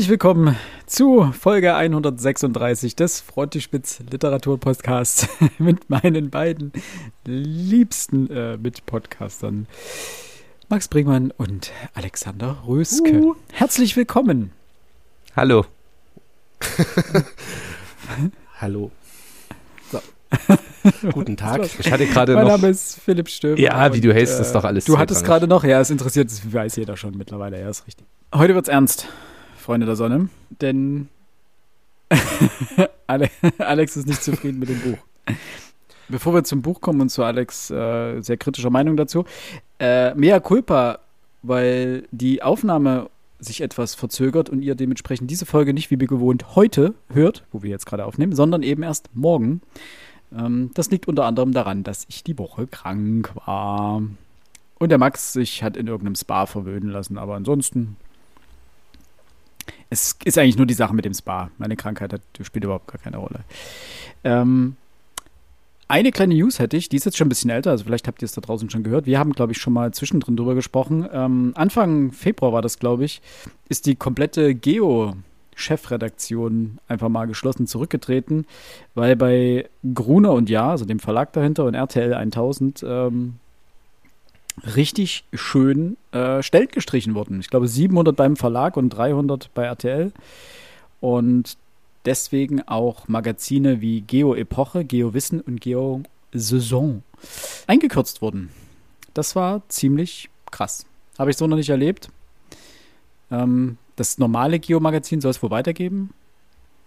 [0.00, 5.28] Herzlich willkommen zu Folge 136 des Frontispitz Literatur Podcasts
[5.58, 6.72] mit meinen beiden
[7.26, 9.66] liebsten äh, Mitpodcastern
[10.70, 13.12] Max Bringmann und Alexander Röske.
[13.12, 13.34] Uh.
[13.52, 14.52] Herzlich willkommen.
[15.36, 15.66] Hallo.
[18.58, 18.90] Hallo.
[19.92, 20.00] So.
[21.12, 21.68] Guten Tag.
[21.78, 22.40] Ich hatte gerade noch.
[22.40, 23.60] Mein Name ist Philipp Stöber.
[23.60, 24.86] Ja, wie du hältst, äh, ist doch alles.
[24.86, 28.06] Du hattest gerade noch, ja, es interessiert, das weiß jeder schon mittlerweile, ja, ist richtig.
[28.34, 29.06] Heute wird's ernst.
[29.60, 30.28] Freunde der Sonne,
[30.60, 31.08] denn
[33.06, 34.98] Alex ist nicht zufrieden mit dem Buch.
[36.08, 39.24] Bevor wir zum Buch kommen und zu Alex äh, sehr kritischer Meinung dazu,
[39.78, 40.98] äh, mea culpa,
[41.42, 46.94] weil die Aufnahme sich etwas verzögert und ihr dementsprechend diese Folge nicht wie gewohnt heute
[47.12, 49.62] hört, wo wir jetzt gerade aufnehmen, sondern eben erst morgen.
[50.36, 54.02] Ähm, das liegt unter anderem daran, dass ich die Woche krank war.
[54.78, 57.96] Und der Max sich hat in irgendeinem Spa verwöhnen lassen, aber ansonsten
[59.90, 61.50] es ist eigentlich nur die Sache mit dem Spa.
[61.58, 63.40] Meine Krankheit hat, spielt überhaupt gar keine Rolle.
[64.24, 64.76] Ähm,
[65.88, 68.22] eine kleine News hätte ich, die ist jetzt schon ein bisschen älter, also vielleicht habt
[68.22, 69.06] ihr es da draußen schon gehört.
[69.06, 71.08] Wir haben, glaube ich, schon mal zwischendrin drüber gesprochen.
[71.12, 73.20] Ähm, Anfang Februar war das, glaube ich,
[73.68, 75.14] ist die komplette Geo-
[75.56, 78.46] Chefredaktion einfach mal geschlossen zurückgetreten,
[78.94, 83.34] weil bei Gruner und Ja, also dem Verlag dahinter und RTL 1000, ähm,
[84.74, 87.40] richtig schön äh, Stellen gestrichen wurden.
[87.40, 90.12] Ich glaube 700 beim Verlag und 300 bei RTL.
[91.00, 91.56] Und
[92.04, 97.02] deswegen auch Magazine wie Geo Epoche, Geo Wissen und Geo Saison
[97.66, 98.50] eingekürzt wurden.
[99.14, 100.86] Das war ziemlich krass.
[101.18, 102.10] Habe ich so noch nicht erlebt.
[103.30, 106.10] Ähm, das normale Geo-Magazin soll es wohl weitergeben,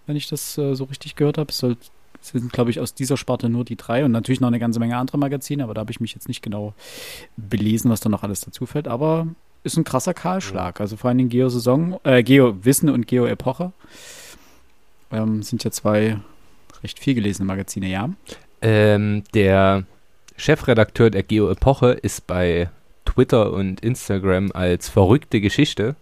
[0.08, 1.52] wenn ich das äh, so richtig gehört habe.
[1.52, 1.78] Es soll
[2.24, 4.98] sind, glaube ich, aus dieser Sparte nur die drei und natürlich noch eine ganze Menge
[4.98, 6.74] andere Magazine, aber da habe ich mich jetzt nicht genau
[7.38, 8.88] belesen, was da noch alles dazu fällt.
[8.88, 9.28] Aber
[9.64, 10.82] ist ein krasser Kahlschlag.
[10.82, 13.72] Also vor allem den Geo-Saison, äh, Geo-Wissen und Geo-Epoche
[15.12, 16.20] ähm, sind ja zwei
[16.82, 18.10] recht viel gelesene Magazine, ja.
[18.62, 19.84] Ähm, der
[20.36, 22.70] Chefredakteur der Geo-Epoche ist bei
[23.06, 25.96] Twitter und Instagram als verrückte Geschichte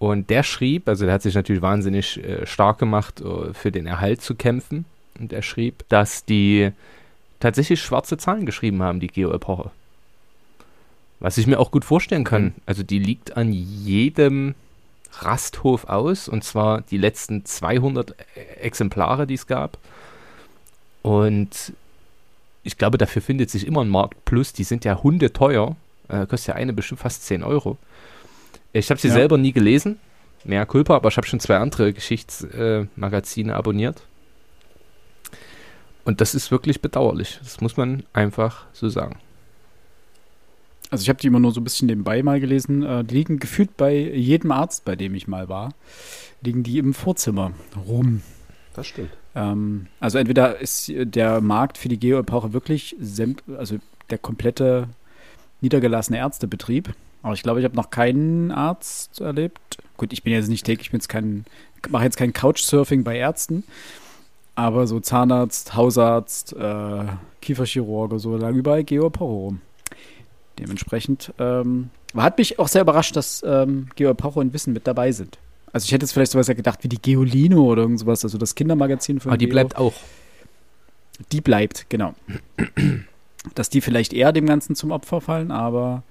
[0.00, 3.86] und der schrieb, also der hat sich natürlich wahnsinnig äh, stark gemacht, uh, für den
[3.86, 4.86] Erhalt zu kämpfen.
[5.18, 6.70] Und er schrieb, dass die
[7.38, 9.70] tatsächlich schwarze Zahlen geschrieben haben, die Geo-Epoche.
[11.20, 12.44] Was ich mir auch gut vorstellen kann.
[12.44, 12.54] Mhm.
[12.64, 14.54] Also die liegt an jedem
[15.18, 16.28] Rasthof aus.
[16.28, 19.76] Und zwar die letzten 200 äh, Exemplare, die es gab.
[21.02, 21.74] Und
[22.62, 24.24] ich glaube, dafür findet sich immer ein Markt.
[24.24, 25.76] Plus, die sind ja hundeteuer.
[26.08, 27.76] Äh, kostet ja eine bestimmt fast 10 Euro.
[28.72, 29.14] Ich habe sie ja.
[29.14, 29.98] selber nie gelesen,
[30.44, 34.02] mehr Culpa, aber ich habe schon zwei andere Geschichtsmagazine äh, abonniert.
[36.04, 37.38] Und das ist wirklich bedauerlich.
[37.42, 39.18] Das muss man einfach so sagen.
[40.90, 42.82] Also ich habe die immer nur so ein bisschen nebenbei mal gelesen.
[42.82, 45.72] Äh, die liegen gefühlt bei jedem Arzt, bei dem ich mal war,
[46.40, 47.52] liegen die im Vorzimmer
[47.86, 48.22] rum.
[48.74, 49.10] Das stimmt.
[49.34, 52.96] Ähm, also entweder ist der Markt für die Geo-Epoche wirklich,
[53.56, 53.78] also
[54.10, 54.88] der komplette
[55.60, 59.78] niedergelassene Ärztebetrieb aber ich glaube, ich habe noch keinen Arzt erlebt.
[59.96, 61.44] Gut, ich bin jetzt nicht täglich, ich bin jetzt kein,
[61.88, 63.64] mache jetzt kein Couchsurfing bei Ärzten.
[64.54, 67.04] Aber so Zahnarzt, Hausarzt, äh,
[67.40, 69.60] Kieferchirurge, so lang überall Geoporo rum.
[70.58, 75.38] Dementsprechend ähm, hat mich auch sehr überrascht, dass ähm, Geoporo und Wissen mit dabei sind.
[75.72, 78.54] Also ich hätte jetzt vielleicht sowas ja gedacht wie die Geolino oder irgendwas, also das
[78.54, 79.52] Kindermagazin von Aber die Geo.
[79.52, 79.94] bleibt auch.
[81.32, 82.14] Die bleibt, genau.
[83.54, 86.02] dass die vielleicht eher dem Ganzen zum Opfer fallen, aber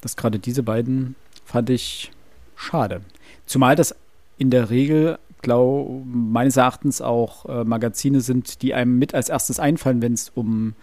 [0.00, 1.14] dass gerade diese beiden
[1.44, 2.10] fand ich
[2.56, 3.02] schade.
[3.46, 3.94] Zumal das
[4.38, 9.60] in der Regel, glaube meines Erachtens auch äh, Magazine sind, die einem mit als erstes
[9.60, 10.74] einfallen, wenn es um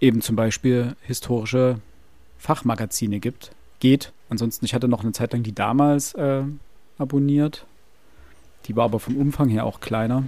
[0.00, 1.78] eben zum Beispiel historische
[2.38, 4.12] Fachmagazine gibt, geht.
[4.28, 6.42] Ansonsten, ich hatte noch eine Zeit lang die damals äh,
[6.98, 7.64] abonniert.
[8.66, 10.24] Die war aber vom Umfang her auch kleiner.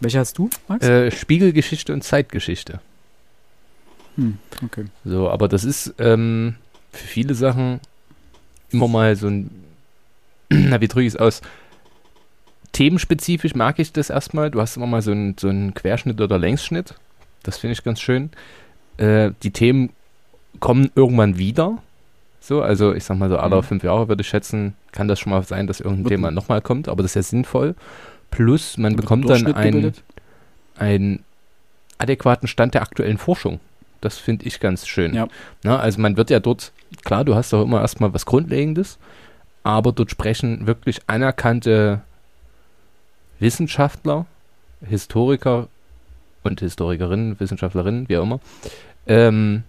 [0.00, 0.86] Welche hast du, Max?
[0.86, 2.80] Äh, Spiegelgeschichte und Zeitgeschichte.
[4.16, 4.86] Hm, okay.
[5.04, 6.56] So, aber das ist, ähm,
[6.94, 7.80] für viele Sachen
[8.70, 9.50] immer mal so ein,
[10.48, 11.42] na, wie drücke ich es aus?
[12.72, 14.50] Themenspezifisch mag ich das erstmal.
[14.50, 16.94] Du hast immer mal so einen, so einen Querschnitt oder Längsschnitt.
[17.44, 18.30] Das finde ich ganz schön.
[18.96, 19.90] Äh, die Themen
[20.60, 21.78] kommen irgendwann wieder.
[22.40, 23.62] So, also ich sag mal so alle mhm.
[23.62, 26.88] fünf Jahre würde ich schätzen, kann das schon mal sein, dass irgendein Thema nochmal kommt,
[26.88, 27.74] aber das ist ja sinnvoll.
[28.30, 29.94] Plus, man bekommt dann einen,
[30.76, 31.24] einen
[31.98, 33.60] adäquaten Stand der aktuellen Forschung.
[34.04, 35.14] Das finde ich ganz schön.
[35.14, 35.28] Ja.
[35.62, 36.72] Na, also man wird ja dort,
[37.04, 38.98] klar, du hast doch immer erstmal was Grundlegendes,
[39.62, 42.02] aber dort sprechen wirklich anerkannte
[43.38, 44.26] Wissenschaftler,
[44.86, 45.68] Historiker
[46.42, 48.40] und Historikerinnen, Wissenschaftlerinnen, wie auch immer.
[49.06, 49.64] Ähm,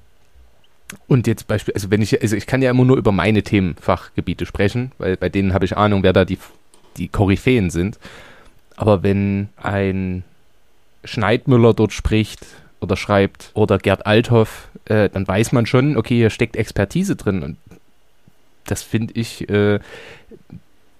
[1.07, 4.45] und jetzt Beispiel, also wenn ich, also ich kann ja immer nur über meine Themenfachgebiete
[4.45, 6.37] sprechen, weil bei denen habe ich Ahnung, wer da die
[6.97, 7.99] die Koryphäen sind.
[8.75, 10.23] Aber wenn ein
[11.03, 12.45] Schneidmüller dort spricht
[12.85, 17.43] oder schreibt oder Gerd Althoff, äh, dann weiß man schon, okay, hier steckt Expertise drin.
[17.43, 17.57] Und
[18.65, 19.79] das finde ich, äh,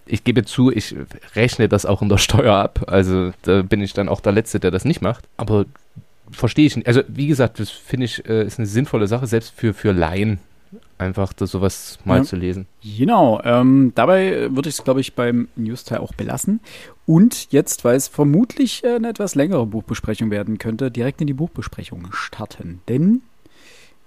[0.06, 0.96] ich gebe zu, ich
[1.36, 2.86] rechne das auch in der Steuer ab.
[2.88, 5.24] Also da bin ich dann auch der Letzte, der das nicht macht.
[5.38, 5.66] Aber
[6.32, 6.88] verstehe ich nicht.
[6.88, 10.40] Also wie gesagt, das finde ich, äh, ist eine sinnvolle Sache, selbst für, für Laien
[10.98, 12.24] einfach das sowas mal ja.
[12.24, 12.68] zu lesen.
[12.82, 16.62] Genau, ähm, dabei würde ich es, glaube ich, beim News-Teil auch belassen.
[17.06, 21.34] Und jetzt, weil es vermutlich äh, eine etwas längere Buchbesprechung werden könnte, direkt in die
[21.34, 22.82] Buchbesprechung starten.
[22.88, 23.22] Denn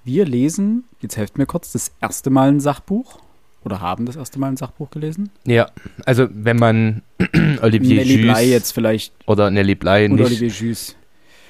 [0.04, 3.20] wir lesen, jetzt helft mir kurz, das erste Mal ein Sachbuch.
[3.64, 5.30] Oder haben das erste Mal ein Sachbuch gelesen?
[5.44, 5.70] Ja,
[6.06, 7.02] also wenn man
[7.60, 9.12] Olivier Nelly Blei jetzt vielleicht.
[9.26, 10.24] Oder Nelly Blei nicht.
[10.24, 10.96] Olivier Jus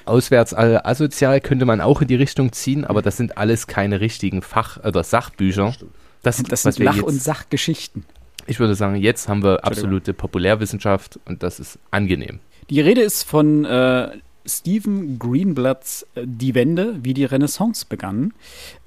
[0.09, 4.41] auswärts asozial könnte man auch in die Richtung ziehen, aber das sind alles keine richtigen
[4.41, 5.75] Fach- oder Sachbücher.
[6.23, 8.05] Das, sind, das sind Lach- und Sachgeschichten.
[8.49, 12.39] Ich würde sagen, jetzt haben wir absolute Populärwissenschaft und das ist angenehm.
[12.71, 14.09] Die Rede ist von äh,
[14.45, 18.33] Stephen Greenblatts äh, Die Wende, wie die Renaissance begann.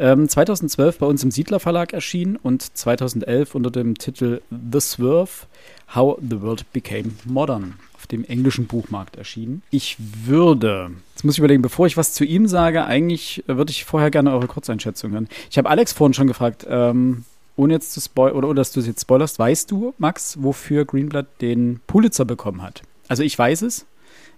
[0.01, 5.47] Ähm, 2012 bei uns im Siedler Verlag erschienen und 2011 unter dem Titel The Swerve,
[5.95, 9.63] How the World Became Modern auf dem englischen Buchmarkt erschienen.
[9.71, 13.85] Ich würde, jetzt muss ich überlegen, bevor ich was zu ihm sage, eigentlich würde ich
[13.85, 15.29] vorher gerne eure Kurzeinschätzung hören.
[15.51, 17.25] Ich habe Alex vorhin schon gefragt, ähm,
[17.63, 20.85] ohne jetzt zu spoilern, oder, oder dass du es jetzt spoilerst, weißt du, Max, wofür
[20.85, 22.83] Greenblatt den Pulitzer bekommen hat?
[23.09, 23.87] Also ich weiß es.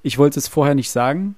[0.02, 1.34] Ich wollte es vorher nicht sagen.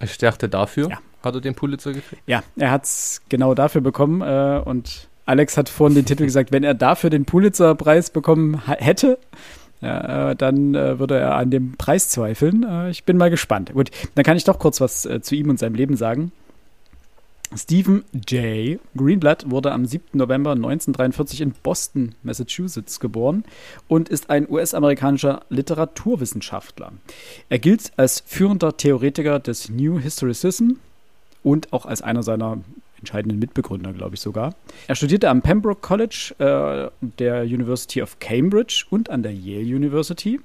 [0.00, 0.98] Ich dachte, dafür ja.
[1.22, 2.22] hat er den Pulitzer gekriegt.
[2.26, 6.52] Ja, er hat es genau dafür bekommen äh, und Alex hat vorhin den Titel gesagt,
[6.52, 9.18] wenn er dafür den Pulitzer-Preis bekommen hätte,
[9.80, 12.64] ja, äh, dann äh, würde er an dem Preis zweifeln.
[12.68, 13.72] Äh, ich bin mal gespannt.
[13.74, 16.32] Gut, dann kann ich doch kurz was äh, zu ihm und seinem Leben sagen.
[17.56, 18.78] Stephen J.
[18.96, 20.18] Greenblatt wurde am 7.
[20.18, 23.44] November 1943 in Boston, Massachusetts geboren
[23.88, 26.92] und ist ein US-amerikanischer Literaturwissenschaftler.
[27.48, 30.72] Er gilt als führender Theoretiker des New Historicism
[31.42, 32.58] und auch als einer seiner
[32.98, 34.54] entscheidenden Mitbegründer, glaube ich sogar.
[34.86, 40.40] Er studierte am Pembroke College äh, der University of Cambridge und an der Yale University,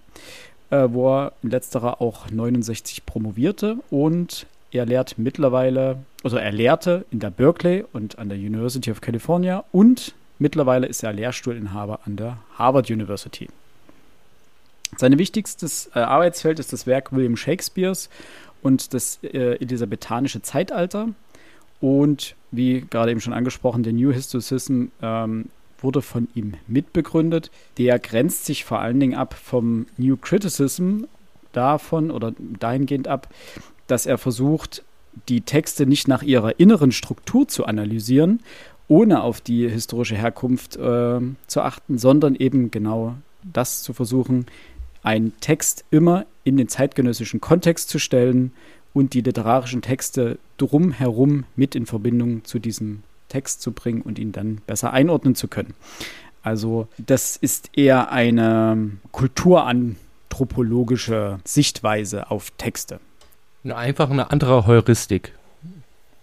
[0.70, 7.06] äh, wo er in letzterer auch 69 promovierte und er lehrt mittlerweile, also er lehrte
[7.12, 12.16] in der Berkeley und an der University of California und mittlerweile ist er Lehrstuhlinhaber an
[12.16, 13.48] der Harvard University.
[14.98, 18.10] Sein wichtigstes äh, Arbeitsfeld ist das Werk William Shakespeares
[18.62, 21.10] und das äh, elisabethanische Zeitalter.
[21.82, 25.50] Und wie gerade eben schon angesprochen, der New Historicism ähm,
[25.80, 27.52] wurde von ihm mitbegründet.
[27.78, 31.04] Der grenzt sich vor allen Dingen ab vom New Criticism
[31.52, 33.28] davon oder dahingehend ab,
[33.88, 34.84] dass er versucht,
[35.30, 38.40] die Texte nicht nach ihrer inneren Struktur zu analysieren,
[38.88, 44.46] ohne auf die historische Herkunft äh, zu achten, sondern eben genau das zu versuchen,
[45.04, 48.52] einen Text immer in den zeitgenössischen Kontext zu stellen
[48.94, 54.32] und die literarischen Texte drumherum mit in Verbindung zu diesem Text zu bringen und ihn
[54.32, 55.74] dann besser einordnen zu können.
[56.44, 63.00] Also das ist eher eine kulturanthropologische Sichtweise auf Texte.
[63.66, 65.34] Einfach eine andere Heuristik,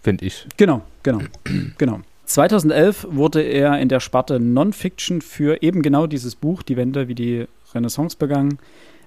[0.02, 0.46] finde ich.
[0.56, 1.20] Genau, genau,
[1.78, 2.00] genau.
[2.26, 7.14] 2011 wurde er in der Sparte Non-Fiction für eben genau dieses Buch, Die Wende, wie
[7.14, 8.58] die Renaissance begangen,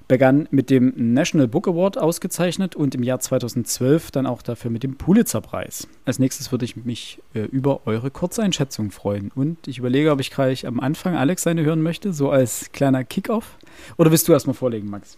[0.07, 4.83] begann mit dem National Book Award ausgezeichnet und im Jahr 2012 dann auch dafür mit
[4.83, 5.87] dem Pulitzer-Preis.
[6.05, 9.31] Als nächstes würde ich mich äh, über eure Kurzeinschätzung freuen.
[9.33, 13.03] Und ich überlege, ob ich gleich am Anfang Alex seine hören möchte, so als kleiner
[13.03, 13.57] Kickoff.
[13.97, 15.17] Oder willst du erstmal vorlegen, Max?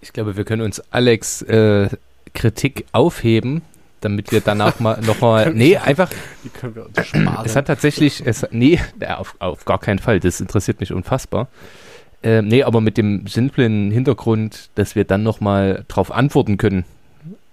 [0.00, 1.88] Ich glaube, wir können uns Alex äh,
[2.36, 3.62] Kritik aufheben,
[4.00, 5.52] damit wir danach mal nochmal.
[5.54, 6.10] Nee, einfach.
[6.44, 7.44] Die können wir uns sparen.
[7.44, 8.24] Es hat tatsächlich.
[8.24, 8.78] Es, nee,
[9.16, 10.20] auf, auf gar keinen Fall.
[10.20, 11.48] Das interessiert mich unfassbar.
[12.22, 16.84] Äh, nee, aber mit dem simplen Hintergrund, dass wir dann nochmal darauf antworten können,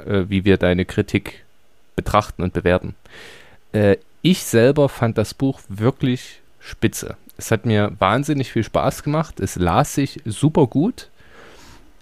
[0.06, 1.44] äh, wie wir deine Kritik
[1.96, 2.96] betrachten und bewerten.
[3.72, 7.18] Äh, ich selber fand das Buch wirklich spitze.
[7.38, 9.40] Es hat mir wahnsinnig viel Spaß gemacht.
[9.40, 11.10] Es las sich super gut.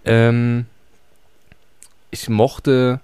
[0.04, 0.66] Ähm,
[2.12, 3.00] ich mochte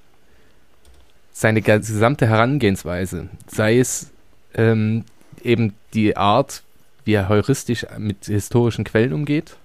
[1.33, 4.11] seine gesamte Herangehensweise, sei es
[4.53, 5.05] ähm,
[5.43, 6.63] eben die Art,
[7.05, 9.55] wie er heuristisch mit historischen Quellen umgeht,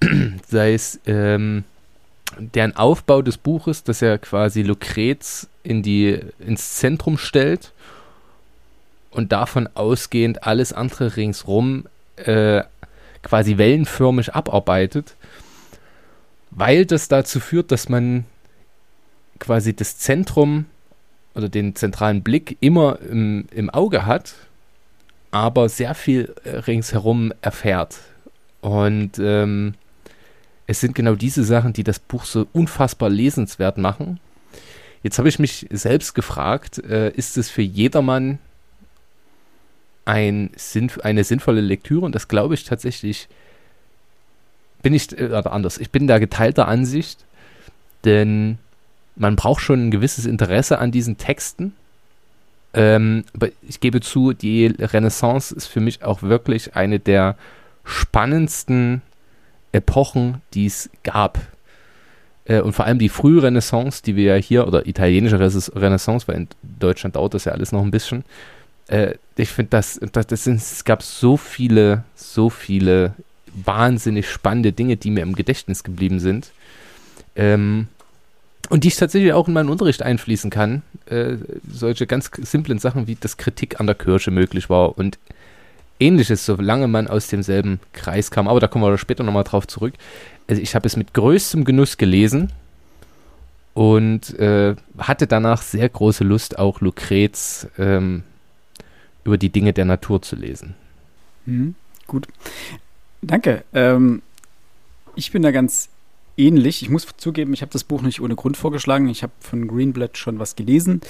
[0.48, 1.64] sei es ähm,
[2.38, 7.72] deren Aufbau des Buches, dass er quasi Lucrez in die, ins Zentrum stellt
[9.10, 12.62] und davon ausgehend alles andere ringsrum äh,
[13.22, 15.14] quasi wellenförmig abarbeitet,
[16.50, 18.24] weil das dazu führt, dass man
[19.40, 20.66] quasi das Zentrum
[21.34, 24.34] oder den zentralen Blick immer im, im Auge hat
[25.30, 27.98] aber sehr viel äh, ringsherum erfährt.
[28.60, 29.74] Und ähm,
[30.66, 34.20] es sind genau diese Sachen, die das Buch so unfassbar lesenswert machen.
[35.02, 38.38] Jetzt habe ich mich selbst gefragt, äh, ist es für jedermann
[40.04, 40.50] ein
[41.02, 42.04] eine sinnvolle Lektüre?
[42.04, 43.28] Und das glaube ich tatsächlich,
[44.82, 47.24] bin ich, äh, oder anders, ich bin da geteilter Ansicht,
[48.04, 48.58] denn
[49.16, 51.74] man braucht schon ein gewisses Interesse an diesen Texten.
[52.72, 57.36] Ähm, aber ich gebe zu, die Renaissance ist für mich auch wirklich eine der
[57.84, 59.02] spannendsten
[59.72, 61.38] Epochen, die es gab.
[62.44, 66.36] Äh, und vor allem die frühe Renaissance, die wir ja hier, oder italienische Renaissance, weil
[66.36, 68.24] in Deutschland dauert das ja alles noch ein bisschen.
[68.86, 73.14] Äh, ich finde, das, das, das es gab so viele, so viele
[73.64, 76.52] wahnsinnig spannende Dinge, die mir im Gedächtnis geblieben sind.
[77.36, 77.88] Ähm,
[78.70, 80.82] und die ich tatsächlich auch in meinen Unterricht einfließen kann.
[81.06, 81.36] Äh,
[81.70, 85.18] solche ganz simplen Sachen wie das Kritik an der Kirche möglich war und
[85.98, 88.48] ähnliches, solange man aus demselben Kreis kam.
[88.48, 89.94] Aber da kommen wir später nochmal drauf zurück.
[90.48, 92.52] Also ich habe es mit größtem Genuss gelesen
[93.74, 98.22] und äh, hatte danach sehr große Lust, auch Lucrez ähm,
[99.24, 100.74] über die Dinge der Natur zu lesen.
[101.44, 101.74] Mhm,
[102.06, 102.28] gut.
[103.20, 103.64] Danke.
[103.74, 104.22] Ähm,
[105.16, 105.88] ich bin da ganz
[106.40, 106.82] ähnlich.
[106.82, 109.08] Ich muss zugeben, ich habe das Buch nicht ohne Grund vorgeschlagen.
[109.08, 111.00] Ich habe von Greenblatt schon was gelesen.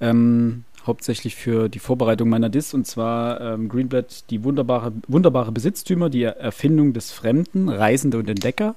[0.00, 6.10] Ähm, hauptsächlich für die Vorbereitung meiner Dis und zwar ähm, Greenblatt die wunderbare, wunderbare Besitztümer,
[6.10, 8.74] die Erfindung des Fremden, Reisende und Entdecker.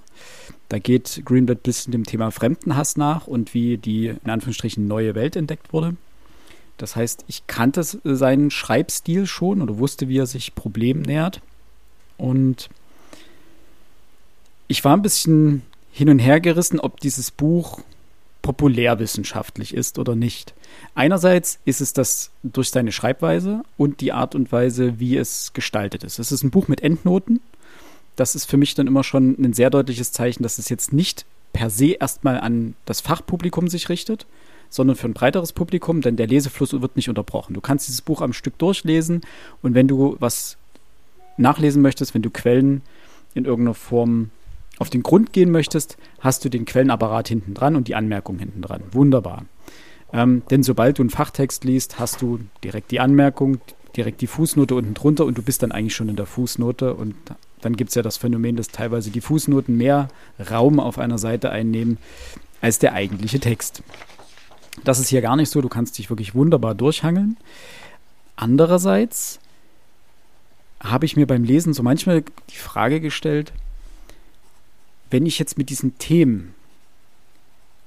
[0.70, 5.16] Da geht Greenblatt ein bisschen dem Thema Fremdenhass nach und wie die in Anführungsstrichen neue
[5.16, 5.96] Welt entdeckt wurde.
[6.78, 11.42] Das heißt, ich kannte seinen Schreibstil schon oder wusste, wie er sich Problemen nähert.
[12.18, 12.70] Und
[14.68, 15.64] ich war ein bisschen
[15.98, 17.80] hin und her gerissen, ob dieses Buch
[18.44, 20.54] populärwissenschaftlich ist oder nicht.
[20.94, 26.04] Einerseits ist es das durch seine Schreibweise und die Art und Weise, wie es gestaltet
[26.04, 26.20] ist.
[26.20, 27.42] Es ist ein Buch mit Endnoten.
[28.16, 31.26] Das ist für mich dann immer schon ein sehr deutliches Zeichen, dass es jetzt nicht
[31.52, 34.28] per se erstmal an das Fachpublikum sich richtet,
[34.70, 37.56] sondern für ein breiteres Publikum, denn der Lesefluss wird nicht unterbrochen.
[37.56, 39.22] Du kannst dieses Buch am Stück durchlesen
[39.64, 40.58] und wenn du was
[41.38, 42.84] nachlesen möchtest, wenn du Quellen
[43.34, 44.30] in irgendeiner Form
[44.80, 48.62] auf den Grund gehen möchtest, hast du den Quellenapparat hinten dran und die Anmerkung hinten
[48.62, 48.84] dran.
[48.92, 49.46] Wunderbar.
[50.14, 53.60] Ähm, denn sobald du einen Fachtext liest, hast du direkt die Anmerkung,
[53.96, 57.16] direkt die Fußnote unten drunter und du bist dann eigentlich schon in der Fußnote und
[57.62, 60.08] dann gibt es ja das Phänomen, dass teilweise die Fußnoten mehr
[60.52, 61.98] Raum auf einer Seite einnehmen
[62.62, 63.82] als der eigentliche Text.
[64.84, 67.38] Das ist hier gar nicht so, du kannst dich wirklich wunderbar durchhangeln.
[68.36, 69.40] Andererseits
[70.80, 73.52] habe ich mir beim Lesen so manchmal die Frage gestellt,
[75.10, 76.54] wenn ich jetzt mit diesen Themen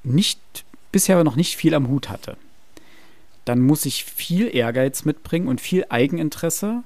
[0.02, 0.40] nicht
[0.92, 2.36] bisher noch nicht viel am Hut hatte,
[3.44, 6.82] dann muss ich viel Ehrgeiz mitbringen und viel Eigeninteresse,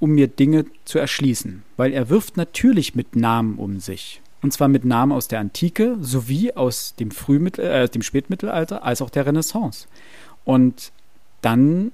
[0.00, 1.62] um mir Dinge zu erschließen.
[1.76, 4.20] Weil er wirft natürlich mit Namen um sich.
[4.42, 9.00] Und zwar mit Namen aus der Antike sowie aus dem Frühmittel, äh, dem Spätmittelalter als
[9.00, 9.86] auch der Renaissance.
[10.44, 10.92] Und
[11.40, 11.92] dann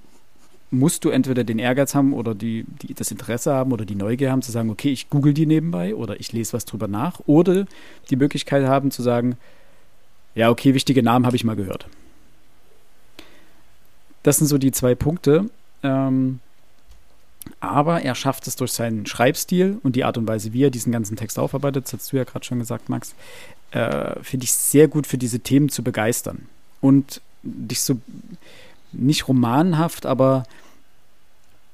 [0.71, 4.31] musst du entweder den Ehrgeiz haben oder die, die, das Interesse haben oder die Neugier
[4.31, 7.67] haben zu sagen, okay, ich google die nebenbei oder ich lese was drüber nach oder
[8.09, 9.37] die Möglichkeit haben zu sagen,
[10.35, 11.87] ja, okay, wichtige Namen habe ich mal gehört.
[14.23, 15.51] Das sind so die zwei Punkte.
[15.83, 16.41] Ähm,
[17.59, 20.93] aber er schafft es durch seinen Schreibstil und die Art und Weise, wie er diesen
[20.93, 23.15] ganzen Text aufarbeitet, das hast du ja gerade schon gesagt, Max,
[23.71, 26.47] äh, finde ich sehr gut für diese Themen zu begeistern
[26.81, 27.99] und dich so
[28.93, 30.45] nicht romanhaft, aber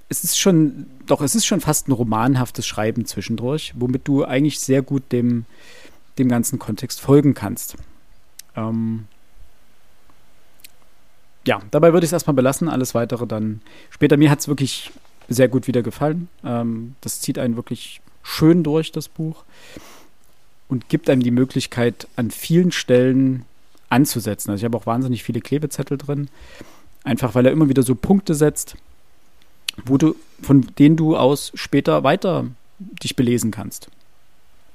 [0.08, 4.61] es ist schon, doch, es ist schon fast ein romanhaftes Schreiben zwischendurch, womit du eigentlich
[4.61, 5.44] sehr gut dem,
[6.18, 7.76] dem ganzen Kontext folgen kannst.
[8.54, 9.06] Ähm
[11.46, 14.16] ja, dabei würde ich es erstmal belassen, alles weitere dann später.
[14.16, 14.92] Mir hat es wirklich
[15.28, 16.28] sehr gut wieder gefallen.
[16.44, 19.44] Ähm, das zieht einen wirklich schön durch, das Buch,
[20.68, 23.44] und gibt einem die Möglichkeit, an vielen Stellen
[23.88, 24.50] anzusetzen.
[24.50, 26.28] Also ich habe auch wahnsinnig viele Klebezettel drin.
[27.06, 28.75] Einfach weil er immer wieder so Punkte setzt,
[29.84, 32.46] wo du, von denen du aus später weiter
[32.80, 33.88] dich belesen kannst.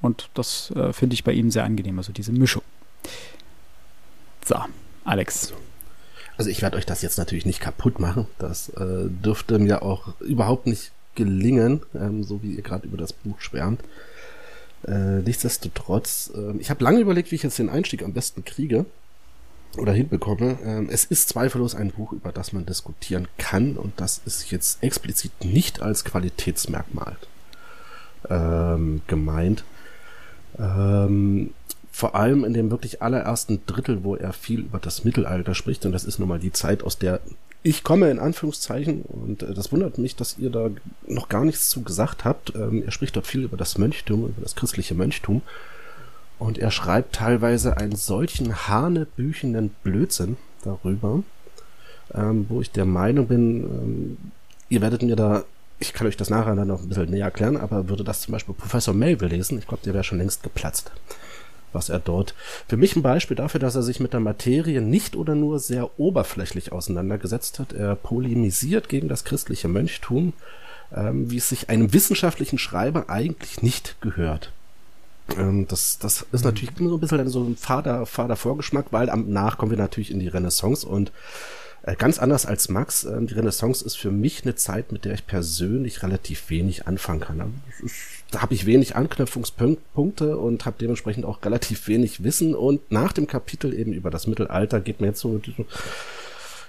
[0.01, 2.63] Und das äh, finde ich bei ihm sehr angenehm, also diese Mischung.
[4.45, 4.55] So,
[5.03, 5.51] Alex.
[6.37, 8.27] Also ich werde euch das jetzt natürlich nicht kaputt machen.
[8.39, 13.11] Das äh, dürfte mir auch überhaupt nicht gelingen, ähm, so wie ihr gerade über das
[13.11, 13.81] Buch schwärmt.
[14.87, 18.85] Äh, nichtsdestotrotz, äh, ich habe lange überlegt, wie ich jetzt den Einstieg am besten kriege
[19.77, 20.57] oder hinbekomme.
[20.63, 24.83] Ähm, es ist zweifellos ein Buch, über das man diskutieren kann und das ist jetzt
[24.83, 27.15] explizit nicht als Qualitätsmerkmal
[28.29, 29.63] ähm, gemeint.
[30.59, 31.53] Ähm,
[31.91, 35.91] vor allem in dem wirklich allerersten Drittel, wo er viel über das Mittelalter spricht und
[35.91, 37.19] das ist nun mal die Zeit, aus der
[37.63, 40.69] ich komme in Anführungszeichen und äh, das wundert mich, dass ihr da
[41.07, 42.55] noch gar nichts zu gesagt habt.
[42.55, 45.41] Ähm, er spricht dort viel über das Mönchtum, über das christliche Mönchtum.
[46.41, 51.21] Und er schreibt teilweise einen solchen hanebüchenden Blödsinn darüber,
[52.15, 54.17] ähm, wo ich der Meinung bin, ähm,
[54.67, 55.43] ihr werdet mir da,
[55.77, 58.31] ich kann euch das nachher dann noch ein bisschen näher erklären, aber würde das zum
[58.31, 60.91] Beispiel Professor Melville lesen, ich glaube, der wäre schon längst geplatzt
[61.73, 62.33] was er dort.
[62.67, 65.99] Für mich ein Beispiel dafür, dass er sich mit der Materie nicht oder nur sehr
[65.99, 67.71] oberflächlich auseinandergesetzt hat.
[67.71, 70.33] Er polemisiert gegen das christliche Mönchtum,
[70.93, 74.51] ähm, wie es sich einem wissenschaftlichen Schreiber eigentlich nicht gehört.
[75.37, 79.29] Ähm, das, das ist natürlich so ein bisschen so ein fader, fader Vorgeschmack, weil am
[79.29, 81.11] nach kommen wir natürlich in die Renaissance und
[81.83, 85.13] äh, ganz anders als Max, äh, die Renaissance ist für mich eine Zeit, mit der
[85.13, 87.41] ich persönlich relativ wenig anfangen kann.
[87.41, 87.93] Also,
[88.29, 92.53] da habe ich wenig Anknüpfungspunkte und habe dementsprechend auch relativ wenig Wissen.
[92.53, 95.41] Und nach dem Kapitel eben über das Mittelalter geht mir jetzt so,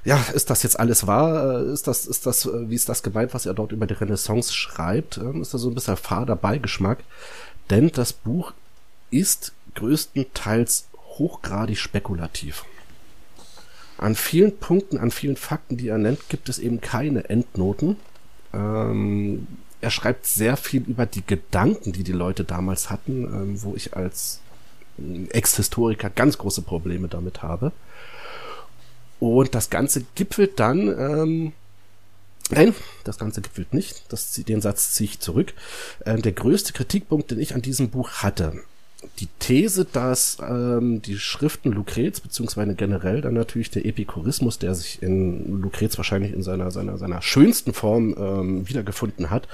[0.04, 1.60] ja, ist das jetzt alles wahr?
[1.60, 4.52] Äh, ist das, ist das, wie ist das gemeint, was er dort über die Renaissance
[4.52, 5.18] schreibt?
[5.18, 6.98] Ähm, ist da so ein bisschen fader Beigeschmack?
[7.70, 8.52] Denn das Buch
[9.10, 10.88] ist größtenteils
[11.18, 12.64] hochgradig spekulativ.
[13.98, 17.96] An vielen Punkten, an vielen Fakten, die er nennt, gibt es eben keine Endnoten.
[18.52, 19.46] Ähm,
[19.80, 23.96] er schreibt sehr viel über die Gedanken, die die Leute damals hatten, ähm, wo ich
[23.96, 24.40] als
[25.30, 27.72] Ex-Historiker ganz große Probleme damit habe.
[29.20, 31.52] Und das Ganze gipfelt dann, ähm,
[32.50, 35.54] nein, das Ganze gipfelt nicht, das, den Satz ziehe ich zurück.
[36.04, 38.62] Ähm, der größte Kritikpunkt, den ich an diesem Buch hatte,
[39.18, 45.02] die These, dass ähm, die Schriften Lucrez, beziehungsweise generell dann natürlich der Epikurismus, der sich
[45.02, 49.48] in Lucrez wahrscheinlich in seiner, seiner, seiner schönsten Form ähm, wiedergefunden hat,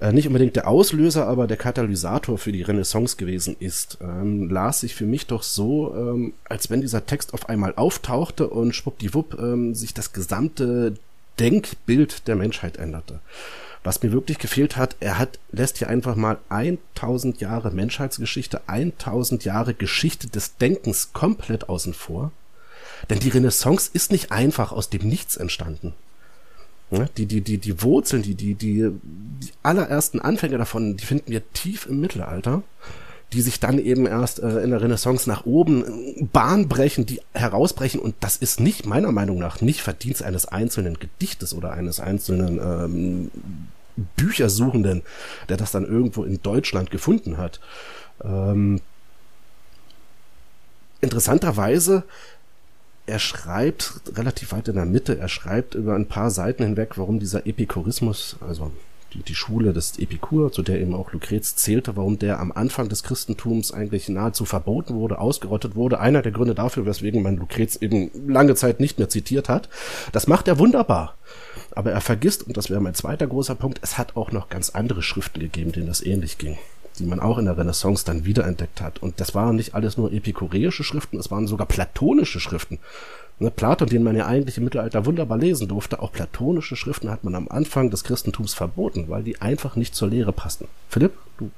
[0.00, 4.80] äh, nicht unbedingt der Auslöser, aber der Katalysator für die Renaissance gewesen ist, ähm, las
[4.80, 9.38] sich für mich doch so, ähm, als wenn dieser Text auf einmal auftauchte und schwuppdiwupp
[9.38, 10.94] ähm, sich das gesamte
[11.38, 13.20] Denkbild der Menschheit änderte.
[13.84, 19.44] Was mir wirklich gefehlt hat, er hat, lässt hier einfach mal 1000 Jahre Menschheitsgeschichte, 1000
[19.44, 22.30] Jahre Geschichte des Denkens komplett außen vor.
[23.10, 25.94] Denn die Renaissance ist nicht einfach aus dem Nichts entstanden.
[27.16, 31.50] Die, die, die, die Wurzeln, die, die, die, die allerersten Anfänge davon, die finden wir
[31.52, 32.62] tief im Mittelalter
[33.32, 37.20] die sich dann eben erst äh, in der Renaissance nach oben äh, Bahn brechen, die
[37.32, 38.00] herausbrechen.
[38.00, 42.58] Und das ist nicht, meiner Meinung nach, nicht Verdienst eines einzelnen Gedichtes oder eines einzelnen
[42.58, 43.30] ähm,
[44.16, 45.02] Büchersuchenden,
[45.48, 47.60] der das dann irgendwo in Deutschland gefunden hat.
[48.22, 48.80] Ähm,
[51.00, 52.04] interessanterweise,
[53.06, 57.18] er schreibt relativ weit in der Mitte, er schreibt über ein paar Seiten hinweg, warum
[57.18, 58.70] dieser Epikurismus, also
[59.14, 62.88] die, die Schule des Epikur, zu der eben auch Lucrez zählte, warum der am Anfang
[62.88, 66.00] des Christentums eigentlich nahezu verboten wurde, ausgerottet wurde.
[66.00, 69.68] Einer der Gründe dafür, weswegen man Lucrez eben lange Zeit nicht mehr zitiert hat.
[70.12, 71.14] Das macht er wunderbar.
[71.74, 74.70] Aber er vergisst, und das wäre mein zweiter großer Punkt, es hat auch noch ganz
[74.70, 76.58] andere Schriften gegeben, denen das ähnlich ging
[76.98, 79.00] die man auch in der Renaissance dann wiederentdeckt hat.
[79.00, 82.78] Und das waren nicht alles nur epikureische Schriften, es waren sogar platonische Schriften.
[83.42, 87.24] Ne, Platon, den man ja eigentlich im Mittelalter wunderbar lesen durfte, auch platonische Schriften hat
[87.24, 90.68] man am Anfang des Christentums verboten, weil die einfach nicht zur Lehre passten.
[90.88, 91.50] Philipp, du.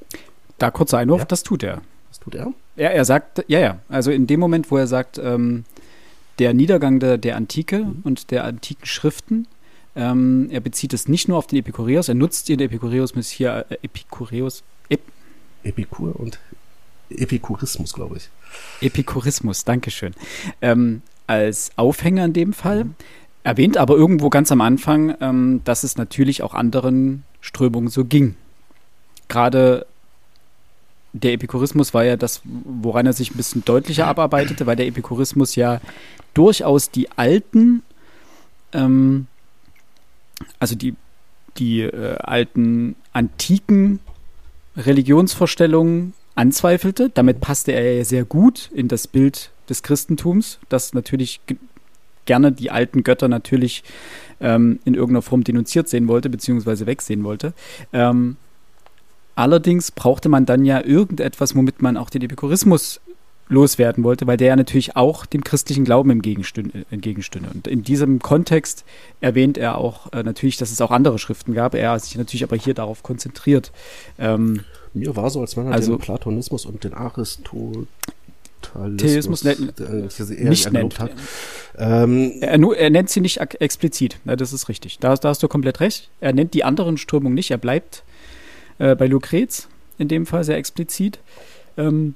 [0.56, 1.26] Da kurzer Einwurf, ja?
[1.26, 1.82] das tut er.
[2.08, 2.54] Das tut er?
[2.76, 3.78] Ja, er sagt, ja, ja.
[3.90, 5.66] Also in dem Moment, wo er sagt, ähm,
[6.38, 8.00] der Niedergang der, der Antike mhm.
[8.04, 9.46] und der antiken Schriften,
[9.94, 13.74] ähm, er bezieht es nicht nur auf den Epikureus, er nutzt den Epikureus hier äh,
[13.82, 14.62] Epikureus.
[14.88, 15.02] Ep
[15.64, 16.38] Epikur und
[17.10, 18.30] Epikurismus, glaube ich.
[18.80, 20.14] Epikurismus, Dankeschön.
[20.62, 22.84] Ähm, als Aufhänger in dem Fall.
[22.84, 22.94] Mhm.
[23.42, 28.36] Erwähnt aber irgendwo ganz am Anfang, ähm, dass es natürlich auch anderen Strömungen so ging.
[29.28, 29.86] Gerade
[31.12, 35.54] der Epikurismus war ja das, woran er sich ein bisschen deutlicher abarbeitete, weil der Epikurismus
[35.54, 35.80] ja
[36.34, 37.82] durchaus die alten,
[38.72, 39.26] ähm,
[40.58, 40.96] also die,
[41.56, 44.00] die äh, alten antiken
[44.76, 47.10] Religionsvorstellungen anzweifelte.
[47.12, 51.40] Damit passte er ja sehr gut in das Bild des Christentums, das natürlich
[52.26, 53.84] gerne die alten Götter natürlich
[54.40, 57.52] ähm, in irgendeiner Form denunziert sehen wollte, beziehungsweise wegsehen wollte.
[57.92, 58.36] Ähm,
[59.34, 63.00] allerdings brauchte man dann ja irgendetwas, womit man auch den Epikurismus
[63.48, 67.50] loswerden wollte, weil der ja natürlich auch dem christlichen Glauben entgegenstünde.
[67.52, 68.84] Und in diesem Kontext
[69.20, 71.74] erwähnt er auch äh, natürlich, dass es auch andere Schriften gab.
[71.74, 73.70] Er hat sich natürlich aber hier darauf konzentriert.
[74.18, 74.64] Ähm,
[74.94, 77.88] Mir war so, als man also, den Platonismus und den Aristoteles
[78.96, 79.56] Theismus ne,
[80.38, 80.98] nicht nennt.
[80.98, 81.10] Hat.
[81.76, 84.98] Ähm, er, er, nennt sie nicht explizit, ja, das ist richtig.
[84.98, 86.08] Da, da, hast du komplett recht.
[86.20, 88.04] Er nennt die anderen Strömungen nicht, er bleibt
[88.78, 91.18] äh, bei Lucrez in dem Fall sehr explizit.
[91.76, 92.14] Ähm,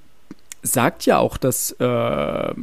[0.62, 2.55] sagt ja auch, dass äh,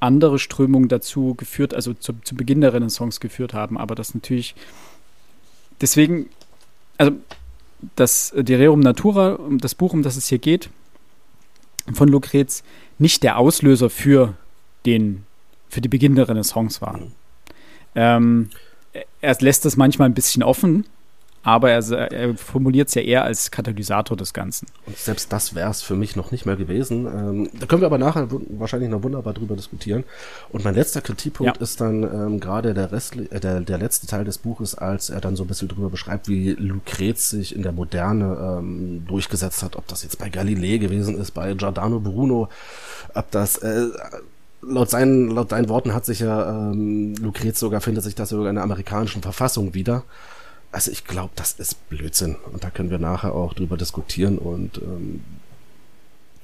[0.00, 4.54] andere Strömungen dazu geführt, also zu, zu Beginn der Renaissance geführt haben, aber das natürlich
[5.80, 6.28] deswegen,
[6.98, 7.12] also
[7.96, 10.70] das De Rerum Natura, das Buch, um das es hier geht,
[11.92, 12.62] von Lucrez,
[12.98, 14.34] nicht der Auslöser für
[14.86, 15.24] den,
[15.68, 16.98] für die Beginn der Renaissance war.
[16.98, 17.12] Mhm.
[17.94, 18.50] Ähm,
[19.20, 20.86] er lässt das manchmal ein bisschen offen,
[21.42, 24.66] aber er, er formuliert es ja eher als Katalysator des Ganzen.
[24.86, 27.06] Und selbst das wäre es für mich noch nicht mehr gewesen.
[27.06, 30.04] Ähm, da können wir aber nachher wahrscheinlich noch wunderbar drüber diskutieren.
[30.50, 31.62] Und mein letzter Kritikpunkt ja.
[31.62, 35.20] ist dann ähm, gerade der, Rest, äh, der, der letzte Teil des Buches, als er
[35.20, 39.74] dann so ein bisschen drüber beschreibt, wie Lucrez sich in der Moderne ähm, durchgesetzt hat,
[39.74, 42.48] ob das jetzt bei Galilei gewesen ist, bei Giordano Bruno,
[43.14, 43.88] ob das äh,
[44.62, 48.48] laut seinen, laut seinen Worten hat sich ja ähm, Lucrez sogar, findet sich das sogar
[48.48, 50.04] in der amerikanischen Verfassung wieder.
[50.72, 52.36] Also ich glaube, das ist Blödsinn.
[52.50, 54.38] Und da können wir nachher auch drüber diskutieren.
[54.38, 55.22] Und ähm,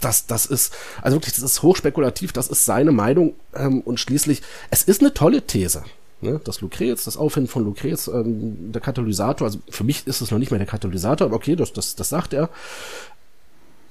[0.00, 3.34] das, das ist, also wirklich, das ist hochspekulativ, das ist seine Meinung.
[3.54, 5.82] Ähm, und schließlich, es ist eine tolle These.
[6.20, 6.40] Ne?
[6.44, 10.38] Das Lucrez, das Auffinden von Lucrez, ähm, der Katalysator, also für mich ist es noch
[10.38, 12.50] nicht mehr der Katalysator, aber okay, das, das, das sagt er.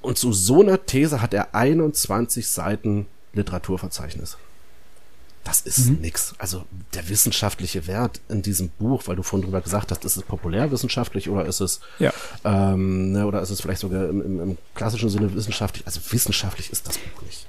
[0.02, 4.36] Und zu so einer These hat er 21 Seiten Literaturverzeichnis
[5.48, 6.02] das ist mhm.
[6.02, 6.34] nix.
[6.36, 10.22] Also der wissenschaftliche Wert in diesem Buch, weil du vorhin drüber gesagt hast, ist es
[10.22, 12.12] populärwissenschaftlich oder ist es ja.
[12.44, 15.86] ähm, ne, oder ist es vielleicht sogar im, im, im, klassischen Sinne wissenschaftlich?
[15.86, 17.46] Also wissenschaftlich ist das Buch nicht.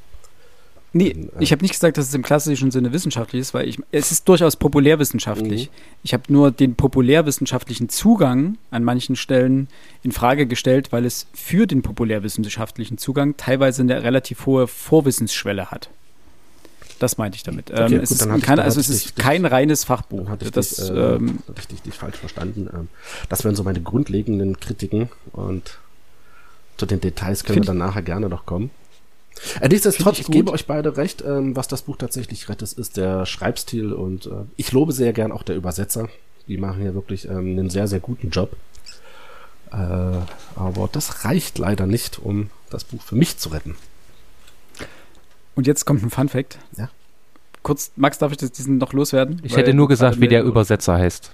[0.94, 3.78] Nee, ähm, ich habe nicht gesagt, dass es im klassischen Sinne wissenschaftlich ist, weil ich,
[3.92, 5.70] es ist durchaus populärwissenschaftlich.
[5.70, 5.74] Mhm.
[6.04, 9.68] Ich habe nur den populärwissenschaftlichen Zugang an manchen Stellen
[10.04, 15.90] in Frage gestellt, weil es für den populärwissenschaftlichen Zugang teilweise eine relativ hohe Vorwissensschwelle hat.
[17.00, 17.72] Das meinte ich damit.
[17.72, 20.30] Okay, ähm, es ist, kein, also es ist dich, kein reines Fachbuch.
[20.30, 22.70] Hatte das, dich, äh, ähm, hatte ich dich, dich falsch verstanden.
[22.74, 22.90] Ähm,
[23.30, 25.80] das wären so meine grundlegenden Kritiken und
[26.78, 28.70] zu den Details können wir dann nachher gerne noch kommen.
[29.62, 32.98] Äh, nichtsdestotrotz, ich, ich gebe euch beide recht, ähm, was das Buch tatsächlich rettet, ist
[32.98, 36.10] der Schreibstil und äh, ich lobe sehr gern auch der Übersetzer.
[36.48, 38.56] Die machen hier wirklich ähm, einen sehr, sehr guten Job.
[39.72, 43.76] Äh, aber das reicht leider nicht, um das Buch für mich zu retten.
[45.60, 46.58] Und jetzt kommt ein Fun Fact.
[46.78, 46.89] Ja.
[47.63, 49.41] Kurz, Max, darf ich das, diesen noch loswerden?
[49.43, 51.34] Ich hätte nur gesagt, wie der Übersetzer heißt.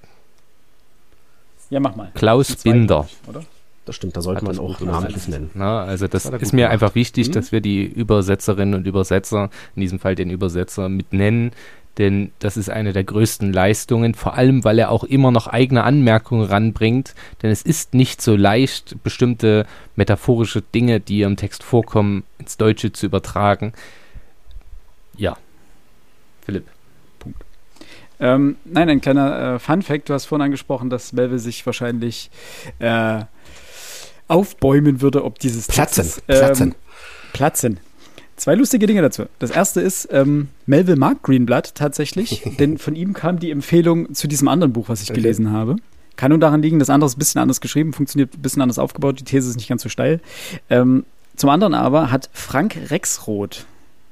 [1.70, 2.10] Ja, mach mal.
[2.16, 3.08] Klaus Binder.
[3.28, 3.44] Oder?
[3.86, 5.52] Das stimmt, da sollte man auch namentlich nennen.
[5.54, 6.72] Na, also das ist mir gemacht.
[6.72, 7.34] einfach wichtig, mhm.
[7.34, 11.52] dass wir die Übersetzerinnen und Übersetzer, in diesem Fall den Übersetzer, mit nennen,
[12.00, 15.84] denn das ist eine der größten Leistungen, vor allem weil er auch immer noch eigene
[15.84, 22.24] Anmerkungen ranbringt, denn es ist nicht so leicht, bestimmte metaphorische Dinge, die im Text vorkommen,
[22.40, 23.74] ins Deutsche zu übertragen.
[25.18, 25.38] Ja.
[26.46, 26.66] Philipp.
[27.20, 27.44] Punkt.
[28.20, 32.30] Ähm, nein, ein kleiner äh, Fun-Fact: Du hast vorhin angesprochen, dass Melville sich wahrscheinlich
[32.80, 33.24] äh,
[34.28, 36.04] aufbäumen würde, ob dieses Platzen.
[36.04, 36.76] Textes, ähm, platzen.
[37.34, 37.80] Platzen.
[38.36, 39.26] Zwei lustige Dinge dazu.
[39.40, 44.28] Das erste ist, ähm, Melville mag Greenblood tatsächlich, denn von ihm kam die Empfehlung zu
[44.28, 45.22] diesem anderen Buch, was ich okay.
[45.22, 45.78] gelesen habe.
[46.18, 48.80] Kann nur daran liegen, das andere ist ein bisschen anders geschrieben, funktioniert ein bisschen anders
[48.80, 50.22] aufgebaut, die These ist nicht ganz so steil.
[50.70, 53.66] Ähm, zum anderen aber hat Frank Rexroth,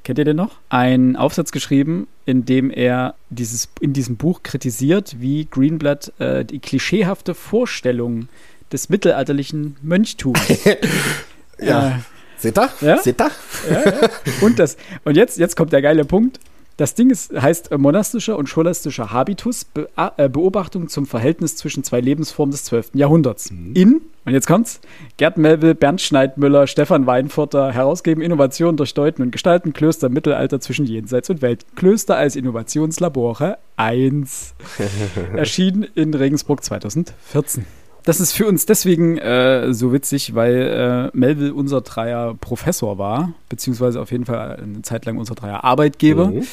[0.04, 0.60] kennt ihr den noch?
[0.70, 6.60] Einen Aufsatz geschrieben, in dem er dieses, in diesem Buch kritisiert, wie Greenblood äh, die
[6.60, 8.28] klischeehafte Vorstellung
[8.72, 10.39] des mittelalterlichen Mönchtums.
[11.60, 11.89] ja.
[11.89, 11.92] Äh,
[12.38, 12.70] Seht ihr?
[12.82, 12.98] Ja?
[12.98, 13.32] Seht ihr?
[13.70, 14.10] Ja, ja.
[14.42, 16.39] Und, das, und jetzt, jetzt kommt der geile Punkt.
[16.78, 21.84] Das Ding ist, heißt äh, monastischer und scholastischer Habitus, Be äh, Beobachtung zum Verhältnis zwischen
[21.84, 22.92] zwei Lebensformen des 12.
[22.96, 23.52] Jahrhunderts.
[23.52, 23.74] Mhm.
[23.76, 24.82] In, und jetzt kommt's,
[25.18, 30.86] Gerd Melville, Bernd Schneidmüller, Stefan Weinfurter herausgeben Innovationen durch Deuten und Gestalten, Klöster Mittelalter zwischen
[30.86, 31.66] Jenseits und Welt.
[31.76, 34.56] Klöster als Innovationslabore 1.
[35.36, 37.66] Erschienen in Regensburg 2014.
[38.04, 43.34] Das ist für uns deswegen äh, so witzig, weil äh, Melville unser Dreier Professor war,
[43.48, 46.28] beziehungsweise auf jeden Fall eine Zeit lang unser Dreier Arbeitgeber.
[46.28, 46.44] Mhm.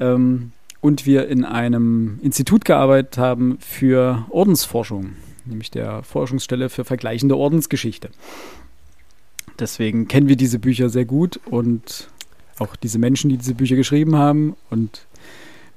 [0.00, 5.12] Ähm, und wir in einem Institut gearbeitet haben für Ordensforschung,
[5.44, 8.10] nämlich der Forschungsstelle für vergleichende Ordensgeschichte.
[9.58, 12.08] Deswegen kennen wir diese Bücher sehr gut und
[12.58, 14.56] auch diese Menschen, die diese Bücher geschrieben haben.
[14.70, 15.06] Und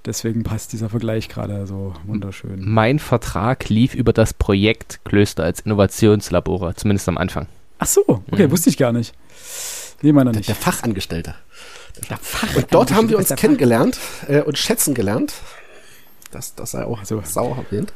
[0.06, 2.60] Deswegen passt dieser Vergleich gerade so wunderschön.
[2.60, 7.48] Mein Vertrag lief über das Projekt Klöster als Innovationslabore, zumindest am Anfang.
[7.80, 8.52] Ach so, okay, mhm.
[8.52, 9.14] wusste ich gar nicht.
[10.02, 10.50] Nee, meiner nicht.
[10.50, 11.36] Der, der Fachangestellte.
[12.10, 12.20] Der
[12.58, 15.36] und dort haben wir uns kennengelernt äh, und schätzen gelernt.
[16.32, 17.94] Das, das sei auch so sauer erwähnt.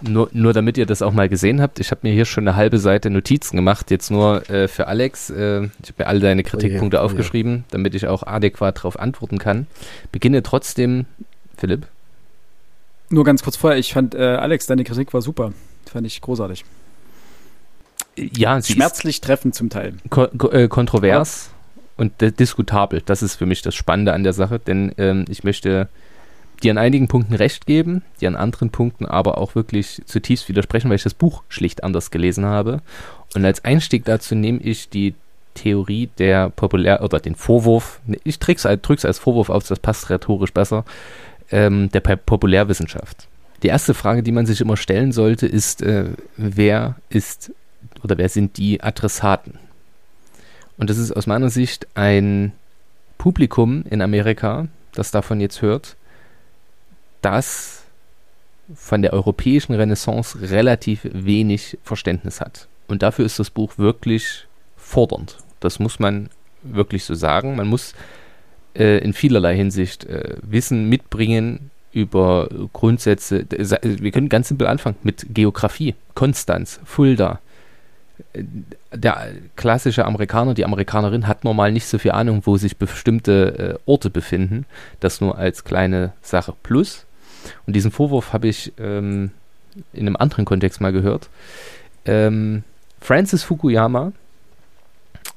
[0.00, 2.56] Nur, nur damit ihr das auch mal gesehen habt, ich habe mir hier schon eine
[2.56, 5.30] halbe Seite Notizen gemacht, jetzt nur äh, für Alex.
[5.30, 7.64] Äh, ich habe mir alle deine Kritikpunkte oh yeah, aufgeschrieben, oh yeah.
[7.70, 9.66] damit ich auch adäquat darauf antworten kann.
[10.12, 11.06] Beginne trotzdem
[11.56, 11.86] Philipp?
[13.10, 15.52] Nur ganz kurz vorher, ich fand, äh, Alex, deine Kritik war super.
[15.90, 16.64] Fand ich großartig.
[18.16, 19.94] Ja, schmerzlich treffend zum Teil.
[20.10, 21.50] Ko ko äh, kontrovers.
[21.96, 23.02] und diskutabel.
[23.04, 25.88] Das ist für mich das Spannende an der Sache, denn ähm, ich möchte
[26.62, 30.88] dir an einigen Punkten recht geben, dir an anderen Punkten aber auch wirklich zutiefst widersprechen,
[30.88, 32.80] weil ich das Buch schlicht anders gelesen habe.
[33.34, 35.14] Und als Einstieg dazu nehme ich die
[35.54, 40.52] Theorie der Populär- oder den Vorwurf, ich drücke es als Vorwurf auf, das passt rhetorisch
[40.52, 40.84] besser,
[41.50, 43.28] ähm, der Populärwissenschaft.
[43.62, 47.52] Die erste Frage, die man sich immer stellen sollte, ist, äh, wer ist
[48.04, 49.58] oder wer sind die Adressaten?
[50.76, 52.52] Und das ist aus meiner Sicht ein
[53.18, 55.96] Publikum in Amerika, das davon jetzt hört,
[57.22, 57.84] das
[58.74, 62.68] von der europäischen Renaissance relativ wenig Verständnis hat.
[62.86, 65.36] Und dafür ist das Buch wirklich fordernd.
[65.60, 66.30] Das muss man
[66.62, 67.56] wirklich so sagen.
[67.56, 67.94] Man muss
[68.74, 73.46] äh, in vielerlei Hinsicht äh, Wissen mitbringen über Grundsätze.
[73.48, 75.94] Wir können ganz simpel anfangen mit Geografie.
[76.14, 77.40] Konstanz, Fulda.
[78.32, 78.44] Äh,
[78.92, 83.90] der klassische Amerikaner, die Amerikanerin hat normal nicht so viel Ahnung, wo sich bestimmte äh,
[83.90, 84.66] Orte befinden.
[85.00, 86.54] Das nur als kleine Sache.
[86.62, 87.06] Plus,
[87.66, 89.30] und diesen Vorwurf habe ich ähm,
[89.92, 91.28] in einem anderen Kontext mal gehört.
[92.04, 92.64] Ähm,
[93.00, 94.12] Francis Fukuyama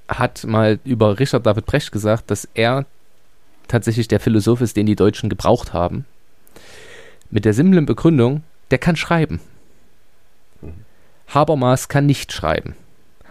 [0.08, 2.86] hat mal über Richard David Brecht gesagt, dass er
[3.68, 6.06] tatsächlich der Philosoph ist, den die Deutschen gebraucht haben.
[7.30, 9.40] Mit der simplen Begründung, der kann schreiben.
[11.28, 12.76] Habermas kann nicht schreiben.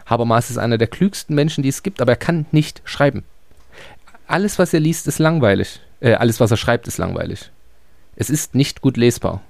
[0.06, 3.24] Habermas ist einer der klügsten Menschen, die es gibt, aber er kann nicht schreiben.
[4.26, 5.80] Alles, was er liest, ist langweilig.
[6.00, 7.50] Äh, alles, was er schreibt, ist langweilig.
[8.20, 9.40] Es ist nicht gut lesbar.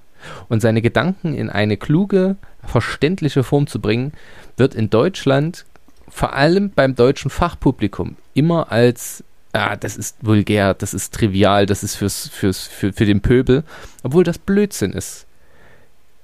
[0.48, 4.12] Und seine Gedanken in eine kluge, verständliche Form zu bringen,
[4.56, 5.66] wird in Deutschland,
[6.08, 11.82] vor allem beim deutschen Fachpublikum, immer als ah, das ist vulgär, das ist trivial, das
[11.82, 13.64] ist fürs, fürs, für, für den Pöbel,
[14.04, 15.26] obwohl das Blödsinn ist.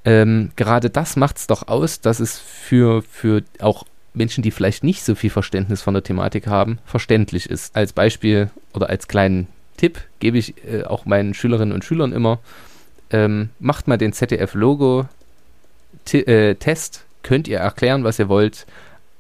[0.05, 4.85] Ähm, gerade das macht es doch aus, dass es für, für auch Menschen, die vielleicht
[4.85, 7.75] nicht so viel Verständnis von der Thematik haben, verständlich ist.
[7.75, 12.39] Als Beispiel oder als kleinen Tipp gebe ich äh, auch meinen Schülerinnen und Schülern immer,
[13.11, 18.67] ähm, macht mal den ZDF-Logo-Test, äh, könnt ihr erklären, was ihr wollt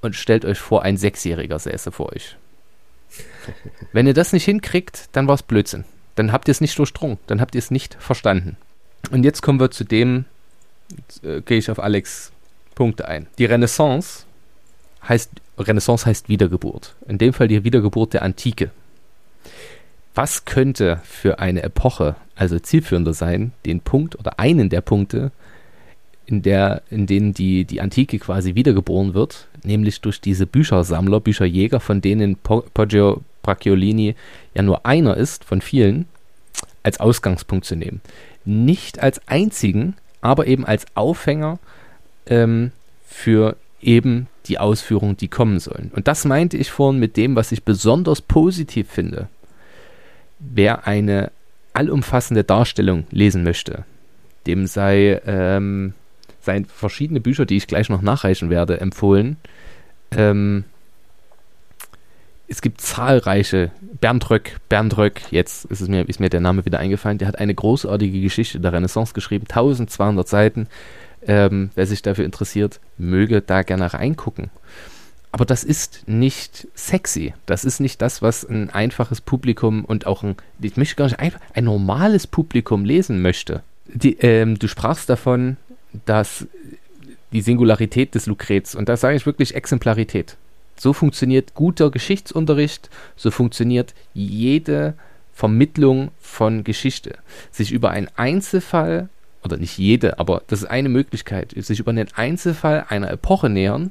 [0.00, 2.36] und stellt euch vor, ein Sechsjähriger säße vor euch.
[3.92, 5.84] Wenn ihr das nicht hinkriegt, dann war es Blödsinn.
[6.14, 8.56] Dann habt ihr es nicht durchdrungen, dann habt ihr es nicht verstanden.
[9.10, 10.24] Und jetzt kommen wir zu dem,
[11.22, 12.32] äh, gehe ich auf Alex
[12.74, 13.26] Punkte ein.
[13.38, 14.24] Die Renaissance
[15.06, 16.94] heißt, Renaissance heißt Wiedergeburt.
[17.06, 18.70] In dem Fall die Wiedergeburt der Antike.
[20.16, 25.30] Was könnte für eine Epoche also zielführender sein, den Punkt oder einen der Punkte,
[26.24, 31.80] in, der, in denen die, die Antike quasi wiedergeboren wird, nämlich durch diese Büchersammler, Bücherjäger,
[31.80, 34.16] von denen Poggio Bracciolini
[34.54, 36.06] ja nur einer ist von vielen,
[36.82, 38.00] als Ausgangspunkt zu nehmen.
[38.44, 41.58] Nicht als einzigen, aber eben als Aufhänger
[42.26, 42.72] ähm,
[43.06, 45.92] für eben die Ausführungen, die kommen sollen.
[45.94, 49.28] Und das meinte ich vorhin mit dem, was ich besonders positiv finde.
[50.38, 51.30] Wer eine
[51.72, 53.84] allumfassende Darstellung lesen möchte,
[54.46, 55.94] dem sei ähm,
[56.40, 59.36] seien verschiedene Bücher, die ich gleich noch nachreichen werde, empfohlen.
[60.12, 60.64] Ähm,
[62.48, 66.64] es gibt zahlreiche, Bernd Röck, Bernd Röck, jetzt ist, es mir, ist mir der Name
[66.64, 70.68] wieder eingefallen, der hat eine großartige Geschichte der Renaissance geschrieben, 1200 Seiten.
[71.26, 74.50] Ähm, wer sich dafür interessiert, möge da gerne reingucken.
[75.36, 77.34] Aber das ist nicht sexy.
[77.44, 81.20] Das ist nicht das, was ein einfaches Publikum und auch ein, ich möchte gar nicht
[81.20, 83.62] einfach, ein normales Publikum lesen möchte.
[83.84, 85.58] Die, ähm, du sprachst davon,
[86.06, 86.46] dass
[87.32, 90.38] die Singularität des Lukrets, und da sage ich wirklich Exemplarität.
[90.74, 94.94] So funktioniert guter Geschichtsunterricht, so funktioniert jede
[95.34, 97.18] Vermittlung von Geschichte.
[97.50, 99.10] Sich über einen Einzelfall,
[99.44, 103.90] oder nicht jede, aber das ist eine Möglichkeit, sich über einen Einzelfall einer Epoche nähern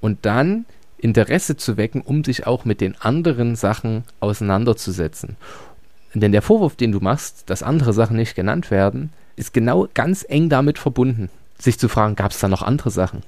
[0.00, 0.64] und dann
[0.98, 5.36] Interesse zu wecken, um sich auch mit den anderen Sachen auseinanderzusetzen.
[6.14, 10.24] Denn der Vorwurf, den du machst, dass andere Sachen nicht genannt werden, ist genau ganz
[10.28, 13.22] eng damit verbunden, sich zu fragen, gab es da noch andere Sachen?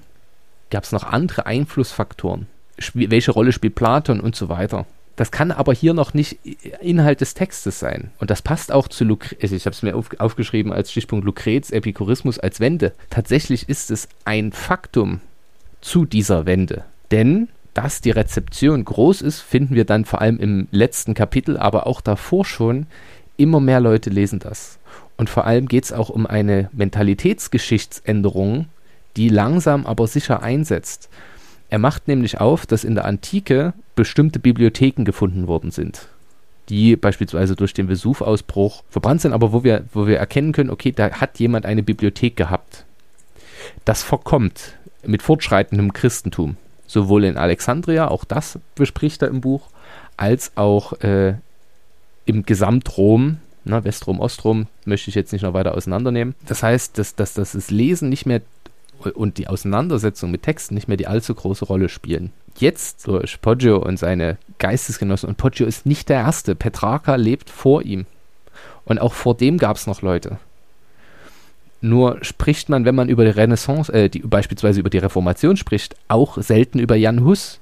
[0.71, 2.47] Gab es noch andere Einflussfaktoren?
[2.81, 4.87] Sp welche Rolle spielt Platon und so weiter?
[5.17, 6.39] Das kann aber hier noch nicht
[6.81, 8.11] Inhalt des Textes sein.
[8.19, 9.43] Und das passt auch zu Lucrez.
[9.43, 12.93] Also ich habe es mir auf, aufgeschrieben als Stichpunkt Lucrez, Epikurismus als Wende.
[13.11, 15.21] Tatsächlich ist es ein Faktum
[15.83, 16.85] zu dieser Wende.
[17.11, 21.87] Denn dass die Rezeption groß ist, finden wir dann vor allem im letzten Kapitel, aber
[21.87, 22.87] auch davor schon.
[23.37, 24.79] Immer mehr Leute lesen das.
[25.17, 28.67] Und vor allem geht es auch um eine Mentalitätsgeschichtsänderung,
[29.17, 31.09] die langsam aber sicher einsetzt.
[31.69, 36.09] Er macht nämlich auf, dass in der Antike bestimmte Bibliotheken gefunden worden sind,
[36.69, 40.91] die beispielsweise durch den Vesuv-Ausbruch verbrannt sind, aber wo wir, wo wir erkennen können, okay,
[40.91, 42.85] da hat jemand eine Bibliothek gehabt.
[43.85, 46.57] Das verkommt mit fortschreitendem Christentum,
[46.91, 49.69] sowohl in Alexandria, auch das bespricht er im Buch,
[50.17, 51.35] als auch äh,
[52.25, 56.35] im Gesamtrom, ne, Westrom, Ostrom, möchte ich jetzt nicht noch weiter auseinandernehmen.
[56.47, 58.41] Das heißt, dass, dass, dass das Lesen nicht mehr
[59.15, 62.33] und die Auseinandersetzung mit Texten nicht mehr die allzu große Rolle spielen.
[62.59, 67.83] Jetzt durch Poggio und seine Geistesgenossen, und Poggio ist nicht der Erste, Petrarca lebt vor
[67.83, 68.05] ihm.
[68.85, 70.39] Und auch vor dem gab es noch Leute.
[71.81, 75.97] Nur spricht man, wenn man über die Renaissance, äh, die, beispielsweise über die Reformation spricht,
[76.09, 77.59] auch selten über Jan Hus.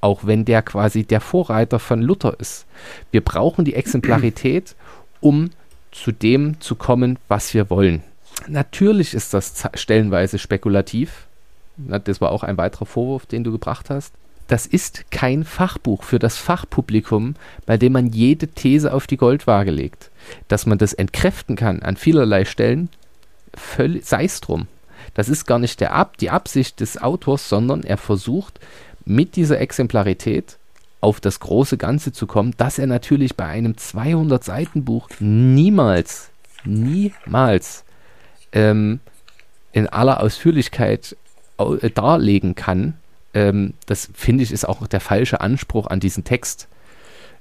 [0.00, 2.66] Auch wenn der quasi der Vorreiter von Luther ist.
[3.12, 4.74] Wir brauchen die Exemplarität,
[5.20, 5.50] um
[5.92, 8.02] zu dem zu kommen, was wir wollen.
[8.48, 11.26] Natürlich ist das stellenweise spekulativ.
[11.76, 14.12] Das war auch ein weiterer Vorwurf, den du gebracht hast.
[14.48, 19.70] Das ist kein Fachbuch für das Fachpublikum, bei dem man jede These auf die Goldwaage
[19.70, 20.10] legt.
[20.48, 22.88] Dass man das entkräften kann an vielerlei Stellen,
[24.02, 24.66] sei es drum.
[25.14, 28.60] Das ist gar nicht der Ab die Absicht des Autors, sondern er versucht
[29.04, 30.58] mit dieser Exemplarität
[31.00, 36.30] auf das große Ganze zu kommen, dass er natürlich bei einem 200 Seiten Buch niemals,
[36.64, 37.84] niemals
[38.52, 39.00] ähm,
[39.72, 41.16] in aller Ausführlichkeit
[41.58, 42.94] äh, darlegen kann.
[43.34, 46.68] Ähm, das finde ich ist auch der falsche Anspruch an diesen Text.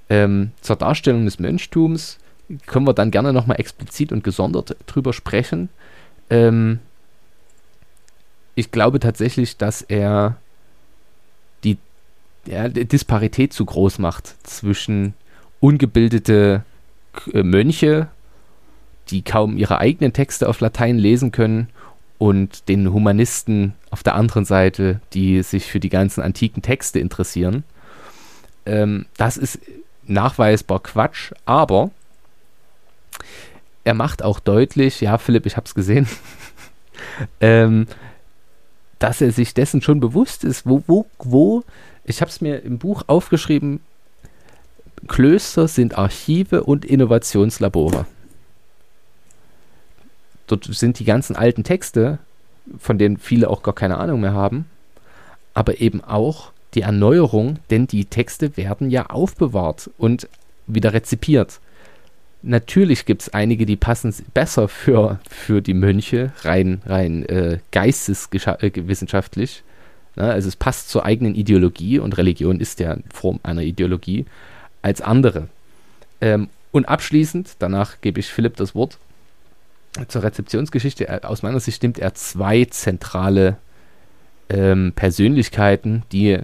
[0.09, 2.17] Ähm, zur Darstellung des Mönchtums
[2.65, 5.69] können wir dann gerne nochmal explizit und gesondert drüber sprechen.
[6.31, 6.79] Ähm,
[8.55, 10.37] ich glaube tatsächlich, dass er
[11.63, 11.77] die,
[12.47, 15.13] ja, die Disparität zu groß macht zwischen
[15.59, 16.63] ungebildete
[17.31, 18.07] äh, Mönche,
[19.09, 21.67] die kaum ihre eigenen Texte auf Latein lesen können,
[22.21, 27.63] und den Humanisten auf der anderen Seite, die sich für die ganzen antiken Texte interessieren.
[28.67, 29.57] Ähm, das ist
[30.03, 31.89] nachweisbar Quatsch, aber
[33.83, 36.07] er macht auch deutlich, ja, Philipp, ich habe es gesehen,
[37.41, 37.87] ähm,
[38.99, 41.63] dass er sich dessen schon bewusst ist, wo, wo, wo,
[42.03, 43.79] ich habe es mir im Buch aufgeschrieben,
[45.07, 48.05] Klöster sind Archive und Innovationslabore.
[50.45, 52.19] Dort sind die ganzen alten Texte,
[52.77, 54.65] von denen viele auch gar keine Ahnung mehr haben,
[55.53, 60.27] aber eben auch die Erneuerung, denn die Texte werden ja aufbewahrt und
[60.67, 61.59] wieder rezipiert.
[62.43, 69.63] Natürlich gibt es einige, die passen besser für, für die Mönche, rein, rein äh, geisteswissenschaftlich.
[70.15, 74.25] Äh, also es passt zur eigenen Ideologie und Religion ist ja Form einer Ideologie
[74.81, 75.49] als andere.
[76.19, 78.97] Ähm, und abschließend, danach gebe ich Philipp das Wort,
[80.07, 81.23] zur Rezeptionsgeschichte.
[81.25, 83.57] Aus meiner Sicht nimmt er zwei zentrale
[84.49, 86.39] ähm, Persönlichkeiten, die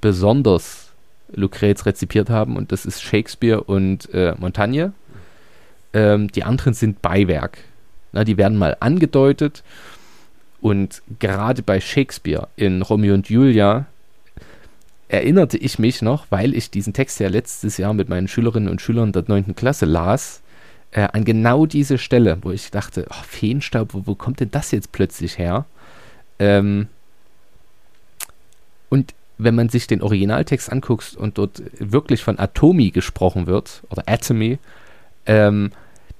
[0.00, 0.88] besonders
[1.32, 4.92] Lucrez rezipiert haben, und das ist Shakespeare und äh, Montagne.
[5.92, 7.58] Ähm, die anderen sind Beiwerk.
[8.12, 9.62] Na, die werden mal angedeutet.
[10.60, 13.86] Und gerade bei Shakespeare in Romeo und Julia
[15.08, 18.80] erinnerte ich mich noch, weil ich diesen Text ja letztes Jahr mit meinen Schülerinnen und
[18.82, 19.54] Schülern der 9.
[19.54, 20.42] Klasse las,
[20.90, 24.70] äh, an genau diese Stelle, wo ich dachte, oh, Feenstaub, wo, wo, kommt denn das
[24.70, 25.66] jetzt plötzlich her?
[26.38, 26.88] Ähm,
[28.88, 34.02] und wenn man sich den Originaltext anguckt und dort wirklich von Atomi gesprochen wird, oder
[34.06, 34.58] Atomy,
[35.28, 35.70] ähm,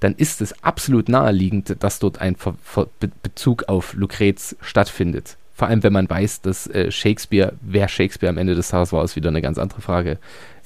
[0.01, 5.37] dann ist es absolut naheliegend, dass dort ein Ver Ver Be Bezug auf Lucrez stattfindet.
[5.55, 9.03] Vor allem, wenn man weiß, dass äh, Shakespeare, wer Shakespeare am Ende des Tages war,
[9.03, 10.19] ist wieder eine ganz andere Frage,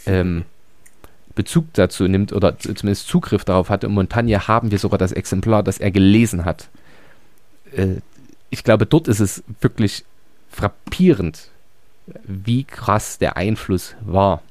[0.04, 0.44] ähm,
[1.34, 3.88] Bezug dazu nimmt oder zumindest Zugriff darauf hatte.
[3.88, 6.68] Und Montagne haben wir sogar das Exemplar, das er gelesen hat.
[7.74, 8.02] Äh,
[8.50, 10.04] ich glaube, dort ist es wirklich
[10.50, 11.48] frappierend,
[12.24, 14.42] wie krass der Einfluss war.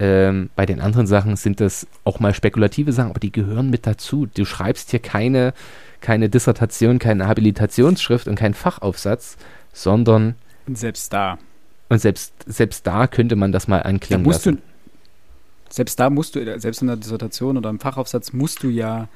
[0.00, 3.86] Ähm, bei den anderen Sachen sind das auch mal spekulative Sachen, aber die gehören mit
[3.86, 4.26] dazu.
[4.26, 5.54] Du schreibst hier keine,
[6.00, 9.36] keine Dissertation, keine Habilitationsschrift und keinen Fachaufsatz,
[9.72, 10.34] sondern.
[10.66, 11.38] Und selbst da.
[11.88, 14.56] Und selbst, selbst da könnte man das mal anklingen da lassen.
[14.56, 14.62] Du,
[15.70, 19.08] selbst da musst du, selbst in der Dissertation oder im Fachaufsatz musst du ja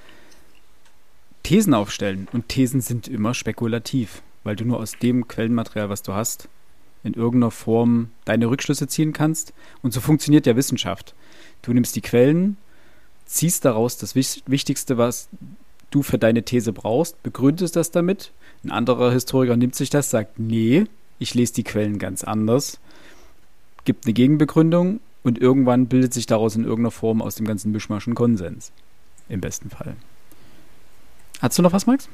[1.42, 2.28] Thesen aufstellen.
[2.32, 6.48] Und Thesen sind immer spekulativ, weil du nur aus dem Quellenmaterial, was du hast,
[7.04, 9.52] in irgendeiner Form deine Rückschlüsse ziehen kannst.
[9.82, 11.14] Und so funktioniert ja Wissenschaft.
[11.62, 12.56] Du nimmst die Quellen,
[13.26, 15.28] ziehst daraus das Wichtigste, was
[15.90, 18.32] du für deine These brauchst, begründest das damit.
[18.64, 20.84] Ein anderer Historiker nimmt sich das, sagt, nee,
[21.18, 22.78] ich lese die Quellen ganz anders,
[23.84, 28.06] gibt eine Gegenbegründung und irgendwann bildet sich daraus in irgendeiner Form aus dem ganzen Mischmasch
[28.06, 28.72] ein Konsens.
[29.28, 29.96] Im besten Fall.
[31.40, 32.08] Hast du noch was, Max?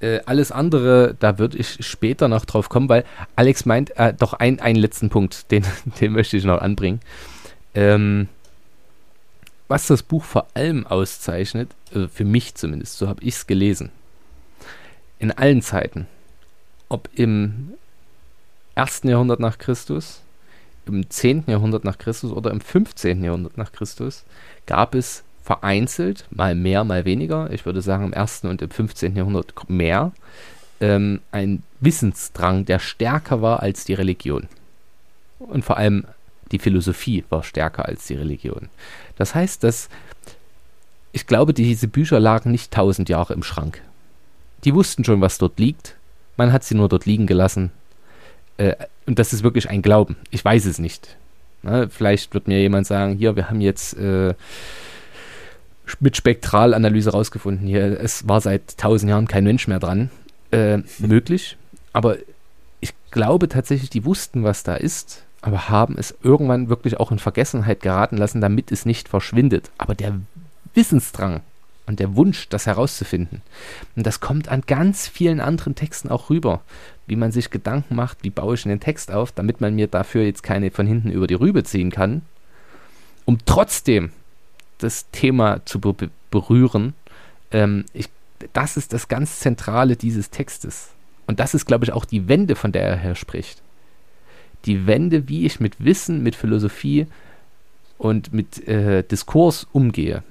[0.00, 4.34] Äh, alles andere, da würde ich später noch drauf kommen, weil Alex meint, äh, doch
[4.34, 5.64] ein, einen letzten Punkt, den,
[6.00, 7.00] den möchte ich noch anbringen.
[7.74, 8.28] Ähm,
[9.68, 13.90] was das Buch vor allem auszeichnet, also für mich zumindest, so habe ich es gelesen,
[15.18, 16.06] in allen Zeiten,
[16.88, 17.72] ob im
[18.74, 20.22] ersten Jahrhundert nach Christus,
[20.86, 21.44] im 10.
[21.48, 23.24] Jahrhundert nach Christus oder im 15.
[23.24, 24.24] Jahrhundert nach Christus
[24.66, 28.42] gab es vereinzelt, mal mehr, mal weniger, ich würde sagen im 1.
[28.44, 29.14] und im 15.
[29.14, 30.10] Jahrhundert mehr,
[30.80, 34.48] ähm, ein Wissensdrang, der stärker war als die Religion.
[35.38, 36.04] Und vor allem
[36.50, 38.68] die Philosophie war stärker als die Religion.
[39.18, 39.88] Das heißt, dass
[41.12, 43.80] ich glaube, diese Bücher lagen nicht tausend Jahre im Schrank.
[44.64, 45.94] Die wussten schon, was dort liegt.
[46.36, 47.70] Man hat sie nur dort liegen gelassen.
[48.56, 48.74] Äh,
[49.06, 50.16] und das ist wirklich ein Glauben.
[50.30, 51.16] Ich weiß es nicht.
[51.62, 51.88] Ne?
[51.88, 54.34] Vielleicht wird mir jemand sagen, hier, wir haben jetzt äh,
[56.00, 60.10] mit Spektralanalyse rausgefunden, hier, es war seit tausend Jahren kein Mensch mehr dran.
[60.50, 61.56] Äh, möglich.
[61.92, 62.16] Aber
[62.80, 67.18] ich glaube tatsächlich, die wussten, was da ist, aber haben es irgendwann wirklich auch in
[67.18, 69.70] Vergessenheit geraten lassen, damit es nicht verschwindet.
[69.78, 70.20] Aber der
[70.74, 71.40] Wissensdrang
[71.86, 73.42] und der Wunsch, das herauszufinden,
[73.94, 76.62] und das kommt an ganz vielen anderen Texten auch rüber,
[77.06, 80.22] wie man sich Gedanken macht, wie baue ich den Text auf, damit man mir dafür
[80.22, 82.22] jetzt keine von hinten über die Rübe ziehen kann,
[83.24, 84.10] um trotzdem
[84.78, 86.94] das Thema zu be berühren.
[87.50, 88.08] Ähm, ich,
[88.52, 90.90] das ist das ganz Zentrale dieses Textes.
[91.26, 93.62] Und das ist, glaube ich, auch die Wende, von der er her spricht.
[94.64, 97.06] Die Wende, wie ich mit Wissen, mit Philosophie
[97.98, 100.22] und mit äh, Diskurs umgehe.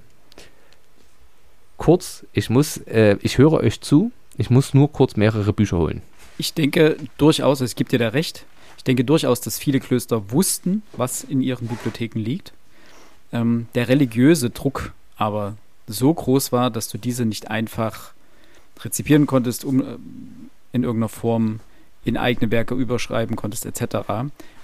[1.77, 6.01] Kurz, ich muss, äh, ich höre euch zu, ich muss nur kurz mehrere Bücher holen.
[6.37, 8.45] Ich denke durchaus, es gibt dir da recht.
[8.77, 12.53] Ich denke durchaus, dass viele Klöster wussten, was in ihren Bibliotheken liegt.
[13.35, 15.57] Ähm, der religiöse Druck aber
[15.87, 18.13] so groß war, dass du diese nicht einfach
[18.81, 19.97] rezipieren konntest, um äh,
[20.71, 21.59] in irgendeiner Form
[22.05, 23.97] in eigene Werke überschreiben konntest, etc.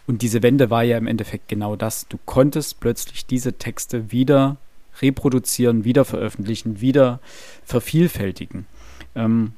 [0.07, 2.07] Und diese Wende war ja im Endeffekt genau das.
[2.07, 4.57] Du konntest plötzlich diese Texte wieder
[5.01, 7.19] reproduzieren, wieder veröffentlichen, wieder
[7.65, 8.67] vervielfältigen.
[9.15, 9.53] Ähm,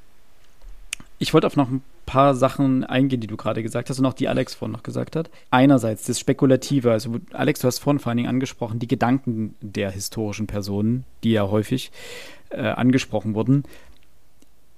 [1.19, 4.13] ich wollte auf noch ein paar Sachen eingehen, die du gerade gesagt hast und auch
[4.13, 5.29] die Alex vorhin noch gesagt hat.
[5.51, 9.91] Einerseits das Spekulative, also Alex, du hast vorhin vor allen Dingen angesprochen, die Gedanken der
[9.91, 11.91] historischen Personen, die ja häufig
[12.49, 13.63] äh, angesprochen wurden.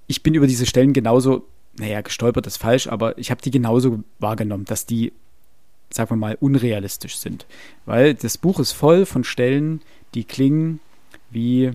[0.07, 1.45] Ich bin über diese Stellen genauso,
[1.77, 5.11] naja, gestolpert ist falsch, aber ich habe die genauso wahrgenommen, dass die,
[5.89, 7.45] sagen wir mal, unrealistisch sind.
[7.85, 9.81] Weil das Buch ist voll von Stellen,
[10.13, 10.79] die klingen
[11.31, 11.71] wie,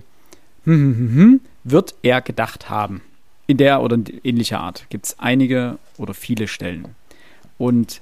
[0.64, 3.02] hm, hm, hm, hm wird er gedacht haben
[3.50, 6.94] in der oder ähnlicher Art gibt es einige oder viele Stellen.
[7.58, 8.00] Und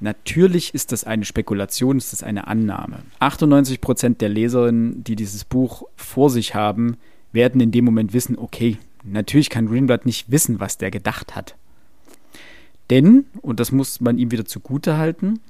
[0.00, 3.00] natürlich ist das eine Spekulation, ist das eine Annahme.
[3.18, 6.96] 98 Prozent der Leserinnen, die dieses Buch vor sich haben,
[7.32, 11.56] werden in dem Moment wissen, okay, natürlich kann Greenblatt nicht wissen, was der gedacht hat.
[12.88, 15.40] Denn, und das muss man ihm wieder zugute halten,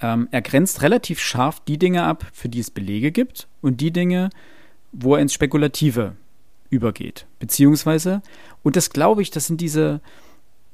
[0.00, 3.92] ähm, er grenzt relativ scharf die Dinge ab, für die es Belege gibt und die
[3.92, 4.30] Dinge,
[4.90, 6.16] wo er ins Spekulative
[6.70, 7.26] übergeht.
[7.38, 8.22] Beziehungsweise,
[8.62, 10.00] und das glaube ich, das sind diese,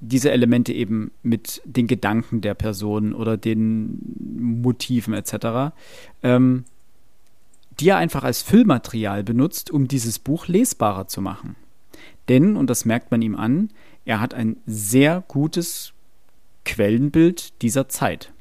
[0.00, 3.98] diese Elemente eben mit den Gedanken der Person oder den
[4.62, 5.74] Motiven etc.,
[6.22, 6.64] ähm,
[7.78, 11.56] die er einfach als Füllmaterial benutzt, um dieses Buch lesbarer zu machen.
[12.28, 13.70] Denn, und das merkt man ihm an,
[14.04, 15.92] er hat ein sehr gutes
[16.64, 18.32] Quellenbild dieser Zeit.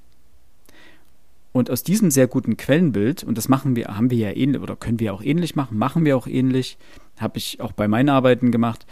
[1.52, 4.76] Und aus diesem sehr guten Quellenbild, und das machen wir, haben wir ja ähnlich, oder
[4.76, 6.78] können wir auch ähnlich machen, machen wir auch ähnlich,
[7.20, 8.86] habe ich auch bei meinen Arbeiten gemacht,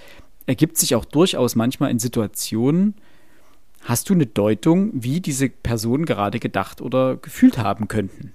[0.46, 2.96] ergibt sich auch durchaus manchmal in Situationen,
[3.82, 8.34] hast du eine Deutung, wie diese Personen gerade gedacht oder gefühlt haben könnten.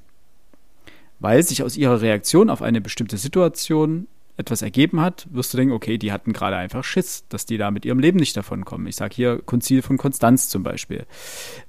[1.20, 5.74] Weil sich aus ihrer Reaktion auf eine bestimmte Situation etwas ergeben hat, wirst du denken,
[5.74, 8.86] okay, die hatten gerade einfach Schiss, dass die da mit ihrem Leben nicht davon kommen.
[8.86, 11.04] Ich sage hier Konzil von Konstanz zum Beispiel,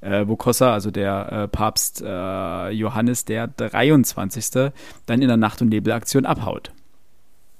[0.02, 4.72] äh, wo Kossa, also der äh, Papst äh, Johannes der 23.
[5.06, 6.72] dann in der Nacht- und Nebelaktion abhaut.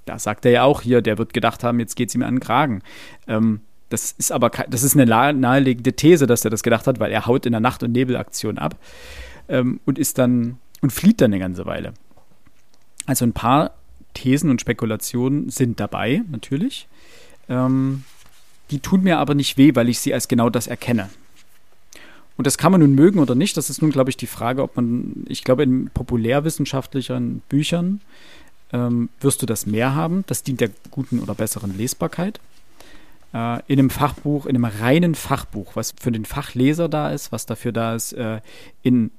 [0.04, 2.36] Da sagt er ja auch hier, der wird gedacht haben, jetzt geht es ihm an
[2.36, 2.82] den Kragen.
[3.26, 7.12] Ähm, das ist aber das ist eine naheliegende These, dass er das gedacht hat, weil
[7.12, 8.76] er haut in der Nacht- und Nebelaktion ab
[9.48, 11.94] ähm, und ist dann und flieht dann eine ganze Weile.
[13.06, 13.72] Also ein paar
[14.14, 16.88] Thesen und Spekulationen sind dabei, natürlich.
[17.48, 18.04] Ähm,
[18.70, 21.10] die tun mir aber nicht weh, weil ich sie als genau das erkenne.
[22.36, 23.56] Und das kann man nun mögen oder nicht.
[23.56, 28.00] Das ist nun, glaube ich, die Frage, ob man, ich glaube, in populärwissenschaftlichen Büchern
[28.74, 30.24] ähm, wirst du das mehr haben.
[30.26, 32.40] Das dient der guten oder besseren Lesbarkeit.
[33.32, 37.46] Äh, in einem Fachbuch, in einem reinen Fachbuch, was für den Fachleser da ist, was
[37.46, 38.40] dafür da ist, äh,
[38.82, 39.12] in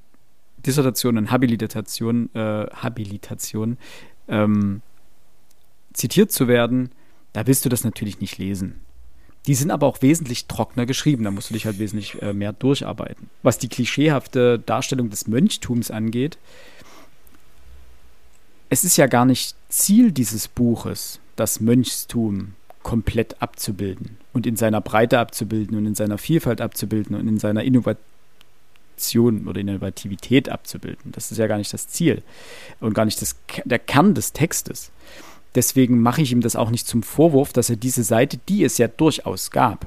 [0.58, 3.78] Dissertation und Habilitation, äh, Habilitation
[4.28, 4.82] ähm,
[5.94, 6.90] zitiert zu werden,
[7.32, 8.80] da willst du das natürlich nicht lesen.
[9.46, 12.52] Die sind aber auch wesentlich trockener geschrieben, da musst du dich halt wesentlich äh, mehr
[12.52, 13.30] durcharbeiten.
[13.42, 16.36] Was die klischeehafte Darstellung des Mönchtums angeht,
[18.68, 24.80] es ist ja gar nicht Ziel dieses Buches, das Mönchstum komplett abzubilden und in seiner
[24.80, 27.98] Breite abzubilden und in seiner Vielfalt abzubilden und in seiner Innovat
[28.96, 31.12] Innovation oder Innovativität abzubilden.
[31.12, 32.22] Das ist ja gar nicht das Ziel
[32.80, 34.90] und gar nicht das, der Kern des Textes.
[35.54, 38.78] Deswegen mache ich ihm das auch nicht zum Vorwurf, dass er diese Seite, die es
[38.78, 39.86] ja durchaus gab.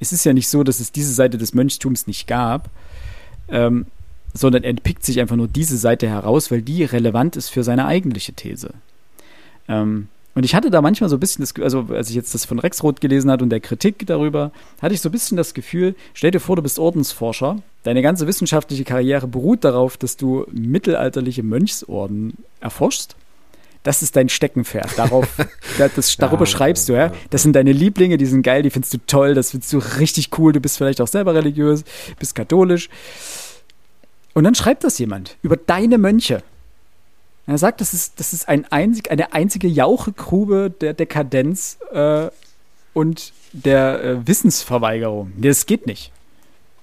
[0.00, 2.70] Es ist ja nicht so, dass es diese Seite des Mönchtums nicht gab,
[3.48, 3.86] ähm,
[4.34, 7.86] sondern er pickt sich einfach nur diese Seite heraus, weil die relevant ist für seine
[7.86, 8.74] eigentliche These.
[9.68, 12.44] Ähm, und ich hatte da manchmal so ein bisschen das, also als ich jetzt das
[12.44, 15.96] von Rexroth gelesen hatte und der Kritik darüber, hatte ich so ein bisschen das Gefühl,
[16.14, 21.42] stell dir vor, du bist Ordensforscher, deine ganze wissenschaftliche Karriere beruht darauf, dass du mittelalterliche
[21.42, 23.16] Mönchsorden erforschst.
[23.82, 24.96] Das ist dein Steckenpferd.
[24.96, 25.26] Darauf,
[25.78, 27.10] das, darüber ja, schreibst du, ja.
[27.30, 30.38] Das sind deine Lieblinge, die sind geil, die findest du toll, das findest du richtig
[30.38, 30.52] cool.
[30.52, 31.84] Du bist vielleicht auch selber religiös,
[32.18, 32.90] bist katholisch.
[34.38, 36.44] Und dann schreibt das jemand über deine Mönche.
[37.48, 42.28] Er sagt, das ist, das ist ein einzig, eine einzige Jauchegrube der Dekadenz äh,
[42.94, 45.32] und der äh, Wissensverweigerung.
[45.38, 46.12] Das geht nicht.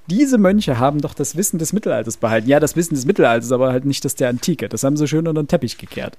[0.08, 2.50] Diese Mönche haben doch das Wissen des Mittelalters behalten.
[2.50, 4.68] Ja, das Wissen des Mittelalters, aber halt nicht das der Antike.
[4.68, 6.18] Das haben sie schön unter den Teppich gekehrt.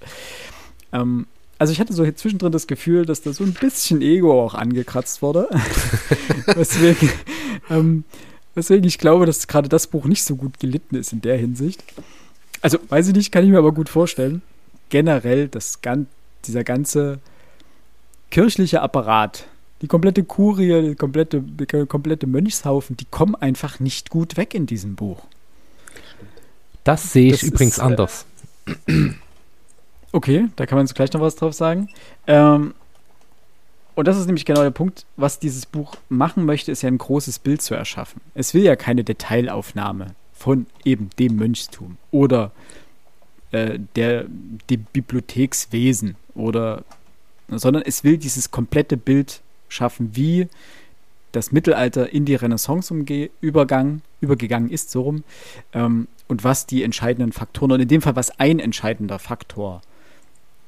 [0.91, 1.27] Ähm,
[1.59, 4.55] also ich hatte so hier zwischendrin das Gefühl, dass da so ein bisschen Ego auch
[4.55, 5.51] angekratzt wurde.
[6.47, 7.11] weswegen,
[7.69, 8.05] ähm,
[8.57, 11.85] weswegen ich glaube, dass gerade das Buch nicht so gut gelitten ist in der Hinsicht.
[12.63, 14.43] Also, weiß ich nicht, kann ich mir aber gut vorstellen.
[14.89, 15.79] Generell, das,
[16.45, 17.21] dieser ganze
[18.31, 19.47] kirchliche Apparat,
[19.83, 24.67] die komplette Kurie, die komplette, die komplette Mönchshaufen, die kommen einfach nicht gut weg in
[24.67, 25.23] diesem Buch.
[26.83, 28.27] Das sehe ich das übrigens ist, äh, anders.
[30.13, 31.89] Okay, da kann man uns gleich noch was drauf sagen.
[32.27, 32.75] Ähm,
[33.97, 36.99] und das ist nämlich genau der Punkt, was dieses Buch machen möchte, ist ja ein
[36.99, 38.21] großes Bild zu erschaffen.
[38.35, 42.53] Es will ja keine Detailaufnahme von eben dem Mönchstum oder
[43.53, 44.27] äh, der,
[44.71, 46.85] dem Bibliothekswesen oder
[47.49, 50.49] sondern es will dieses komplette Bild schaffen, wie
[51.33, 52.93] das Mittelalter in die Renaissance
[53.41, 55.25] übergang, übergegangen ist, so rum,
[55.73, 59.81] ähm, und was die entscheidenden Faktoren, und in dem Fall was ein entscheidender Faktor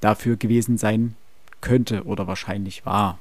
[0.00, 1.14] dafür gewesen sein
[1.60, 3.18] könnte oder wahrscheinlich war.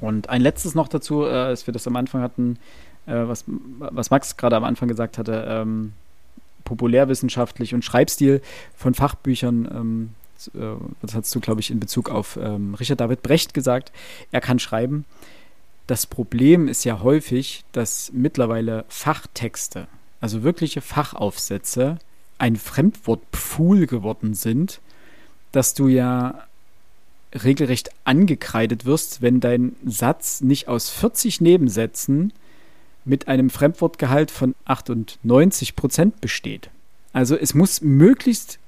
[0.00, 2.58] Und ein letztes noch dazu, äh, als wir das am Anfang hatten,
[3.06, 5.92] äh, was, was Max gerade am Anfang gesagt hatte, ähm,
[6.64, 8.42] populärwissenschaftlich und Schreibstil
[8.76, 10.10] von Fachbüchern, ähm,
[10.54, 13.92] äh, das hast du, glaube ich, in Bezug auf ähm, Richard David Brecht gesagt,
[14.32, 15.04] er kann schreiben.
[15.86, 19.86] Das Problem ist ja häufig, dass mittlerweile Fachtexte,
[20.20, 21.98] also wirkliche Fachaufsätze,
[22.38, 24.80] ein Fremdwortpfuhl geworden sind,
[25.52, 26.46] dass du ja
[27.34, 32.32] regelrecht angekreidet wirst, wenn dein Satz nicht aus 40 Nebensätzen
[33.04, 36.70] mit einem Fremdwortgehalt von 98 Prozent besteht.
[37.12, 38.58] Also es muss möglichst,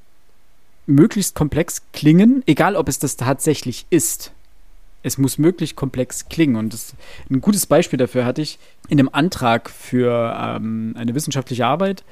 [0.87, 4.33] möglichst komplex klingen, egal ob es das tatsächlich ist.
[5.03, 6.57] Es muss möglichst komplex klingen.
[6.57, 6.95] Und das,
[7.31, 8.59] ein gutes Beispiel dafür hatte ich
[8.89, 12.05] in einem Antrag für ähm, eine wissenschaftliche Arbeit,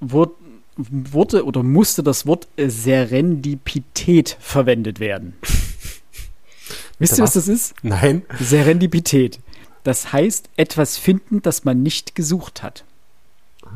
[0.00, 0.32] wurde,
[0.76, 5.34] wurde oder musste das Wort Serendipität verwendet werden.
[6.98, 7.74] Wisst ihr, was das ist?
[7.82, 8.22] Nein.
[8.38, 9.40] Serendipität.
[9.84, 12.84] Das heißt, etwas finden, das man nicht gesucht hat.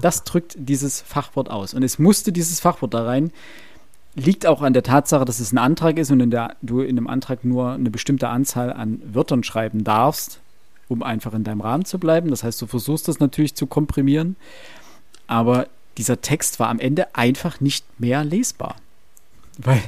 [0.01, 1.75] Das drückt dieses Fachwort aus.
[1.75, 3.33] Und es musste dieses Fachwort da rein.
[4.15, 6.97] Liegt auch an der Tatsache, dass es ein Antrag ist und in der, du in
[6.97, 10.41] dem Antrag nur eine bestimmte Anzahl an Wörtern schreiben darfst,
[10.89, 12.31] um einfach in deinem Rahmen zu bleiben.
[12.31, 14.37] Das heißt, du versuchst das natürlich zu komprimieren.
[15.27, 15.67] Aber
[15.99, 18.77] dieser Text war am Ende einfach nicht mehr lesbar.
[19.59, 19.83] Weil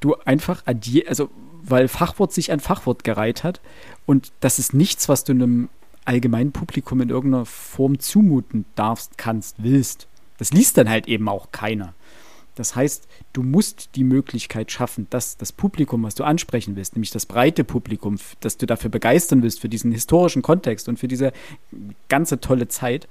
[0.00, 1.30] du einfach also
[1.66, 3.60] weil Fachwort sich an Fachwort gereiht hat
[4.04, 5.70] und das ist nichts, was du einem
[6.04, 10.06] allgemeinen Publikum in irgendeiner Form zumuten darfst, kannst, willst.
[10.36, 11.94] Das liest dann halt eben auch keiner.
[12.54, 17.10] Das heißt, du musst die Möglichkeit schaffen, dass das Publikum, was du ansprechen willst, nämlich
[17.10, 21.32] das breite Publikum, das du dafür begeistern willst, für diesen historischen Kontext und für diese
[22.08, 23.08] ganze tolle Zeit,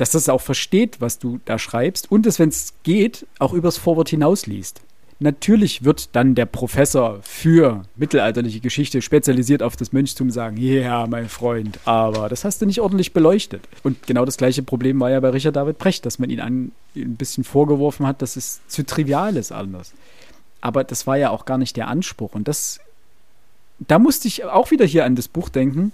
[0.00, 3.76] dass das auch versteht, was du da schreibst und es, wenn es geht, auch übers
[3.76, 4.80] Vorwort hinaus liest.
[5.18, 11.28] Natürlich wird dann der Professor für mittelalterliche Geschichte spezialisiert auf das Mönchstum sagen, ja, mein
[11.28, 13.68] Freund, aber das hast du nicht ordentlich beleuchtet.
[13.82, 16.72] Und genau das gleiche Problem war ja bei Richard David Brecht, dass man ihn an,
[16.96, 19.92] ein bisschen vorgeworfen hat, dass es zu trivial ist anders.
[20.62, 22.32] Aber das war ja auch gar nicht der Anspruch.
[22.32, 22.80] Und das,
[23.80, 25.92] da musste ich auch wieder hier an das Buch denken.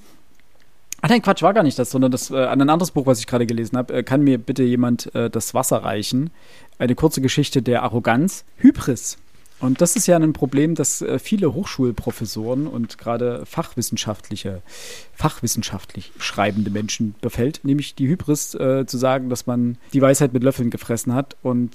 [1.07, 3.20] Ach nein, Quatsch, war gar nicht das, sondern das, äh, an ein anderes Buch, was
[3.20, 3.94] ich gerade gelesen habe.
[3.94, 6.30] Äh, kann mir bitte jemand äh, das Wasser reichen?
[6.80, 8.44] eine kurze Geschichte der Arroganz.
[8.57, 9.16] Hybris.
[9.61, 14.62] Und das ist ja ein Problem, das äh, viele Hochschulprofessoren und gerade fachwissenschaftliche,
[15.14, 20.42] fachwissenschaftlich schreibende Menschen befällt, nämlich die Hybris äh, zu sagen, dass man die Weisheit mit
[20.42, 21.70] Löffeln gefressen hat und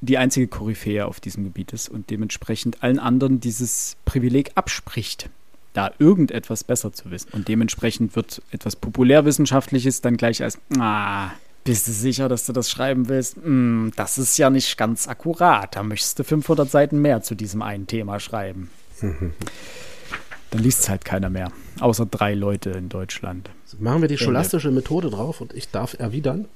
[0.00, 5.28] die einzige Koryphäe auf diesem Gebiet ist und dementsprechend allen anderen dieses Privileg abspricht.
[5.74, 7.30] Da irgendetwas besser zu wissen.
[7.32, 11.30] Und dementsprechend wird etwas Populärwissenschaftliches dann gleich als, ah,
[11.64, 13.36] bist du sicher, dass du das schreiben willst?
[13.36, 15.74] Hm, das ist ja nicht ganz akkurat.
[15.76, 18.70] Da möchtest du 500 Seiten mehr zu diesem einen Thema schreiben.
[19.00, 21.50] dann liest es halt keiner mehr.
[21.80, 23.50] Außer drei Leute in Deutschland.
[23.78, 26.46] Machen wir die scholastische Methode drauf und ich darf erwidern?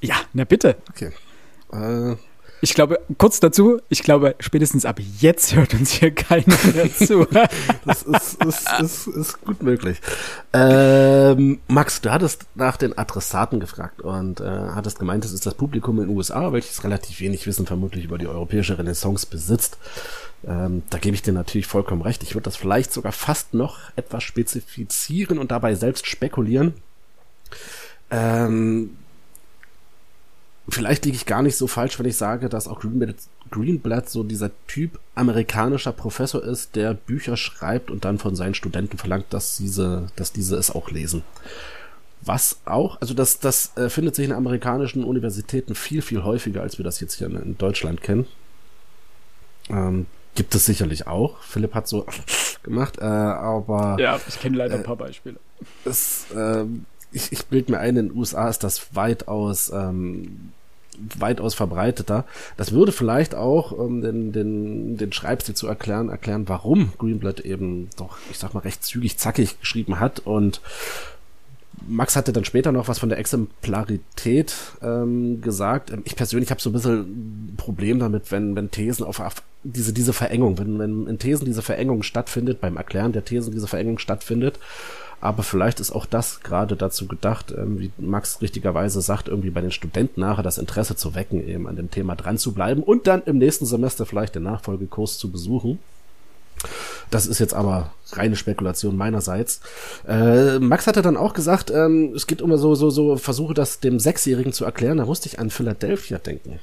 [0.00, 0.76] Ja, na bitte.
[0.90, 1.10] Okay.
[1.72, 2.16] Äh,
[2.64, 7.26] Ich glaube, kurz dazu, ich glaube, spätestens ab jetzt hört uns hier keiner mehr zu.
[7.84, 10.00] das ist, ist, ist, ist gut möglich.
[10.52, 15.54] Ähm, Max, du hattest nach den Adressaten gefragt und äh, hattest gemeint, es ist das
[15.54, 19.76] Publikum in den USA, welches relativ wenig Wissen vermutlich über die europäische Renaissance besitzt.
[20.46, 22.22] Ähm, da gebe ich dir natürlich vollkommen recht.
[22.22, 26.74] Ich würde das vielleicht sogar fast noch etwas spezifizieren und dabei selbst spekulieren.
[28.12, 28.98] Ähm,
[30.68, 33.16] vielleicht liege ich gar nicht so falsch, wenn ich sage, dass auch Greenblatt,
[33.50, 38.98] Greenblatt so dieser Typ amerikanischer Professor ist, der Bücher schreibt und dann von seinen Studenten
[38.98, 41.22] verlangt, dass diese, dass diese es auch lesen.
[42.24, 46.78] Was auch, also das, das äh, findet sich in amerikanischen Universitäten viel, viel häufiger, als
[46.78, 48.26] wir das jetzt hier in, in Deutschland kennen.
[49.68, 51.38] Ähm, gibt es sicherlich auch.
[51.42, 52.06] Philipp hat so
[52.62, 55.36] gemacht, äh, aber ja, ich kenne leider ein paar Beispiele.
[55.84, 60.52] es, ähm, ich, ich bilde mir ein, in den USA ist das weitaus, ähm,
[61.18, 62.24] weitaus verbreiteter.
[62.56, 67.88] Das würde vielleicht auch, um den, den, den Schreibstil zu erklären, erklären, warum Greenblatt eben
[67.96, 70.60] doch, ich sag mal, recht zügig, zackig geschrieben hat und
[71.88, 75.90] Max hatte dann später noch was von der Exemplarität ähm, gesagt.
[75.90, 79.42] Ähm, Ich persönlich habe so ein bisschen ein Problem damit, wenn, wenn Thesen auf, auf
[79.64, 83.66] diese, diese Verengung, wenn, wenn in Thesen diese Verengung stattfindet, beim Erklären der Thesen diese
[83.66, 84.58] Verengung stattfindet.
[85.22, 89.60] Aber vielleicht ist auch das gerade dazu gedacht, ähm, wie Max richtigerweise sagt, irgendwie bei
[89.60, 93.06] den Studenten nachher das Interesse zu wecken, eben an dem Thema dran zu bleiben und
[93.06, 95.78] dann im nächsten Semester vielleicht den Nachfolgekurs zu besuchen.
[97.10, 99.60] Das ist jetzt aber reine Spekulation meinerseits.
[100.08, 103.78] Äh, Max hatte dann auch gesagt, ähm, es geht immer so, so, so Versuche, das
[103.78, 104.98] dem Sechsjährigen zu erklären.
[104.98, 106.58] Da musste ich an Philadelphia denken.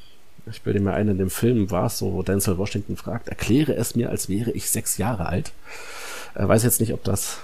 [0.52, 3.74] Ich bilde mir ein, in dem Film war es so, wo Denzel Washington fragt, erkläre
[3.76, 5.54] es mir, als wäre ich sechs Jahre alt.
[6.36, 7.38] Äh, weiß jetzt nicht, ob das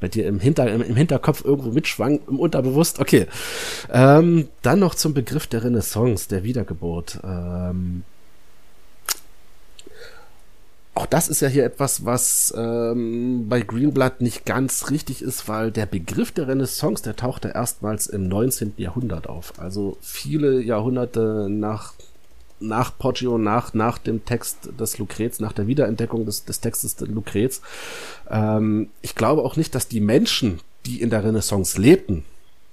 [0.00, 2.98] bei dir im, Hinter, im, Hinterkopf irgendwo mitschwang, im Unterbewusst.
[2.98, 3.26] Okay.
[3.92, 7.20] Ähm, dann noch zum Begriff der Renaissance, der Wiedergeburt.
[7.22, 8.04] Ähm,
[10.94, 15.70] auch das ist ja hier etwas, was ähm, bei Greenblatt nicht ganz richtig ist, weil
[15.70, 18.74] der Begriff der Renaissance, der tauchte erstmals im 19.
[18.76, 19.54] Jahrhundert auf.
[19.58, 21.94] Also viele Jahrhunderte nach,
[22.60, 27.08] nach Poggio, nach, nach dem Text des Lucrez, nach der Wiederentdeckung des, des Textes des
[27.08, 27.60] Lucrez.
[28.30, 32.24] Ähm, ich glaube auch nicht, dass die Menschen, die in der Renaissance lebten,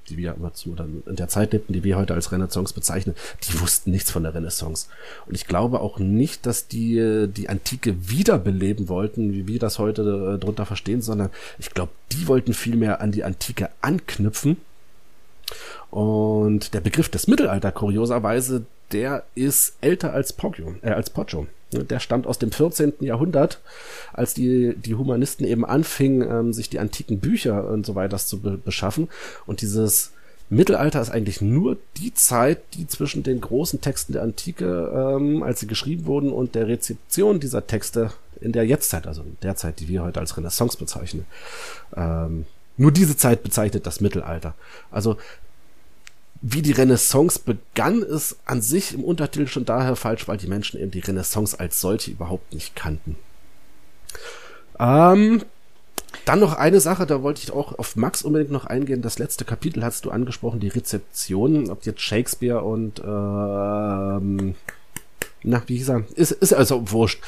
[0.09, 3.15] die wir immer zu dann in der Zeit lebten, die wir heute als Renaissance bezeichnen,
[3.43, 4.87] die wussten nichts von der Renaissance.
[5.25, 10.35] Und ich glaube auch nicht, dass die die Antike wiederbeleben wollten, wie wir das heute
[10.35, 11.29] äh, drunter verstehen, sondern
[11.59, 14.57] ich glaube, die wollten vielmehr an die Antike anknüpfen.
[15.89, 21.47] Und der Begriff des Mittelalter, kurioserweise, der ist älter als Poggio, äh, als Poggio.
[21.71, 22.93] Der stammt aus dem 14.
[23.01, 23.59] Jahrhundert,
[24.13, 28.39] als die, die Humanisten eben anfingen, ähm, sich die antiken Bücher und so weiter zu
[28.39, 29.09] be beschaffen.
[29.45, 30.11] Und dieses
[30.49, 35.59] Mittelalter ist eigentlich nur die Zeit, die zwischen den großen Texten der Antike, ähm, als
[35.59, 39.81] sie geschrieben wurden, und der Rezeption dieser Texte in der Jetztzeit, also in der Zeit,
[39.81, 41.25] die wir heute als Renaissance bezeichnen.
[41.95, 42.45] Ähm,
[42.77, 44.53] nur diese Zeit bezeichnet das Mittelalter.
[44.91, 45.17] Also
[46.49, 50.79] wie die Renaissance begann, ist an sich im Untertitel schon daher falsch, weil die Menschen
[50.79, 53.17] eben die Renaissance als solche überhaupt nicht kannten.
[54.79, 55.43] Ähm,
[56.23, 59.01] dann noch eine Sache, da wollte ich auch auf Max unbedingt noch eingehen.
[59.01, 64.55] Das letzte Kapitel hast du angesprochen, die Rezeption, ob jetzt Shakespeare und ähm,
[65.43, 66.05] na, wie er?
[66.15, 67.21] Ist, ist also wurscht.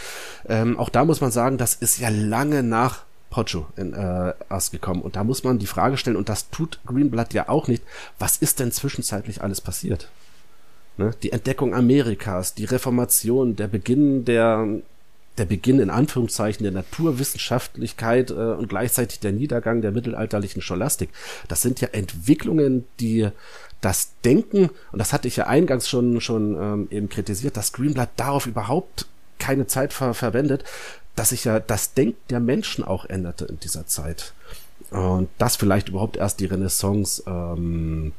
[0.48, 4.72] Ähm, auch da muss man sagen, das ist ja lange nach Poggio in, äh, erst
[4.72, 5.02] gekommen.
[5.02, 7.84] Und da muss man die Frage stellen, und das tut Greenblatt ja auch nicht,
[8.18, 10.10] was ist denn zwischenzeitlich alles passiert?
[10.98, 11.12] Ne?
[11.24, 14.68] Die Entdeckung Amerikas, die Reformation, der Beginn der,
[15.38, 21.10] der Beginn in Anführungszeichen der Naturwissenschaftlichkeit äh, und gleichzeitig der Niedergang der mittelalterlichen Scholastik.
[21.48, 23.30] Das sind ja Entwicklungen, die
[23.82, 28.10] das Denken, und das hatte ich ja eingangs schon, schon ähm, eben kritisiert, dass Greenblatt
[28.18, 29.06] darauf überhaupt
[29.38, 30.66] keine Zeit ver verwendet,
[31.20, 34.32] dass sich ja das Denken der Menschen auch änderte in dieser Zeit.
[34.90, 38.14] Und das vielleicht überhaupt erst die Renaissance ähm,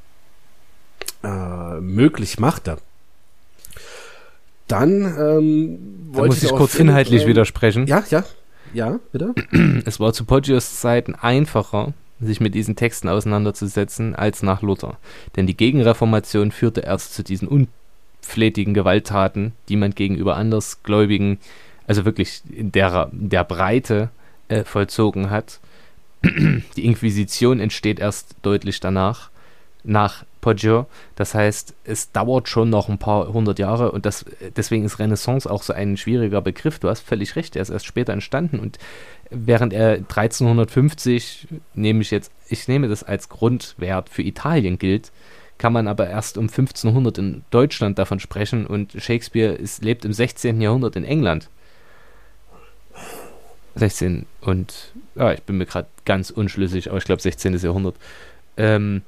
[1.24, 2.76] äh, möglich machte.
[4.68, 7.86] Dann ähm, Da muss ich kurz inhaltlich ähm, widersprechen.
[7.86, 8.22] Ja, ja,
[8.74, 9.34] ja, bitte.
[9.86, 14.98] Es war zu Poggios Zeiten einfacher, sich mit diesen Texten auseinanderzusetzen, als nach Luther.
[15.36, 21.38] Denn die Gegenreformation führte erst zu diesen unflätigen Gewalttaten, die man gegenüber Andersgläubigen,
[21.90, 24.10] also wirklich in der, der Breite,
[24.46, 25.58] äh, vollzogen hat.
[26.22, 29.30] Die Inquisition entsteht erst deutlich danach,
[29.82, 30.86] nach Poggio.
[31.16, 34.24] Das heißt, es dauert schon noch ein paar hundert Jahre und das,
[34.54, 36.78] deswegen ist Renaissance auch so ein schwieriger Begriff.
[36.78, 38.78] Du hast völlig recht, er ist erst später entstanden und
[39.28, 45.10] während er 1350, nehme ich jetzt, ich nehme das als Grundwert für Italien gilt,
[45.58, 50.12] kann man aber erst um 1500 in Deutschland davon sprechen und Shakespeare ist, lebt im
[50.12, 50.60] 16.
[50.60, 51.50] Jahrhundert in England.
[53.76, 57.56] 16 und ja, ich bin mir gerade ganz unschlüssig, aber ich glaube 16.
[57.58, 57.96] Jahrhundert.
[58.56, 59.02] Ähm,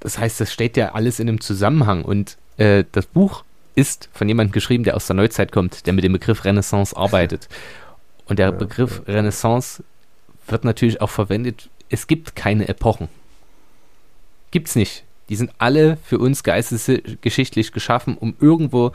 [0.00, 4.28] das heißt, das steht ja alles in einem Zusammenhang und äh, das Buch ist von
[4.28, 7.48] jemandem geschrieben, der aus der Neuzeit kommt, der mit dem Begriff Renaissance arbeitet.
[8.26, 9.14] Und der ja, Begriff ja.
[9.14, 9.82] Renaissance
[10.46, 11.68] wird natürlich auch verwendet.
[11.90, 13.08] Es gibt keine Epochen.
[14.50, 15.04] Gibt's nicht.
[15.28, 18.92] Die sind alle für uns geistesgeschichtlich geschaffen, um irgendwo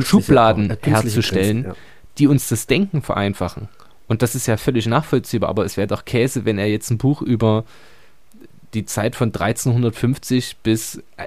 [0.00, 1.76] Schubladen herzustellen, Grenzen, ja.
[2.18, 3.68] Die uns das Denken vereinfachen.
[4.08, 6.98] Und das ist ja völlig nachvollziehbar, aber es wäre doch Käse, wenn er jetzt ein
[6.98, 7.64] Buch über
[8.74, 11.26] die Zeit von 1350 bis äh,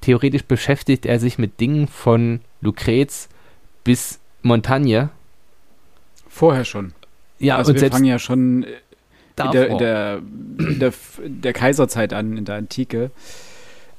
[0.00, 3.28] theoretisch beschäftigt er sich mit Dingen von Lucrez
[3.84, 5.10] bis Montagne.
[6.28, 6.92] Vorher schon.
[7.38, 10.18] Ja, also und wir fangen ja schon in der, in der,
[10.58, 10.92] in der,
[11.24, 13.10] der, Kaiserzeit an, in der Antike.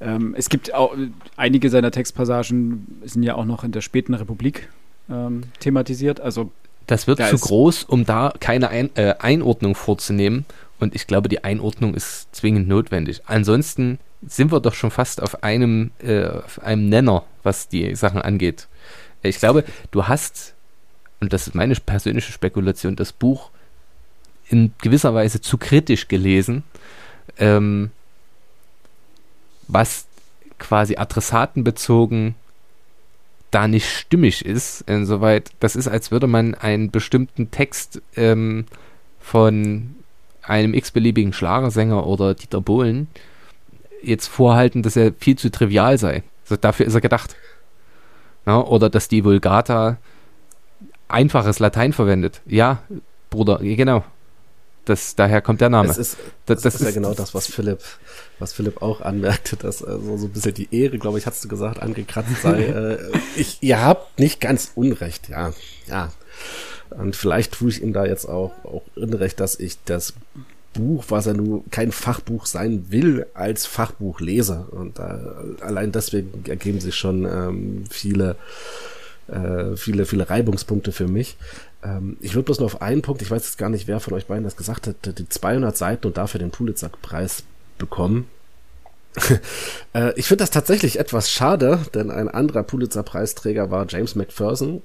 [0.00, 0.96] Ähm, es gibt auch
[1.36, 4.68] einige seiner Textpassagen sind ja auch noch in der späten Republik
[5.10, 6.20] ähm, thematisiert.
[6.20, 6.50] Also
[6.86, 10.46] das wird da zu groß, um da keine Ein äh, Einordnung vorzunehmen.
[10.80, 13.22] Und ich glaube, die Einordnung ist zwingend notwendig.
[13.26, 18.22] Ansonsten sind wir doch schon fast auf einem, äh, auf einem Nenner, was die Sachen
[18.22, 18.68] angeht.
[19.22, 20.54] Ich glaube, du hast,
[21.20, 23.50] und das ist meine persönliche Spekulation, das Buch
[24.48, 26.62] in gewisser Weise zu kritisch gelesen,
[27.38, 27.90] ähm,
[29.66, 30.06] was
[30.58, 32.34] quasi adressatenbezogen
[33.50, 34.82] da nicht stimmig ist.
[34.82, 38.66] Insoweit, das ist, als würde man einen bestimmten Text ähm,
[39.20, 39.94] von
[40.42, 43.08] einem x-beliebigen Schlagersänger oder Dieter Bohlen
[44.02, 46.22] jetzt vorhalten, dass er viel zu trivial sei.
[46.44, 47.36] Also dafür ist er gedacht.
[48.46, 49.98] Ja, oder dass die Vulgata
[51.08, 52.40] einfaches Latein verwendet.
[52.46, 52.82] Ja,
[53.30, 54.04] Bruder, genau.
[54.88, 55.88] Das, daher kommt der Name.
[55.88, 56.16] Das ist,
[56.46, 57.80] das, das ist, ist, ja genau das, was Philipp,
[58.38, 61.48] was Philipp auch anmerkte, dass also so ein bisschen die Ehre, glaube ich, hast du
[61.48, 62.62] gesagt, angekratzt sei.
[62.64, 62.98] äh,
[63.36, 65.52] ich, ihr habt nicht ganz Unrecht, ja,
[65.86, 66.10] ja.
[66.90, 70.14] Und vielleicht tue ich ihm da jetzt auch, auch Unrecht, dass ich das
[70.72, 74.68] Buch, was er nun kein Fachbuch sein will, als Fachbuch lese.
[74.70, 78.36] Und äh, allein deswegen ergeben sich schon ähm, viele,
[79.26, 81.36] äh, viele, viele Reibungspunkte für mich.
[81.82, 84.14] Ähm, ich würde bloß nur auf einen Punkt, ich weiß jetzt gar nicht, wer von
[84.14, 87.44] euch beiden das gesagt hat, die 200 Seiten und dafür den Pulitzer-Preis
[87.78, 88.28] bekommen.
[89.94, 94.82] äh, ich finde das tatsächlich etwas schade, denn ein anderer Pulitzer-Preisträger war James McPherson,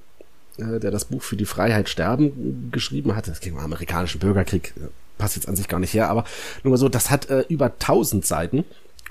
[0.58, 3.30] äh, der das Buch für die Freiheit sterben geschrieben hatte.
[3.30, 4.74] Es ging um amerikanischen Bürgerkrieg,
[5.18, 6.24] passt jetzt an sich gar nicht her, aber
[6.62, 8.64] nur mal so, das hat äh, über 1000 Seiten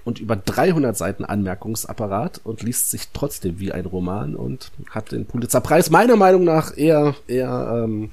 [0.03, 5.25] und über 300 Seiten Anmerkungsapparat und liest sich trotzdem wie ein Roman und hat den
[5.25, 8.11] Pulitzerpreis meiner Meinung nach eher, eher ähm,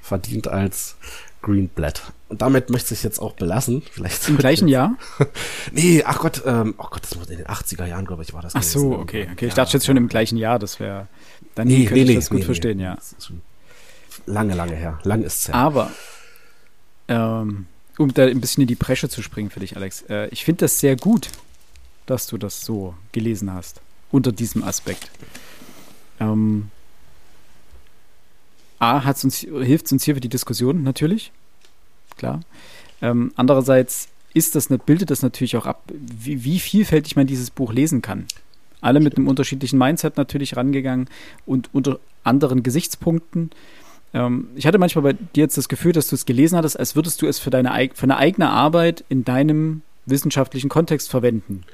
[0.00, 0.96] verdient als
[1.42, 2.12] Greenblatt.
[2.28, 3.82] Und damit möchte ich jetzt auch belassen.
[3.90, 4.96] Vielleicht Im gleichen Jahr?
[5.72, 8.40] nee, ach Gott, ähm, oh Gott, das war in den 80er Jahren, glaube ich, war
[8.40, 8.54] das.
[8.54, 9.46] Ach so, okay, okay.
[9.46, 11.08] Ich dachte jetzt schon im gleichen Jahr, das wäre,
[11.54, 12.96] dann nee, könnte nee, ich nee, das gut verstehen, ja.
[14.24, 14.98] lange, lange her.
[15.02, 15.56] Lang ist es her.
[15.56, 15.90] Aber,
[17.08, 17.66] ähm,
[18.02, 20.02] um da ein bisschen in die Bresche zu springen für dich, Alex.
[20.08, 21.28] Äh, ich finde das sehr gut,
[22.06, 23.80] dass du das so gelesen hast,
[24.10, 25.10] unter diesem Aspekt.
[26.20, 26.70] Ähm,
[28.78, 31.30] A, uns, hilft es uns hier für die Diskussion natürlich,
[32.16, 32.40] klar.
[33.00, 37.72] Ähm, andererseits ist das, bildet das natürlich auch ab, wie, wie vielfältig man dieses Buch
[37.72, 38.26] lesen kann.
[38.80, 41.08] Alle mit einem unterschiedlichen Mindset natürlich rangegangen
[41.46, 43.50] und unter anderen Gesichtspunkten.
[44.14, 46.96] Ähm, ich hatte manchmal bei dir jetzt das Gefühl, dass du es gelesen hattest, als
[46.96, 51.64] würdest du es für deine für eine eigene Arbeit in deinem wissenschaftlichen Kontext verwenden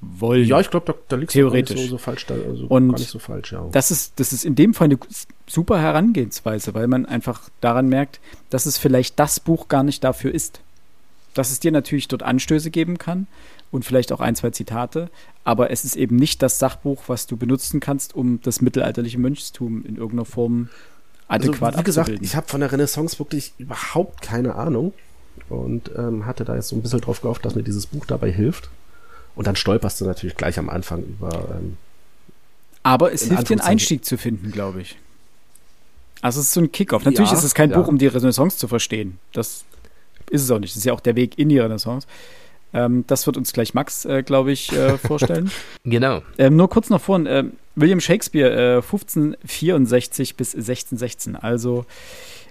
[0.00, 0.46] wollen.
[0.46, 3.10] Ja, ich glaube, da, da liegt theoretisch so, so, falsch, da, also und gar nicht
[3.10, 3.52] so falsch.
[3.52, 3.68] Ja.
[3.72, 4.98] Das ist das ist in dem Fall eine
[5.46, 8.20] super Herangehensweise, weil man einfach daran merkt,
[8.50, 10.60] dass es vielleicht das Buch gar nicht dafür ist.
[11.34, 13.26] Dass es dir natürlich dort Anstöße geben kann
[13.70, 15.10] und vielleicht auch ein, zwei Zitate,
[15.42, 19.84] aber es ist eben nicht das Sachbuch, was du benutzen kannst, um das mittelalterliche Mönchstum
[19.84, 20.68] in irgendeiner Form
[21.28, 24.92] adäquat also, wie gesagt, ich habe von der Renaissance wirklich überhaupt keine Ahnung
[25.48, 28.30] und ähm, hatte da jetzt so ein bisschen drauf gehofft, dass mir dieses Buch dabei
[28.30, 28.70] hilft.
[29.36, 31.56] Und dann stolperst du natürlich gleich am Anfang über.
[31.56, 31.76] Ähm,
[32.82, 34.96] Aber es hilft dir einen Einstieg zu finden, glaube ich.
[36.20, 37.04] Also es ist so ein Kickoff.
[37.04, 37.78] Natürlich ja, ist es kein ja.
[37.78, 39.18] Buch, um die Renaissance zu verstehen.
[39.32, 39.64] Das
[40.30, 40.72] ist es auch nicht.
[40.72, 42.06] Das ist ja auch der Weg in die Renaissance.
[42.72, 45.50] Ähm, das wird uns gleich Max, äh, glaube ich, äh, vorstellen.
[45.84, 46.22] genau.
[46.38, 47.26] Ähm, nur kurz noch vorhin.
[47.26, 47.44] Äh,
[47.76, 51.36] William Shakespeare, 1564 äh, bis 1616.
[51.36, 51.86] Also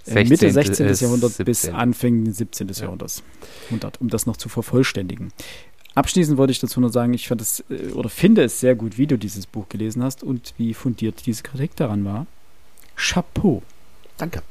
[0.05, 0.87] äh, Mitte 16.
[0.87, 1.75] äh, Jahrhundert bis 17.
[1.75, 2.67] Anfang 17.
[2.69, 3.23] Jahrhunderts.
[3.65, 5.31] 100, um das noch zu vervollständigen.
[5.95, 8.97] Abschließend wollte ich dazu nur sagen, ich fand es äh, oder finde es sehr gut,
[8.97, 12.25] wie du dieses Buch gelesen hast und wie fundiert diese Kritik daran war.
[12.95, 13.61] Chapeau.
[14.17, 14.41] Danke.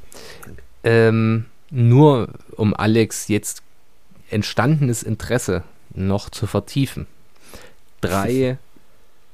[0.84, 3.62] Ähm, nur um Alex jetzt
[4.30, 5.64] entstandenes Interesse
[5.94, 7.06] noch zu vertiefen.
[8.00, 8.58] Drei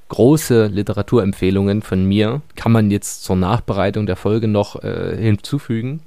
[0.09, 6.01] große Literaturempfehlungen von mir kann man jetzt zur Nachbereitung der Folge noch äh, hinzufügen.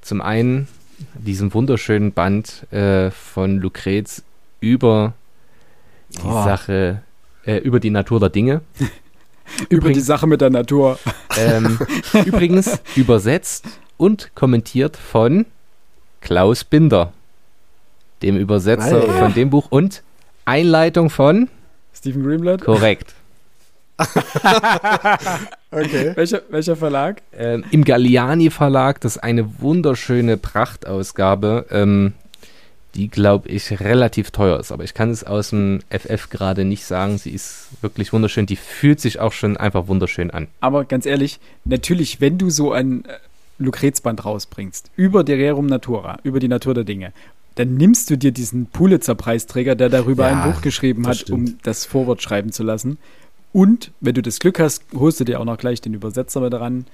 [0.00, 0.68] Zum einen
[1.14, 4.22] diesen wunderschönen Band äh, von Lucrez
[4.60, 5.14] über
[6.10, 6.44] die Oh.
[6.44, 7.02] Sache,
[7.46, 8.60] äh, über die Natur der Dinge.
[9.68, 10.98] Über die Sache mit der Natur.
[11.36, 11.78] Ähm,
[12.24, 13.66] übrigens übersetzt
[13.98, 15.44] und kommentiert von
[16.20, 17.12] Klaus Binder,
[18.22, 19.12] dem Übersetzer ja.
[19.12, 20.04] von dem Buch und
[20.44, 21.48] Einleitung von
[21.92, 22.62] Stephen Greenblatt.
[22.62, 23.14] korrekt
[25.70, 26.12] Okay.
[26.14, 27.22] Welcher, welcher Verlag?
[27.36, 29.00] ähm, im Galliani Verlag.
[29.00, 32.12] Das ist eine wunderschöne Prachtausgabe, ähm,
[32.94, 36.84] die glaube ich relativ teuer ist, aber ich kann es aus dem FF gerade nicht
[36.84, 37.16] sagen.
[37.16, 38.44] Sie ist wirklich wunderschön.
[38.44, 40.48] Die fühlt sich auch schon einfach wunderschön an.
[40.60, 43.14] Aber ganz ehrlich, natürlich, wenn du so ein äh,
[43.58, 47.12] Lucrezband rausbringst, über der Rerum Natura, über die Natur der Dinge,
[47.54, 51.66] dann nimmst du dir diesen Pulitzer-Preisträger, der darüber Ja, ein Buch geschrieben hat, um stimmt.
[51.66, 52.98] das Vorwort schreiben zu lassen.
[53.52, 56.54] Und wenn du das Glück hast, holst du dir auch noch gleich den Übersetzer mit
[56.54, 56.86] ran,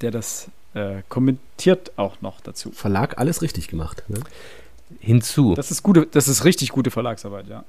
[0.00, 2.70] der das äh, kommentiert auch noch dazu.
[2.72, 4.02] Verlag alles richtig gemacht.
[4.08, 4.18] Ne?
[5.00, 7.64] Hinzu Das ist gute, das ist richtig gute Verlagsarbeit, ja.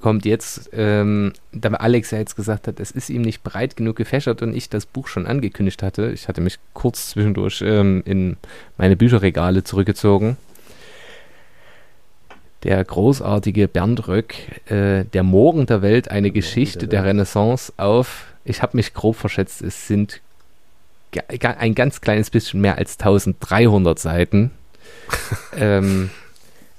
[0.00, 3.96] kommt jetzt, ähm, da Alex ja jetzt gesagt hat, es ist ihm nicht breit genug
[3.96, 6.12] gefächert und ich das Buch schon angekündigt hatte.
[6.12, 8.36] Ich hatte mich kurz zwischendurch ähm, in
[8.76, 10.36] meine Bücherregale zurückgezogen.
[12.66, 14.34] Der großartige Bernd Röck,
[14.68, 17.10] äh, Der Morgen der Welt, eine Geschichte der Welt.
[17.10, 20.20] Renaissance auf, ich habe mich grob verschätzt, es sind
[21.38, 24.50] ein ganz kleines bisschen mehr als 1300 Seiten.
[25.56, 26.10] ähm,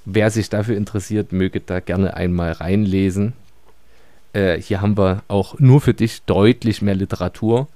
[0.03, 3.31] wer sich dafür interessiert, möge da gerne einmal reinlesen.
[4.33, 7.69] Äh, hier haben wir auch nur für dich deutlich mehr Literatur.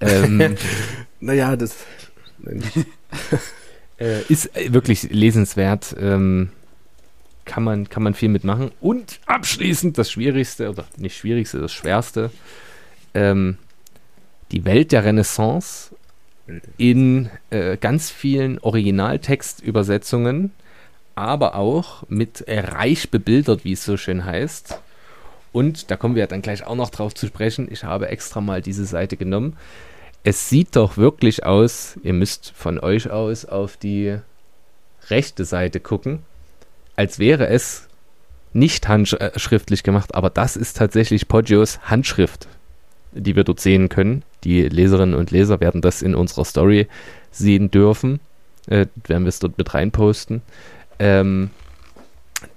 [0.00, 0.56] Ähm,
[1.20, 1.76] Naja, das.
[3.98, 5.94] Äh, ist äh, wirklich lesenswert.
[6.00, 6.52] Ähm,
[7.50, 8.70] kann, man, kann man viel mitmachen.
[8.80, 12.30] Und abschließend das Schwierigste, oder nicht Schwierigste, das Schwerste.
[13.12, 13.58] Ähm,
[14.52, 15.94] die Welt der Renaissance
[16.78, 20.52] in äh, ganz vielen Originaltextübersetzungen,
[21.16, 24.80] aber auch mit äh, reich bebildert, wie es so schön heißt.
[25.52, 27.66] Und da kommen wir dann gleich auch noch drauf zu sprechen.
[27.68, 29.56] Ich habe extra mal diese Seite genommen.
[30.22, 34.18] Es sieht doch wirklich aus, ihr müsst von euch aus auf die
[35.08, 36.20] rechte Seite gucken,
[37.00, 37.88] als wäre es
[38.52, 42.46] nicht handschriftlich gemacht, aber das ist tatsächlich Poggios Handschrift,
[43.12, 44.22] die wir dort sehen können.
[44.44, 46.88] Die Leserinnen und Leser werden das in unserer Story
[47.30, 48.20] sehen dürfen.
[48.66, 50.42] Äh, werden wir es dort mit reinposten.
[50.98, 51.48] Ähm,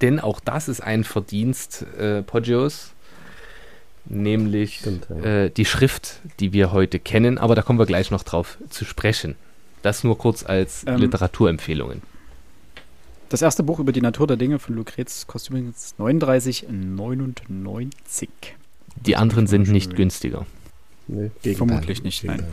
[0.01, 2.91] denn auch das ist ein Verdienst äh, Poggios,
[4.03, 5.43] nämlich Stimmt, ja.
[5.45, 8.83] äh, die Schrift, die wir heute kennen, aber da kommen wir gleich noch drauf zu
[8.83, 9.35] sprechen.
[9.83, 12.01] Das nur kurz als Ähm, Literaturempfehlungen.
[13.33, 18.27] Das erste Buch über die Natur der Dinge von Lucrez kostet übrigens 39,99.
[19.07, 20.45] Die anderen sind nicht günstiger.
[21.07, 21.31] Nee.
[21.55, 22.43] Vermutlich nicht, nein.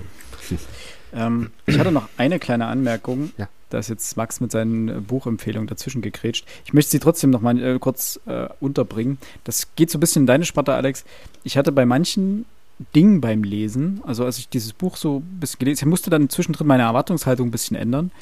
[1.13, 3.31] Ähm, ich hatte noch eine kleine Anmerkung.
[3.37, 3.51] Ja.
[3.69, 6.47] Da ist jetzt Max mit seinen äh, Buchempfehlungen dazwischen gegrätscht.
[6.65, 9.19] Ich möchte sie trotzdem noch mal äh, kurz äh, unterbringen.
[9.45, 11.05] Das geht so ein bisschen in deine Sparte, Alex.
[11.45, 12.47] Ich hatte bei manchen
[12.95, 16.31] Dingen beim Lesen, also als ich dieses Buch so ein bisschen gelesen ich musste dann
[16.31, 18.13] zwischendrin meine Erwartungshaltung ein bisschen ändern,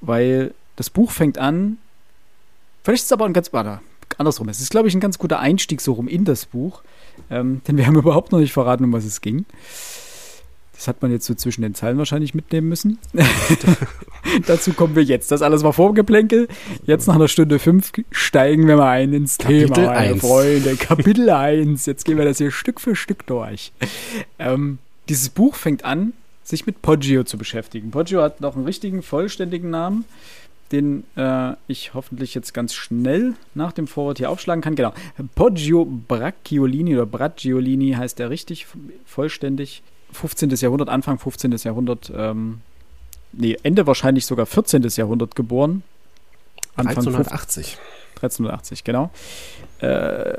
[0.00, 1.78] weil das Buch fängt an,
[2.82, 3.80] vielleicht ist es aber ein ganz, warte,
[4.18, 6.82] andersrum, es ist, glaube ich, ein ganz guter Einstieg so rum in das Buch,
[7.30, 9.46] ähm, denn wir haben überhaupt noch nicht verraten, um was es ging.
[10.74, 12.98] Das hat man jetzt so zwischen den Zeilen wahrscheinlich mitnehmen müssen.
[14.46, 15.30] Dazu kommen wir jetzt.
[15.30, 16.48] Das alles war Vorgeplänkel.
[16.84, 20.16] Jetzt nach einer Stunde fünf steigen wir mal ein ins Kapitel Thema, meine.
[20.16, 20.74] Freunde.
[20.74, 21.86] Kapitel 1.
[21.86, 23.72] Jetzt gehen wir das hier Stück für Stück durch.
[24.40, 26.12] Ähm, dieses Buch fängt an,
[26.42, 27.92] sich mit Poggio zu beschäftigen.
[27.92, 30.04] Poggio hat noch einen richtigen, vollständigen Namen,
[30.72, 34.74] den äh, ich hoffentlich jetzt ganz schnell nach dem Vorwort hier aufschlagen kann.
[34.74, 34.92] Genau.
[35.34, 38.66] Poggio Bracciolini oder Bracciolini heißt er richtig,
[39.04, 39.82] vollständig.
[40.12, 40.50] 15.
[40.50, 41.52] Jahrhundert, Anfang 15.
[41.64, 42.60] Jahrhundert, ähm,
[43.32, 44.82] nee, Ende wahrscheinlich sogar 14.
[44.82, 45.82] Jahrhundert geboren.
[46.76, 47.78] Anfang 1380.
[48.16, 49.10] 1380, genau.
[49.80, 50.36] Äh,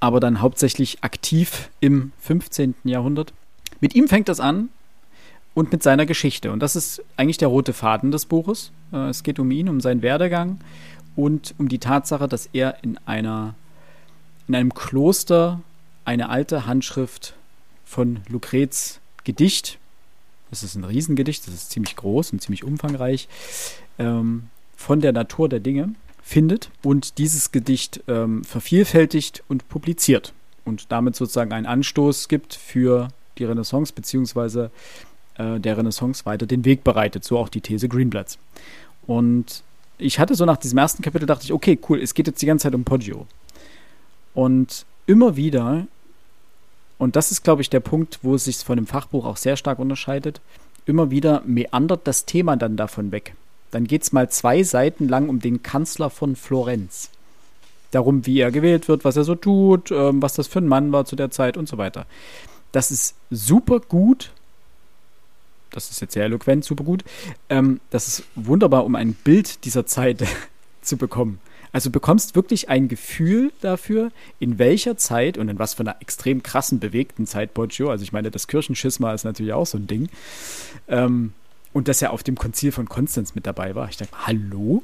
[0.00, 2.74] aber dann hauptsächlich aktiv im 15.
[2.84, 3.32] Jahrhundert.
[3.80, 4.68] Mit ihm fängt das an
[5.54, 6.52] und mit seiner Geschichte.
[6.52, 8.72] Und das ist eigentlich der rote Faden des Buches.
[8.92, 10.60] Äh, es geht um ihn, um seinen Werdegang
[11.16, 13.54] und um die Tatsache, dass er in einer
[14.48, 15.60] in einem Kloster
[16.04, 17.34] eine alte Handschrift
[17.84, 19.78] von Lucrez Gedicht
[20.50, 23.28] Es ist ein Riesengedicht, das ist ziemlich groß und ziemlich umfangreich,
[23.98, 30.32] ähm, von der Natur der Dinge findet und dieses Gedicht ähm, vervielfältigt und publiziert
[30.64, 34.70] und damit sozusagen einen Anstoß gibt für die Renaissance beziehungsweise
[35.38, 38.38] äh, der Renaissance weiter den Weg bereitet, so auch die These Greenblatts.
[39.06, 39.62] Und
[39.98, 42.46] ich hatte so nach diesem ersten Kapitel dachte ich, okay, cool, es geht jetzt die
[42.46, 43.26] ganze Zeit um Poggio.
[44.34, 45.86] Und immer wieder,
[46.98, 49.56] und das ist, glaube ich, der Punkt, wo es sich von dem Fachbuch auch sehr
[49.56, 50.40] stark unterscheidet,
[50.86, 53.34] immer wieder meandert das Thema dann davon weg.
[53.70, 57.10] Dann geht es mal zwei Seiten lang um den Kanzler von Florenz.
[57.90, 60.92] Darum, wie er gewählt wird, was er so tut, ähm, was das für ein Mann
[60.92, 62.06] war zu der Zeit und so weiter.
[62.72, 64.32] Das ist super gut.
[65.72, 67.02] Das ist jetzt sehr eloquent, super gut.
[67.48, 70.24] Ähm, das ist wunderbar, um ein Bild dieser Zeit
[70.82, 71.40] zu bekommen.
[71.72, 75.96] Also du bekommst wirklich ein Gefühl dafür, in welcher Zeit und in was für einer
[76.00, 79.86] extrem krassen, bewegten Zeit Poggio, also ich meine, das Kirchenschisma ist natürlich auch so ein
[79.86, 80.10] Ding,
[80.88, 81.32] ähm,
[81.72, 83.88] und dass er auf dem Konzil von Konstanz mit dabei war.
[83.88, 84.82] Ich dachte, hallo?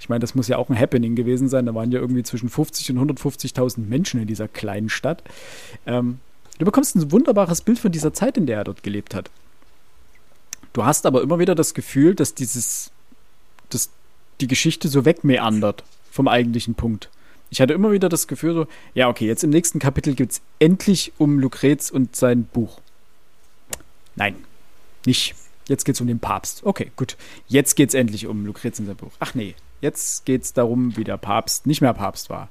[0.00, 1.66] Ich meine, das muss ja auch ein Happening gewesen sein.
[1.66, 5.22] Da waren ja irgendwie zwischen 50 und 150.000 Menschen in dieser kleinen Stadt.
[5.84, 6.20] Ähm,
[6.58, 9.30] du bekommst ein wunderbares Bild von dieser Zeit, in der er dort gelebt hat.
[10.72, 12.90] Du hast aber immer wieder das Gefühl, dass dieses,
[13.70, 13.90] dass
[14.40, 17.10] die Geschichte so wegmeandert vom eigentlichen Punkt.
[17.50, 20.40] Ich hatte immer wieder das Gefühl, so, ja, okay, jetzt im nächsten Kapitel geht es
[20.60, 22.80] endlich um Lucrez und sein Buch.
[24.14, 24.36] Nein,
[25.04, 25.34] nicht.
[25.66, 26.62] Jetzt geht es um den Papst.
[26.64, 27.16] Okay, gut.
[27.48, 29.12] Jetzt geht es endlich um Lucrez und sein Buch.
[29.18, 32.48] Ach nee, jetzt geht es darum, wie der Papst nicht mehr Papst war.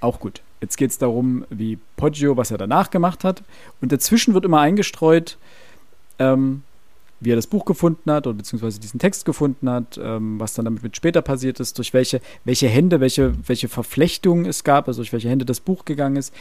[0.00, 0.42] Auch gut.
[0.60, 3.42] Jetzt geht es darum, wie Poggio, was er danach gemacht hat.
[3.80, 5.36] Und dazwischen wird immer eingestreut,
[6.18, 6.62] ähm,
[7.20, 10.66] wie er das Buch gefunden hat oder beziehungsweise diesen Text gefunden hat, ähm, was dann
[10.66, 15.00] damit mit später passiert ist, durch welche, welche Hände, welche, welche Verflechtungen es gab, also
[15.00, 16.34] durch welche Hände das Buch gegangen ist,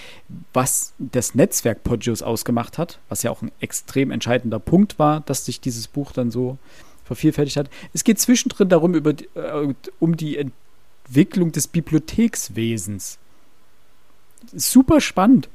[0.54, 5.46] was das Netzwerk Poggios ausgemacht hat, was ja auch ein extrem entscheidender Punkt war, dass
[5.46, 6.58] sich dieses Buch dann so
[7.06, 7.70] vervielfältigt hat.
[7.94, 13.18] Es geht zwischendrin darum, über äh, um die Entwicklung des Bibliothekswesens.
[14.54, 15.48] Super spannend.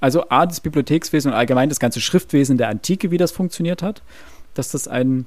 [0.00, 4.02] Also A, das Bibliothekswesen und allgemein das ganze Schriftwesen der Antike, wie das funktioniert hat
[4.58, 5.26] dass das ein,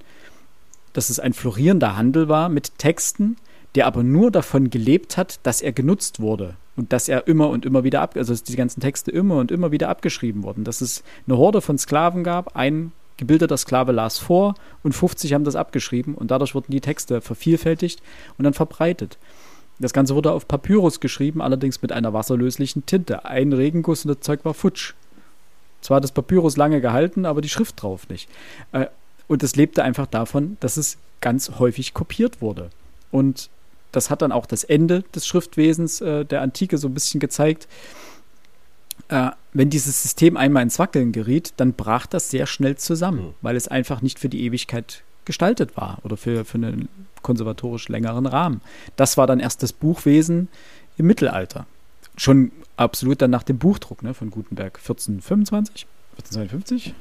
[0.94, 3.38] dass es ein florierender Handel war mit Texten,
[3.76, 7.66] der aber nur davon gelebt hat, dass er genutzt wurde und dass er immer und
[7.66, 10.82] immer wieder ab, also dass die ganzen Texte immer und immer wieder abgeschrieben wurden, dass
[10.82, 15.56] es eine Horde von Sklaven gab, ein gebildeter Sklave las vor und 50 haben das
[15.56, 18.02] abgeschrieben und dadurch wurden die Texte vervielfältigt
[18.38, 19.18] und dann verbreitet.
[19.80, 23.26] Das Ganze wurde auf Papyrus geschrieben, allerdings mit einer wasserlöslichen Tinte.
[23.26, 24.94] Ein Regenguss und das Zeug war futsch.
[25.82, 28.30] Zwar hat das Papyrus lange gehalten, aber die Schrift drauf nicht.
[29.30, 32.72] Und es lebte einfach davon, dass es ganz häufig kopiert wurde.
[33.12, 33.50] Und
[33.92, 37.68] das hat dann auch das Ende des Schriftwesens äh, der Antike so ein bisschen gezeigt.
[39.08, 43.34] Äh, wenn dieses System einmal ins Wackeln geriet, dann brach das sehr schnell zusammen, mhm.
[43.42, 46.90] weil es einfach nicht für die Ewigkeit gestaltet war oder für, für einen
[47.22, 48.62] konservatorisch längeren Rahmen.
[48.96, 50.48] Das war dann erst das Buchwesen
[50.98, 51.68] im Mittelalter.
[52.18, 55.86] Schon absolut dann nach dem Buchdruck ne, von Gutenberg 1425,
[56.18, 56.94] 1452,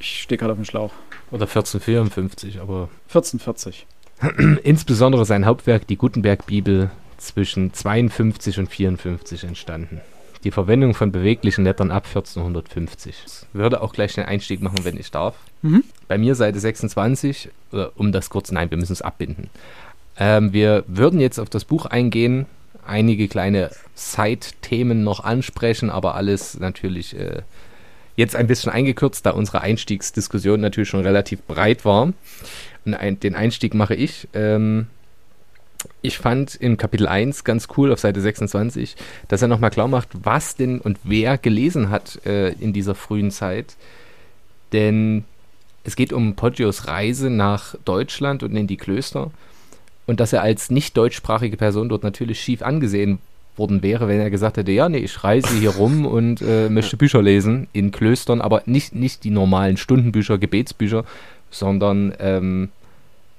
[0.00, 0.92] ich stehe gerade auf dem Schlauch.
[1.30, 2.88] Oder 1454, aber.
[3.08, 3.86] 1440.
[4.62, 10.00] Insbesondere sein Hauptwerk, die Gutenberg-Bibel, zwischen 52 und 54 entstanden.
[10.44, 13.14] Die Verwendung von beweglichen Lettern ab 1450.
[13.26, 15.34] Ich würde auch gleich den Einstieg machen, wenn ich darf.
[15.62, 15.82] Mhm.
[16.06, 19.50] Bei mir Seite 26, oder um das kurz, nein, wir müssen es abbinden.
[20.16, 22.46] Ähm, wir würden jetzt auf das Buch eingehen,
[22.86, 27.42] einige kleine Side-Themen noch ansprechen, aber alles natürlich äh,
[28.18, 32.12] Jetzt ein bisschen eingekürzt, da unsere Einstiegsdiskussion natürlich schon relativ breit war.
[32.84, 34.26] Und ein, den Einstieg mache ich.
[34.34, 34.88] Ähm,
[36.02, 38.96] ich fand in Kapitel 1 ganz cool auf Seite 26,
[39.28, 43.30] dass er nochmal klar macht, was denn und wer gelesen hat äh, in dieser frühen
[43.30, 43.76] Zeit.
[44.72, 45.22] Denn
[45.84, 49.30] es geht um Poggios Reise nach Deutschland und in die Klöster.
[50.08, 53.20] Und dass er als nicht deutschsprachige Person dort natürlich schief angesehen
[53.58, 56.96] worden wäre, wenn er gesagt hätte, ja, nee, ich reise hier rum und äh, möchte
[56.96, 61.04] Bücher lesen in Klöstern, aber nicht, nicht die normalen Stundenbücher, Gebetsbücher,
[61.50, 62.70] sondern ähm,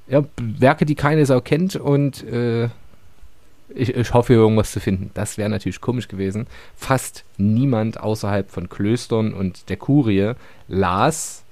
[0.07, 2.65] ja, Werke, die keine Sau kennt und äh,
[3.75, 5.11] ich, ich hoffe, hier irgendwas zu finden.
[5.13, 6.47] Das wäre natürlich komisch gewesen.
[6.75, 10.33] Fast niemand außerhalb von Klöstern und der Kurie
[10.67, 11.43] las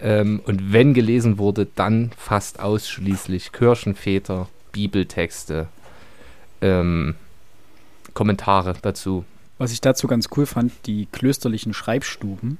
[0.00, 5.68] ähm, und wenn gelesen wurde, dann fast ausschließlich Kirchenväter, Bibeltexte,
[6.60, 7.16] ähm,
[8.18, 9.24] Kommentare dazu.
[9.58, 12.58] Was ich dazu ganz cool fand, die klösterlichen Schreibstuben,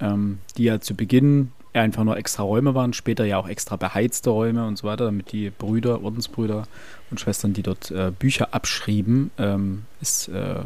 [0.00, 4.30] ähm, die ja zu Beginn einfach nur extra Räume waren, später ja auch extra beheizte
[4.30, 6.66] Räume und so weiter, damit die Brüder, Ordensbrüder
[7.12, 10.62] und Schwestern, die dort äh, Bücher abschrieben, ähm, es äh,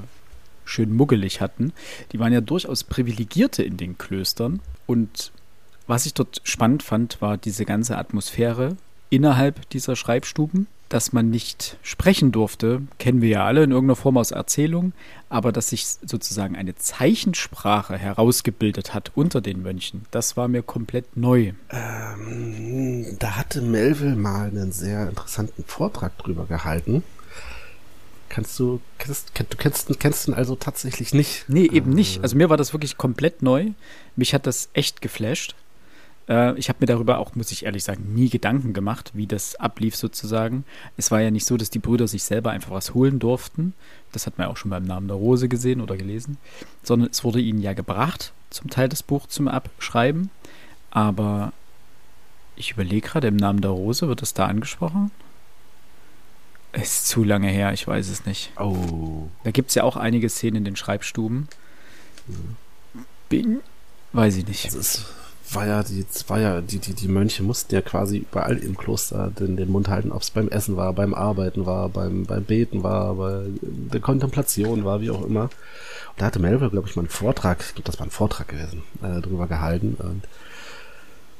[0.64, 1.74] schön muggelig hatten.
[2.12, 5.30] Die waren ja durchaus Privilegierte in den Klöstern und
[5.86, 8.78] was ich dort spannend fand, war diese ganze Atmosphäre
[9.10, 14.18] innerhalb dieser Schreibstuben, dass man nicht sprechen durfte, kennen wir ja alle in irgendeiner Form
[14.18, 14.92] aus Erzählung,
[15.28, 21.16] aber dass sich sozusagen eine Zeichensprache herausgebildet hat unter den Mönchen, das war mir komplett
[21.16, 21.52] neu.
[21.70, 27.04] Ähm, da hatte Melville mal einen sehr interessanten Vortrag drüber gehalten.
[28.28, 31.44] Kannst du, kennst, du kennst, kennst ihn also tatsächlich nicht?
[31.48, 32.22] Nee, eben nicht.
[32.22, 33.70] Also mir war das wirklich komplett neu.
[34.16, 35.54] Mich hat das echt geflasht.
[36.30, 39.56] Äh, ich habe mir darüber auch, muss ich ehrlich sagen, nie Gedanken gemacht, wie das
[39.56, 40.64] ablief sozusagen.
[40.96, 43.74] Es war ja nicht so, dass die Brüder sich selber einfach was holen durften.
[44.12, 46.38] Das hat man ja auch schon beim Namen der Rose gesehen oder gelesen.
[46.82, 50.30] Sondern es wurde ihnen ja gebracht, zum Teil das Buch zum Abschreiben.
[50.90, 51.52] Aber
[52.56, 55.10] ich überlege gerade, im Namen der Rose wird es da angesprochen?
[56.72, 58.52] Ist zu lange her, ich weiß es nicht.
[58.56, 59.28] Oh.
[59.42, 61.48] Da gibt es ja auch einige Szenen in den Schreibstuben.
[62.28, 62.56] Mhm.
[63.28, 63.60] Bin,
[64.12, 64.66] weiß ich nicht.
[64.66, 65.06] Das ist,
[65.52, 69.30] war ja, die, war ja, die, die, die Mönche mussten ja quasi überall im Kloster
[69.30, 72.82] den, den Mund halten, ob es beim Essen war, beim Arbeiten war, beim, beim Beten
[72.82, 75.44] war, bei der Kontemplation war, wie auch immer.
[75.44, 75.50] Und
[76.18, 78.82] da hatte Melville, glaube ich, mal einen Vortrag, ich glaube, das war ein Vortrag gewesen,
[79.02, 79.96] äh, drüber gehalten.
[79.98, 80.22] Und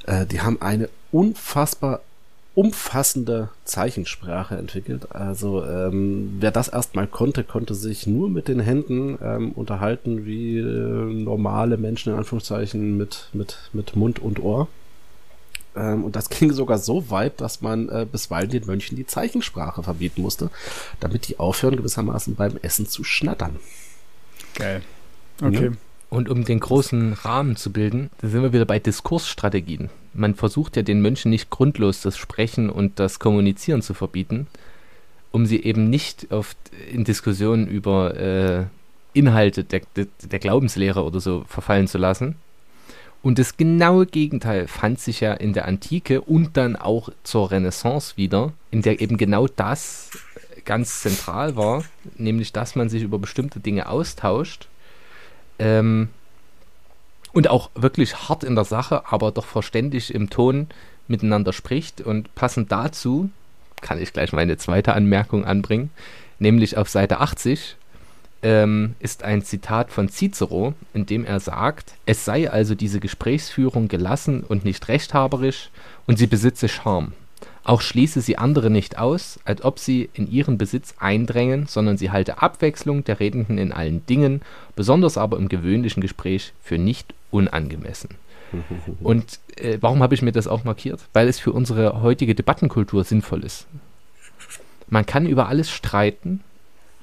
[0.07, 2.01] äh, die haben eine unfassbar
[2.55, 5.15] umfassende Zeichensprache entwickelt.
[5.15, 10.59] Also ähm, wer das erstmal konnte, konnte sich nur mit den Händen ähm, unterhalten wie
[10.59, 14.69] äh, normale Menschen in Anführungszeichen mit, mit, mit Mund und Ohr.
[15.77, 19.83] Ähm, und das ging sogar so weit, dass man äh, bisweilen den Mönchen die Zeichensprache
[19.83, 20.51] verbieten musste,
[20.99, 23.57] damit die aufhören gewissermaßen beim Essen zu schnattern.
[24.55, 24.83] Geil.
[25.41, 25.67] Okay.
[25.67, 25.73] Ja.
[26.11, 29.91] Und um den großen Rahmen zu bilden, da sind wir wieder bei Diskursstrategien.
[30.13, 34.49] Man versucht ja den Mönchen nicht grundlos das Sprechen und das Kommunizieren zu verbieten,
[35.31, 36.59] um sie eben nicht oft
[36.93, 38.65] in Diskussionen über äh,
[39.13, 42.35] Inhalte der, der, der Glaubenslehre oder so verfallen zu lassen.
[43.23, 48.17] Und das genaue Gegenteil fand sich ja in der Antike und dann auch zur Renaissance
[48.17, 50.11] wieder, in der eben genau das
[50.65, 51.85] ganz zentral war,
[52.17, 54.70] nämlich dass man sich über bestimmte Dinge austauscht
[55.61, 56.09] ähm,
[57.33, 60.67] und auch wirklich hart in der Sache, aber doch verständig im Ton
[61.07, 62.01] miteinander spricht.
[62.01, 63.31] Und passend dazu
[63.81, 65.91] kann ich gleich meine zweite Anmerkung anbringen,
[66.39, 67.77] nämlich auf Seite 80
[68.43, 73.89] ähm, ist ein Zitat von Cicero, in dem er sagt, es sei also diese Gesprächsführung
[73.89, 75.71] gelassen und nicht rechthaberisch
[76.07, 77.13] und sie besitze Charme.
[77.63, 82.11] Auch schließe sie andere nicht aus, als ob sie in ihren Besitz eindrängen, sondern sie
[82.11, 84.41] halte Abwechslung der Redenden in allen Dingen,
[84.77, 88.11] besonders aber im gewöhnlichen Gespräch, für nicht unangemessen.
[89.03, 91.01] Und äh, warum habe ich mir das auch markiert?
[91.13, 93.67] Weil es für unsere heutige Debattenkultur sinnvoll ist.
[94.89, 96.41] Man kann über alles streiten,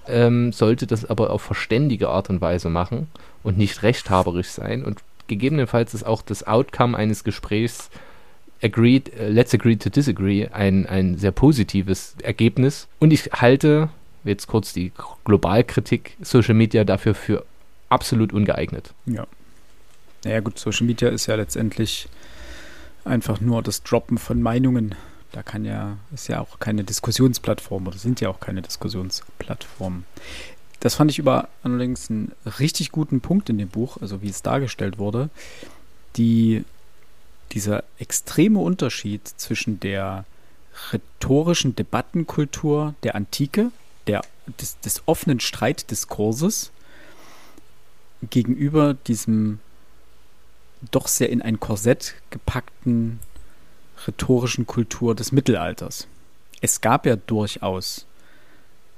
[0.07, 3.07] ähm, sollte das aber auf verständige Art und Weise machen
[3.43, 4.83] und nicht rechthaberisch sein.
[4.83, 7.89] Und gegebenenfalls ist auch das Outcome eines Gesprächs
[8.61, 12.87] agreed, uh, let's agree to disagree, ein, ein sehr positives Ergebnis.
[12.99, 13.89] Und ich halte,
[14.23, 14.91] jetzt kurz die
[15.25, 17.45] Globalkritik, Social Media dafür für
[17.89, 18.93] absolut ungeeignet.
[19.05, 19.25] Ja.
[20.23, 22.07] Naja gut, Social Media ist ja letztendlich
[23.05, 24.95] einfach nur das Droppen von Meinungen.
[25.31, 30.05] Da kann ja, ist ja auch keine Diskussionsplattform oder sind ja auch keine Diskussionsplattformen.
[30.79, 34.41] Das fand ich über allerdings einen richtig guten Punkt in dem Buch, also wie es
[34.41, 35.29] dargestellt wurde.
[36.15, 36.63] Die
[37.51, 40.25] dieser extreme Unterschied zwischen der
[40.91, 43.71] rhetorischen Debattenkultur der Antike,
[44.05, 44.21] der,
[44.59, 46.71] des, des offenen Streitdiskurses,
[48.29, 49.59] gegenüber diesem
[50.91, 53.19] doch sehr in ein Korsett gepackten
[54.05, 56.07] rhetorischen Kultur des Mittelalters.
[56.61, 58.05] Es gab ja durchaus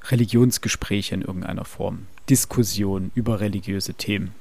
[0.05, 4.33] Religionsgespräche in irgendeiner Form, Diskussionen über religiöse Themen.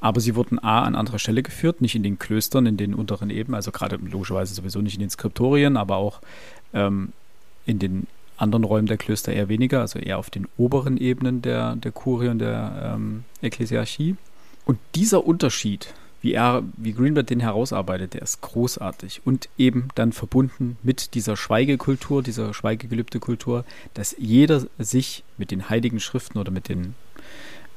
[0.00, 3.30] Aber sie wurden A an anderer Stelle geführt, nicht in den Klöstern, in den unteren
[3.30, 6.20] Ebenen, also gerade logischerweise sowieso nicht in den Skriptorien, aber auch
[6.72, 7.12] ähm,
[7.66, 8.06] in den
[8.40, 12.28] anderen Räumen der Klöster eher weniger, also eher auf den oberen Ebenen der, der Kurie
[12.28, 14.16] und der ähm, Ekklesiarchie.
[14.64, 20.12] Und dieser Unterschied, wie er, wie Greenberg den herausarbeitet, der ist großartig und eben dann
[20.12, 23.64] verbunden mit dieser Schweigekultur, dieser Schweigegelübde-Kultur,
[23.94, 26.94] dass jeder sich mit den heiligen Schriften oder mit den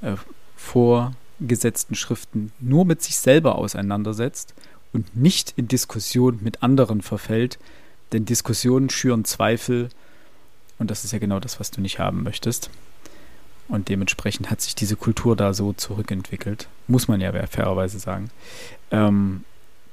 [0.02, 0.16] äh,
[0.56, 4.54] vor gesetzten Schriften nur mit sich selber auseinandersetzt
[4.92, 7.60] und nicht in Diskussion mit anderen verfällt,
[8.12, 9.90] denn Diskussionen schüren Zweifel
[10.80, 12.70] und das ist ja genau das, was du nicht haben möchtest.
[13.68, 18.30] Und dementsprechend hat sich diese Kultur da so zurückentwickelt, muss man ja fairerweise sagen.
[18.92, 19.46] Ähm,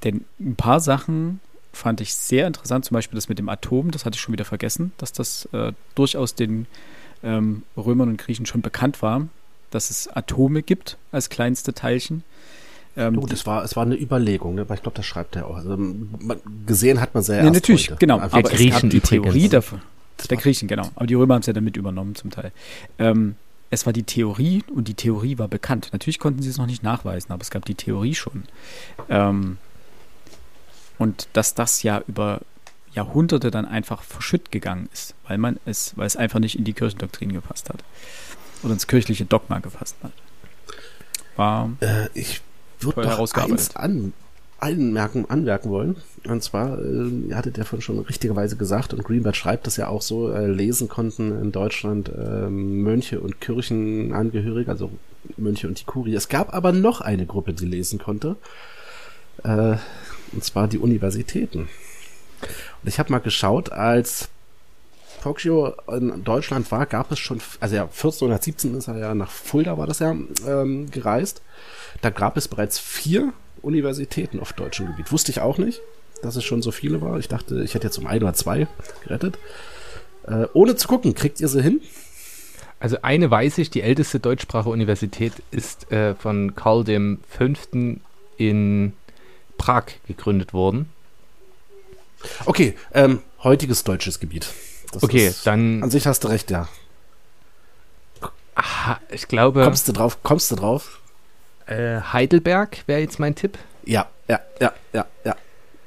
[0.02, 1.40] denn ein paar Sachen
[1.72, 4.44] fand ich sehr interessant, zum Beispiel das mit dem Atom, das hatte ich schon wieder
[4.44, 6.66] vergessen, dass das äh, durchaus den
[7.22, 9.28] ähm, Römern und Griechen schon bekannt war,
[9.70, 12.24] dass es Atome gibt als kleinste Teilchen.
[12.96, 14.62] Ähm, Gut, es war, es war eine Überlegung, ne?
[14.62, 15.56] aber ich glaube, das schreibt er auch.
[15.56, 17.98] Also, man, gesehen hat man sehr nee, natürlich, heute.
[17.98, 18.18] genau.
[18.18, 19.80] Aber, aber Griechen es gab die Theorie davon.
[20.28, 20.90] Der Griechen, genau.
[20.96, 22.52] Aber die Römer haben es ja damit übernommen zum Teil.
[22.98, 23.36] Ähm,
[23.70, 25.90] es war die Theorie und die Theorie war bekannt.
[25.92, 28.44] Natürlich konnten sie es noch nicht nachweisen, aber es gab die Theorie schon.
[29.08, 29.58] Ähm,
[30.98, 32.40] und dass das ja über
[32.92, 36.72] Jahrhunderte dann einfach verschütt gegangen ist, weil man es, weil es einfach nicht in die
[36.72, 37.84] Kirchendoktrin gepasst hat.
[38.62, 40.12] Oder ins kirchliche Dogma gefasst hat.
[41.36, 42.42] War äh, ich
[42.80, 44.12] würde noch eins an,
[44.58, 45.96] anmerken, anmerken wollen.
[46.24, 49.88] Und zwar, äh, ihr hattet ja vorhin schon richtigerweise gesagt, und Greenberg schreibt das ja
[49.88, 54.90] auch so, äh, lesen konnten in Deutschland äh, Mönche und Kirchenangehörige, also
[55.36, 56.14] Mönche und die Kurie.
[56.14, 58.36] Es gab aber noch eine Gruppe, die lesen konnte.
[59.42, 59.76] Äh,
[60.32, 61.68] und zwar die Universitäten.
[62.82, 64.28] Und ich habe mal geschaut, als
[65.20, 69.78] Poggio in Deutschland war, gab es schon, also ja, 1417 ist er ja nach Fulda
[69.78, 70.16] war das ja
[70.46, 71.42] ähm, gereist.
[72.00, 73.32] Da gab es bereits vier
[73.62, 75.12] Universitäten auf deutschem Gebiet.
[75.12, 75.80] Wusste ich auch nicht,
[76.22, 77.18] dass es schon so viele war.
[77.18, 78.66] Ich dachte, ich hätte jetzt um ein oder zwei
[79.04, 79.38] gerettet.
[80.26, 81.80] Äh, ohne zu gucken, kriegt ihr sie hin?
[82.78, 87.44] Also eine weiß ich, die älteste Deutschsprache-Universität ist äh, von Karl V.
[88.38, 88.92] in
[89.58, 90.88] Prag gegründet worden.
[92.46, 94.48] Okay, ähm, heutiges deutsches Gebiet.
[94.92, 95.82] Das okay, dann.
[95.82, 96.68] An sich hast du recht, ja.
[98.54, 99.62] Aha, ich glaube.
[99.64, 100.22] Kommst du drauf?
[100.22, 101.00] Kommst du drauf?
[101.66, 103.58] Äh, Heidelberg wäre jetzt mein Tipp.
[103.84, 105.36] Ja, ja, ja, ja, ja.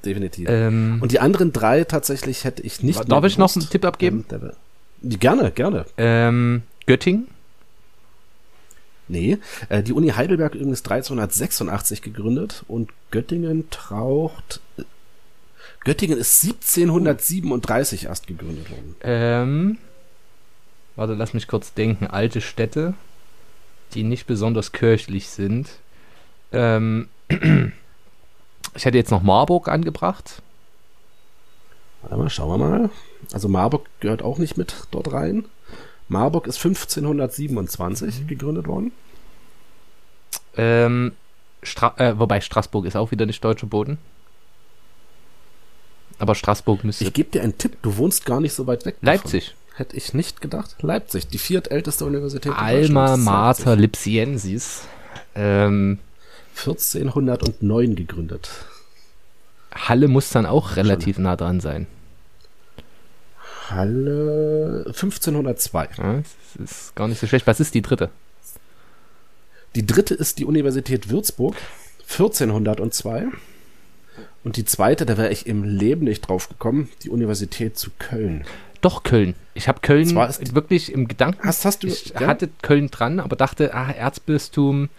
[0.05, 0.49] Definitiv.
[0.49, 3.09] Ähm, Und die anderen drei tatsächlich hätte ich nicht.
[3.09, 4.25] Darf ich noch einen Tipp abgeben?
[4.31, 4.51] Ähm,
[5.19, 5.85] gerne, gerne.
[5.97, 7.27] Ähm, Göttingen?
[9.07, 9.38] Nee,
[9.69, 14.61] äh, die Uni Heidelberg übrigens 1386 gegründet und Göttingen taucht
[15.84, 18.95] Göttingen ist 1737 erst gegründet worden.
[19.01, 19.77] Ähm,
[20.95, 22.07] warte, lass mich kurz denken.
[22.07, 22.93] Alte Städte,
[23.93, 25.69] die nicht besonders kirchlich sind.
[26.51, 30.41] Ähm, ich hätte jetzt noch Marburg angebracht.
[32.01, 32.89] Warte mal, schauen wir mal.
[33.34, 35.45] Also Marburg gehört auch nicht mit dort rein.
[36.07, 38.27] Marburg ist 1527 mhm.
[38.27, 38.91] gegründet worden.
[40.55, 41.14] Ähm,
[41.61, 43.97] Stra äh, wobei Straßburg ist auch wieder nicht deutscher Boden.
[46.23, 47.03] Aber Straßburg müsste.
[47.03, 48.95] Ich gebe dir einen Tipp, du wohnst gar nicht so weit weg.
[49.01, 49.47] Leipzig.
[49.47, 49.57] Davon.
[49.75, 50.77] Hätte ich nicht gedacht.
[50.79, 54.83] Leipzig, die viertälteste Universität Alma Mater Lipsiensis.
[55.35, 55.99] Ähm,
[56.55, 58.49] 1409 gegründet.
[59.75, 61.87] Halle muss dann auch relativ nah dran sein.
[63.69, 65.89] Halle 1502.
[65.97, 66.21] Ja,
[66.57, 67.47] das ist gar nicht so schlecht.
[67.47, 68.11] Was ist die dritte?
[69.75, 71.57] Die dritte ist die Universität Würzburg
[72.03, 73.27] 1402.
[74.44, 78.45] Und die zweite, da wäre ich im Leben nicht drauf gekommen, die Universität zu Köln.
[78.81, 79.35] Doch, Köln.
[79.53, 81.48] Ich habe Köln wirklich im Gedanken.
[81.48, 82.27] Hast, hast du, ich ja?
[82.27, 84.90] hatte Köln dran, aber dachte, ah, Erzbistum.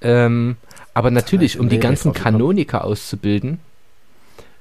[0.00, 0.56] Ähm,
[0.94, 3.58] aber natürlich, um die ganzen Kanoniker auszubilden.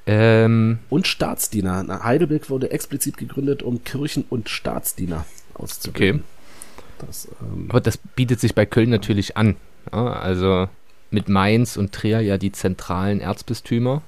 [0.08, 2.04] Ähm, und Staatsdiener.
[2.04, 6.22] Heidelberg wurde explizit gegründet, um Kirchen- und Staatsdiener auszubilden.
[6.22, 7.06] Okay.
[7.06, 9.56] Das, ähm, aber das bietet sich bei Köln natürlich an.
[9.92, 10.68] Ja, also
[11.12, 14.02] mit Mainz und Trier ja die zentralen Erzbistümer.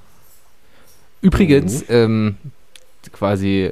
[1.22, 1.96] Übrigens, mhm.
[1.96, 2.38] ähm,
[3.12, 3.72] quasi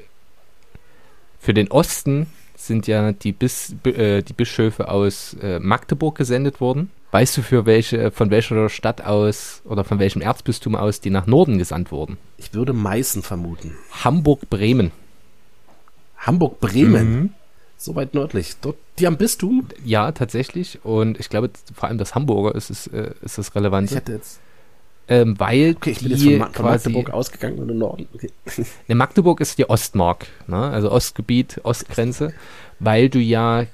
[1.40, 6.92] für den Osten sind ja die, Bis, äh, die Bischöfe aus äh, Magdeburg gesendet worden.
[7.12, 11.26] Weißt du, für welche, von welcher Stadt aus oder von welchem Erzbistum aus die nach
[11.26, 12.18] Norden gesandt wurden?
[12.38, 13.78] Ich würde Meißen vermuten.
[14.04, 14.92] Hamburg-Bremen.
[16.18, 17.10] Hamburg-Bremen?
[17.10, 17.30] Mhm.
[17.78, 18.56] So weit nördlich.
[18.62, 19.68] Dort, die am Bistum?
[19.86, 20.84] Ja, tatsächlich.
[20.84, 23.94] Und ich glaube, vor allem das Hamburger ist, es, äh, ist das Relevante.
[23.94, 24.40] Ich hätte jetzt.
[25.10, 28.08] Ähm, weil okay, ich bin jetzt von, Ma von Magdeburg ausgegangen und im Norden.
[28.14, 28.30] Okay.
[28.88, 30.58] Ne, Magdeburg ist die Ostmark, ne?
[30.58, 32.34] also Ostgebiet, Ostgrenze,
[32.80, 33.68] weil du ja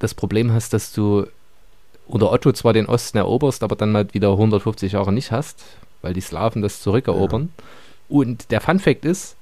[0.00, 1.26] das Problem hast, dass du
[2.08, 5.62] unter Otto zwar den Osten eroberst, aber dann mal wieder 150 Jahre nicht hast,
[6.00, 7.50] weil die Slawen das zurückerobern.
[7.56, 7.64] Ja.
[8.08, 9.36] Und der Fun Fact ist,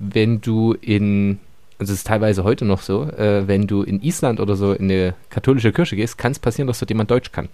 [0.00, 1.38] wenn du in
[1.80, 4.84] also es ist teilweise heute noch so, äh, wenn du in Island oder so in
[4.84, 7.48] eine katholische Kirche gehst, kann es passieren, dass dort jemand Deutsch kann.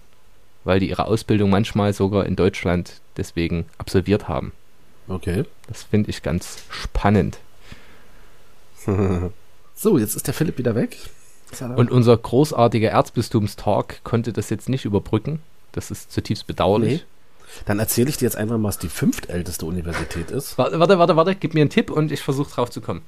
[0.65, 4.51] Weil die ihre Ausbildung manchmal sogar in Deutschland deswegen absolviert haben.
[5.07, 5.45] Okay.
[5.69, 7.37] Das finde ich ganz spannend.
[9.75, 10.97] so, jetzt ist der Philipp wieder weg.
[11.77, 15.39] Und unser großartiger Erzbistumstalk konnte das jetzt nicht überbrücken.
[15.71, 16.99] Das ist zutiefst bedauerlich.
[16.99, 17.63] Nee.
[17.65, 20.57] Dann erzähle ich dir jetzt einfach mal, was die fünftälteste Universität ist.
[20.57, 21.33] Warte, warte, warte, warte.
[21.33, 23.03] Gib mir einen Tipp und ich versuche drauf zu kommen.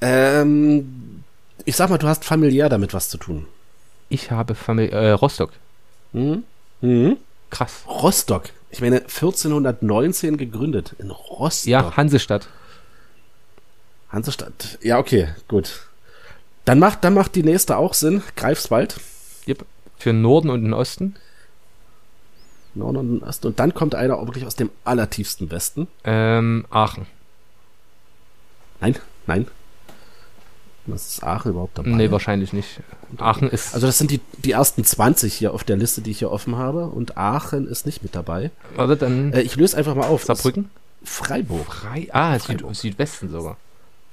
[0.00, 1.24] Ähm,
[1.64, 3.46] ich sag mal, du hast familiär damit was zu tun.
[4.08, 5.52] Ich habe Familie, äh, Rostock.
[6.12, 6.44] Mhm.
[6.80, 7.16] Mhm.
[7.50, 7.84] Krass.
[7.86, 8.44] Rostock.
[8.70, 10.94] Ich meine, 1419 gegründet.
[10.98, 11.68] In Rostock.
[11.68, 12.48] Ja, Hansestadt.
[14.10, 14.78] Hansestadt.
[14.82, 15.86] Ja, okay, gut.
[16.64, 18.22] Dann macht, dann macht die nächste auch Sinn.
[18.36, 19.00] Greifswald.
[19.46, 19.64] Yep.
[19.98, 21.16] Für den Norden und den Osten.
[22.74, 23.48] Norden und Osten.
[23.48, 25.88] Und dann kommt einer auch wirklich aus dem allertiefsten Westen.
[26.04, 27.06] Ähm, Aachen.
[28.80, 28.96] Nein,
[29.26, 29.46] nein.
[30.92, 31.90] Ist Aachen überhaupt dabei?
[31.90, 32.80] Nee, wahrscheinlich nicht.
[33.18, 33.74] Aachen ist.
[33.74, 36.56] Also das sind die, die ersten 20 hier auf der Liste, die ich hier offen
[36.56, 36.86] habe.
[36.86, 38.50] Und Aachen ist nicht mit dabei.
[38.76, 39.32] Warte, dann.
[39.32, 40.24] Äh, ich löse einfach mal auf.
[40.24, 40.70] Saarbrücken?
[41.02, 41.72] Freiburg.
[41.72, 42.74] Frei ah, Freiburg.
[42.74, 43.56] Süd Südwesten sogar.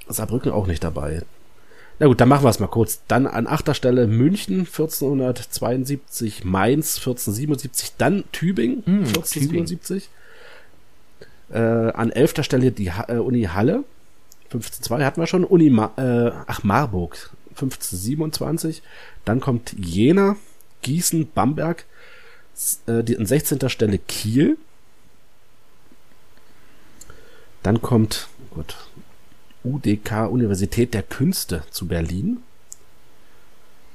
[0.08, 1.22] Saarbrücken auch nicht dabei.
[2.00, 3.02] Na gut, dann machen wir es mal kurz.
[3.08, 10.10] Dann an achter Stelle München 1472, Mainz 1477, dann Tübingen Hm, 1477.
[11.50, 13.84] Äh, an elfter Stelle die ha äh, Uni Halle
[14.54, 15.44] 1502 hatten wir schon.
[15.44, 18.82] Uni Ma äh, ach Marburg 1527.
[19.26, 20.36] Dann kommt Jena,
[20.82, 21.86] Gießen, Bamberg.
[22.88, 23.70] Äh, die, an 16.
[23.70, 24.58] Stelle Kiel.
[27.64, 28.78] Dann kommt, gut,
[29.64, 32.38] UDK, Universität der Künste zu Berlin.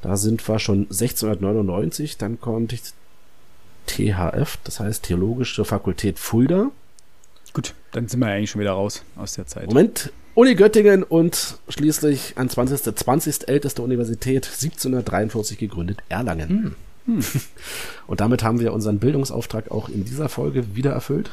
[0.03, 2.19] Da sind wir schon 1699.
[2.19, 2.75] Dann kommt
[3.87, 6.71] THF, das heißt Theologische Fakultät Fulda.
[7.53, 9.67] Gut, dann sind wir eigentlich schon wieder raus aus der Zeit.
[9.67, 12.95] Moment, Uni Göttingen und schließlich an 20.
[12.95, 13.49] 20.
[13.49, 16.75] älteste Universität, 1743 gegründet, Erlangen.
[18.07, 21.31] Und damit haben wir unseren Bildungsauftrag auch in dieser Folge wieder erfüllt.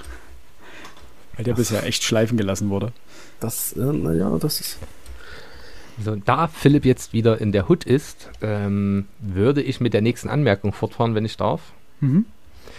[1.36, 2.92] Weil der bisher echt schleifen gelassen wurde.
[3.40, 4.78] Das, äh, naja, das ist.
[6.04, 10.30] So, da Philipp jetzt wieder in der Hut ist, ähm, würde ich mit der nächsten
[10.30, 11.62] Anmerkung fortfahren, wenn ich darf.
[12.00, 12.26] Mhm.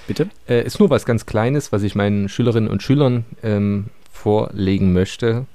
[0.07, 0.29] Bitte?
[0.49, 5.47] Äh, ist nur was ganz Kleines, was ich meinen Schülerinnen und Schülern ähm, vorlegen möchte.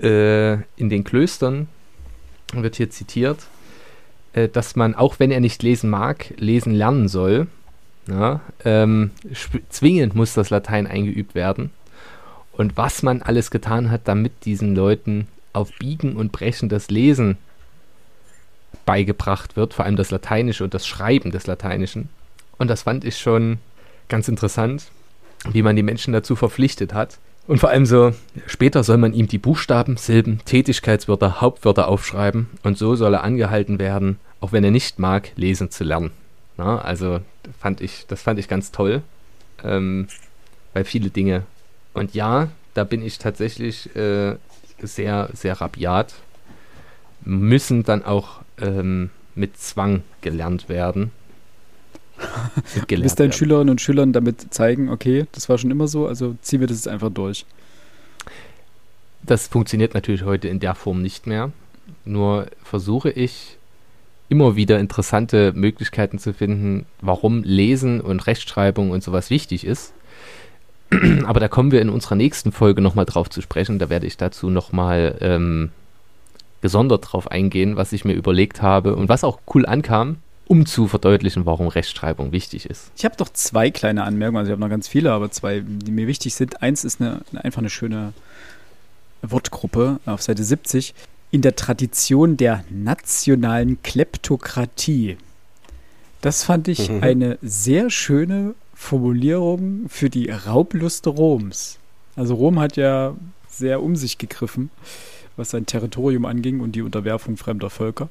[0.00, 1.68] Äh, in den Klöstern
[2.52, 3.38] wird hier zitiert,
[4.32, 7.46] äh, dass man, auch wenn er nicht lesen mag, lesen lernen soll.
[8.08, 9.12] Ja, ähm,
[9.68, 11.70] zwingend muss das Latein eingeübt werden.
[12.52, 17.38] Und was man alles getan hat, damit diesen Leuten auf Biegen und Brechen das Lesen
[18.84, 22.08] beigebracht wird, vor allem das Lateinische und das Schreiben des Lateinischen.
[22.58, 23.58] Und das fand ich schon
[24.08, 24.90] ganz interessant,
[25.50, 27.18] wie man die Menschen dazu verpflichtet hat.
[27.46, 28.14] Und vor allem so,
[28.46, 33.78] später soll man ihm die Buchstaben, Silben, Tätigkeitswörter, Hauptwörter aufschreiben und so soll er angehalten
[33.78, 36.12] werden, auch wenn er nicht mag, lesen zu lernen.
[36.56, 37.20] Na, also
[37.58, 39.02] fand ich, das fand ich ganz toll,
[39.64, 40.06] ähm,
[40.72, 41.42] weil viele Dinge.
[41.94, 44.36] Und ja, da bin ich tatsächlich äh,
[44.80, 46.14] sehr, sehr rabiat,
[47.24, 51.10] müssen dann auch ähm, mit Zwang gelernt werden.
[52.74, 53.32] Und Du bist deinen werden.
[53.32, 56.78] Schülerinnen und Schülern damit zeigen, okay, das war schon immer so, also ziehen wir das
[56.78, 57.44] jetzt einfach durch.
[59.22, 61.52] Das funktioniert natürlich heute in der Form nicht mehr.
[62.04, 63.56] Nur versuche ich
[64.28, 69.92] immer wieder interessante Möglichkeiten zu finden, warum Lesen und Rechtschreibung und sowas wichtig ist.
[71.26, 73.78] Aber da kommen wir in unserer nächsten Folge nochmal drauf zu sprechen.
[73.78, 75.70] Da werde ich dazu nochmal ähm,
[76.62, 80.16] gesondert drauf eingehen, was ich mir überlegt habe und was auch cool ankam,
[80.52, 82.90] um zu verdeutlichen, warum Rechtschreibung wichtig ist.
[82.94, 85.90] Ich habe doch zwei kleine Anmerkungen, also ich habe noch ganz viele, aber zwei, die
[85.90, 86.60] mir wichtig sind.
[86.60, 88.12] Eins ist eine, einfach eine schöne
[89.22, 90.94] Wortgruppe auf Seite 70.
[91.30, 95.16] In der Tradition der nationalen Kleptokratie.
[96.20, 97.02] Das fand ich Mhm.
[97.02, 101.78] eine sehr schöne Formulierung für die Raublust Roms.
[102.14, 103.14] Also Rom hat ja
[103.48, 104.68] sehr um sich gegriffen,
[105.38, 108.10] was sein Territorium anging und die Unterwerfung fremder Völker.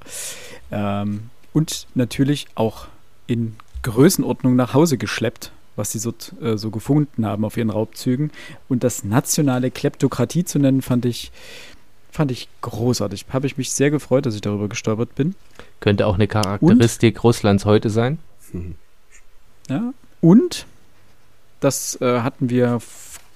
[0.72, 2.88] Ähm, und natürlich auch
[3.28, 8.32] in Größenordnung nach Hause geschleppt, was sie dort äh, so gefunden haben auf ihren Raubzügen.
[8.70, 11.32] Und das nationale Kleptokratie zu nennen, fand ich,
[12.12, 13.26] fand ich großartig.
[13.32, 15.36] Habe ich mich sehr gefreut, dass ich darüber gestolpert bin.
[15.80, 18.20] Könnte auch eine Charakteristik Russlands heute sein.
[18.54, 18.76] Mhm.
[19.70, 19.94] Ja.
[20.20, 20.66] Und,
[21.60, 22.80] das äh, hatten wir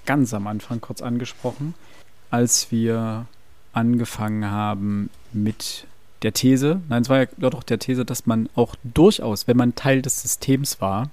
[0.06, 1.74] ganz am Anfang kurz angesprochen,
[2.30, 3.26] als wir
[3.74, 5.86] angefangen haben mit
[6.22, 9.76] der These, nein, es war ja doch der These, dass man auch durchaus, wenn man
[9.76, 11.10] Teil des Systems war,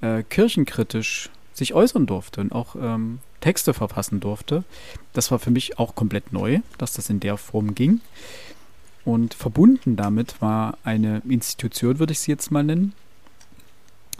[0.00, 4.64] äh, kirchenkritisch sich äußern durfte und auch ähm, Texte verfassen durfte.
[5.12, 8.00] Das war für mich auch komplett neu, dass das in der Form ging.
[9.04, 12.92] Und verbunden damit war eine Institution, würde ich sie jetzt mal nennen,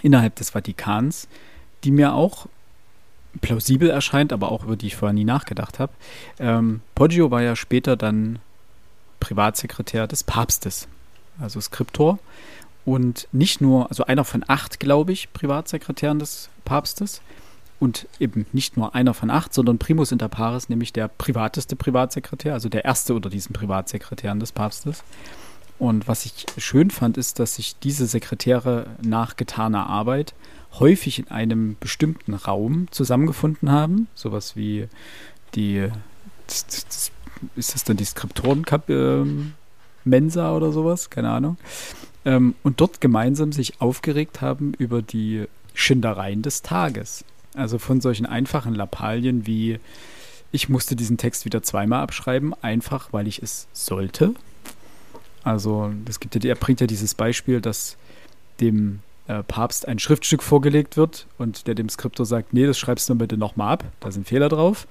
[0.02, 1.28] innerhalb des Vatikans,
[1.84, 2.46] die mir auch
[3.40, 5.92] plausibel erscheint, aber auch über die ich vorher nie nachgedacht habe.
[6.38, 8.38] Ähm, Poggio war ja später dann
[9.20, 10.88] Privatsekretär des Papstes,
[11.38, 12.18] also Skriptor.
[12.84, 17.20] Und nicht nur, also einer von acht, glaube ich, Privatsekretären des Papstes.
[17.78, 22.52] Und eben nicht nur einer von acht, sondern Primus inter pares, nämlich der privateste Privatsekretär,
[22.52, 25.02] also der erste unter diesen Privatsekretären des Papstes.
[25.78, 30.34] Und was ich schön fand, ist, dass sich diese Sekretäre nach getaner Arbeit
[30.78, 34.08] häufig in einem bestimmten Raum zusammengefunden haben.
[34.14, 34.88] Sowas wie
[35.54, 35.88] die,
[36.46, 37.12] das, das,
[37.56, 41.10] ist das dann die Skriptoren-Mensa oder sowas?
[41.10, 41.56] Keine Ahnung.
[42.24, 47.24] ähm, und dort gemeinsam sich aufgeregt haben über die Schindereien des Tages.
[47.54, 49.78] Also von solchen einfachen Lappalien wie
[50.52, 54.34] ich musste diesen Text wieder zweimal abschreiben, einfach weil ich es sollte.
[55.42, 57.96] Also, das gibt ja, er bringt ja dieses Beispiel, dass
[58.60, 63.08] dem äh, Papst ein Schriftstück vorgelegt wird und der dem Skriptor sagt, nee, das schreibst
[63.08, 64.86] du bitte nochmal ab, da sind Fehler drauf.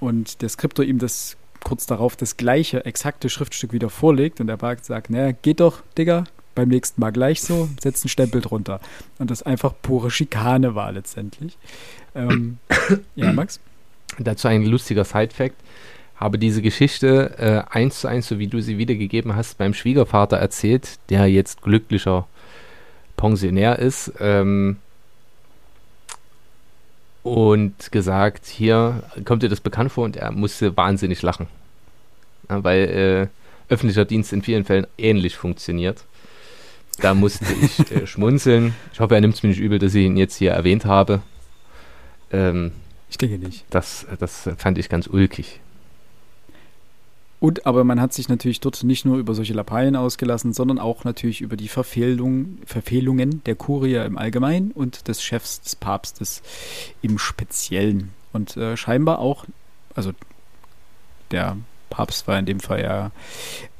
[0.00, 4.56] Und der Skriptor ihm das kurz darauf das gleiche, exakte Schriftstück wieder vorlegt und der
[4.56, 6.24] Papst sagt, naja, geht doch, Digga,
[6.54, 8.80] beim nächsten Mal gleich so, setzt ein Stempel drunter.
[9.18, 11.56] Und das einfach pure Schikane war letztendlich.
[12.14, 12.58] Ähm,
[13.14, 13.60] ja, Max?
[14.18, 15.56] Dazu ein lustiger Side-Fact.
[16.16, 20.36] Habe diese Geschichte äh, eins zu eins, so wie du sie wiedergegeben hast, beim Schwiegervater
[20.36, 22.28] erzählt, der jetzt glücklicher
[23.16, 24.12] Pensionär ist.
[24.20, 24.76] Ähm,
[27.22, 31.46] und gesagt, hier kommt dir das bekannt vor und er musste wahnsinnig lachen.
[32.48, 33.30] Ja, weil
[33.68, 36.04] äh, öffentlicher Dienst in vielen Fällen ähnlich funktioniert.
[37.00, 38.74] Da musste ich äh, schmunzeln.
[38.92, 41.22] Ich hoffe, er nimmt es mir nicht übel, dass ich ihn jetzt hier erwähnt habe.
[42.32, 42.72] Ähm,
[43.08, 43.64] ich denke nicht.
[43.70, 45.60] Das, das fand ich ganz ulkig.
[47.42, 51.02] Und aber man hat sich natürlich dort nicht nur über solche Lappalien ausgelassen, sondern auch
[51.02, 56.40] natürlich über die Verfehlung, Verfehlungen der Kurie im Allgemeinen und des Chefs des Papstes
[57.02, 58.10] im Speziellen.
[58.32, 59.44] Und äh, scheinbar auch,
[59.96, 60.12] also
[61.32, 61.56] der
[61.90, 63.10] Papst war in dem Fall ja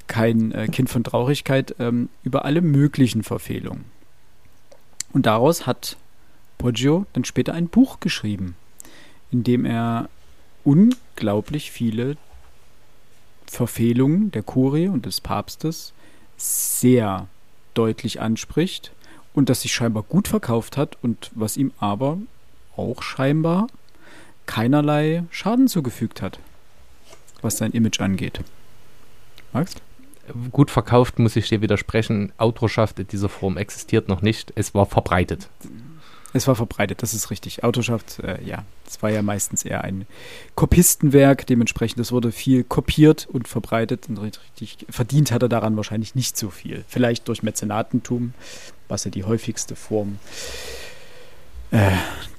[0.08, 3.84] kein äh, Kind von Traurigkeit, ähm, über alle möglichen Verfehlungen.
[5.12, 5.96] Und daraus hat
[6.58, 8.56] Poggio dann später ein Buch geschrieben,
[9.30, 10.08] in dem er
[10.64, 12.16] unglaublich viele
[13.52, 15.92] Verfehlungen der Kurie und des Papstes
[16.38, 17.28] sehr
[17.74, 18.92] deutlich anspricht
[19.34, 22.16] und das sich scheinbar gut verkauft hat und was ihm aber
[22.76, 23.66] auch scheinbar
[24.46, 26.38] keinerlei Schaden zugefügt hat,
[27.42, 28.40] was sein Image angeht.
[29.52, 29.74] Max?
[30.50, 32.32] Gut verkauft, muss ich dir widersprechen.
[32.38, 34.52] Autorschaft in dieser Form existiert noch nicht.
[34.54, 35.50] Es war verbreitet.
[36.34, 37.62] Es war verbreitet, das ist richtig.
[37.62, 40.06] Autorschaft, äh, ja, das war ja meistens eher ein
[40.54, 46.14] Kopistenwerk, dementsprechend, das wurde viel kopiert und verbreitet und richtig verdient hat er daran wahrscheinlich
[46.14, 46.84] nicht so viel.
[46.88, 48.32] Vielleicht durch Mäzenatentum,
[48.88, 50.18] was ja die häufigste Form
[51.70, 51.90] äh,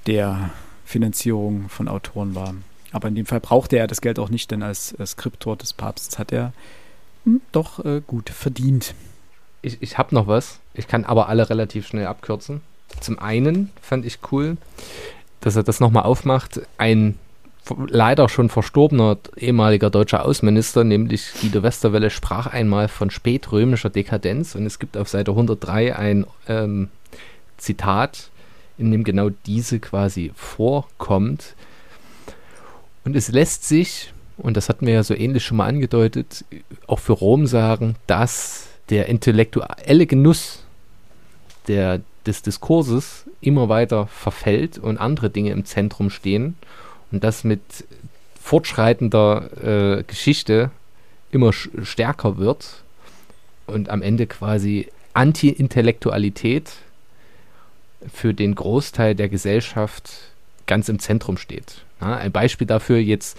[0.06, 0.50] der
[0.84, 2.54] Finanzierung von Autoren war.
[2.90, 6.18] Aber in dem Fall brauchte er das Geld auch nicht, denn als Skriptor des Papstes
[6.18, 6.52] hat er
[7.24, 8.94] hm, doch äh, gut verdient.
[9.62, 12.60] Ich, ich habe noch was, ich kann aber alle relativ schnell abkürzen.
[13.00, 14.56] Zum einen fand ich cool,
[15.40, 16.60] dass er das nochmal aufmacht.
[16.78, 17.18] Ein
[17.88, 24.66] leider schon verstorbener ehemaliger deutscher Außenminister, nämlich Guido Westerwelle, sprach einmal von spätrömischer Dekadenz und
[24.66, 26.88] es gibt auf Seite 103 ein ähm,
[27.56, 28.30] Zitat,
[28.76, 31.54] in dem genau diese quasi vorkommt.
[33.04, 36.44] Und es lässt sich, und das hatten wir ja so ähnlich schon mal angedeutet,
[36.86, 40.64] auch für Rom sagen, dass der intellektuelle Genuss
[41.68, 46.56] der des Diskurses immer weiter verfällt und andere Dinge im Zentrum stehen
[47.12, 47.60] und das mit
[48.40, 50.70] fortschreitender äh, Geschichte
[51.30, 52.82] immer stärker wird
[53.66, 56.72] und am Ende quasi Anti-Intellektualität
[58.12, 60.10] für den Großteil der Gesellschaft
[60.66, 61.82] ganz im Zentrum steht.
[62.00, 63.38] Ja, ein Beispiel dafür jetzt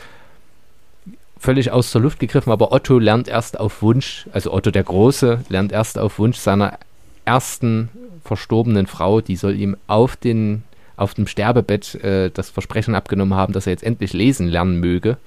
[1.37, 5.41] völlig aus der Luft gegriffen, aber Otto lernt erst auf Wunsch, also Otto der Große
[5.49, 6.79] lernt erst auf Wunsch seiner
[7.25, 7.89] ersten
[8.25, 10.63] verstorbenen Frau, die soll ihm auf den
[10.97, 15.17] auf dem Sterbebett äh, das Versprechen abgenommen haben, dass er jetzt endlich lesen lernen möge.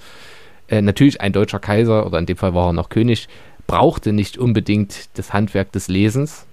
[0.69, 3.29] Äh, natürlich ein deutscher Kaiser, oder in dem Fall war er noch König,
[3.67, 6.47] brauchte nicht unbedingt das Handwerk des Lesens,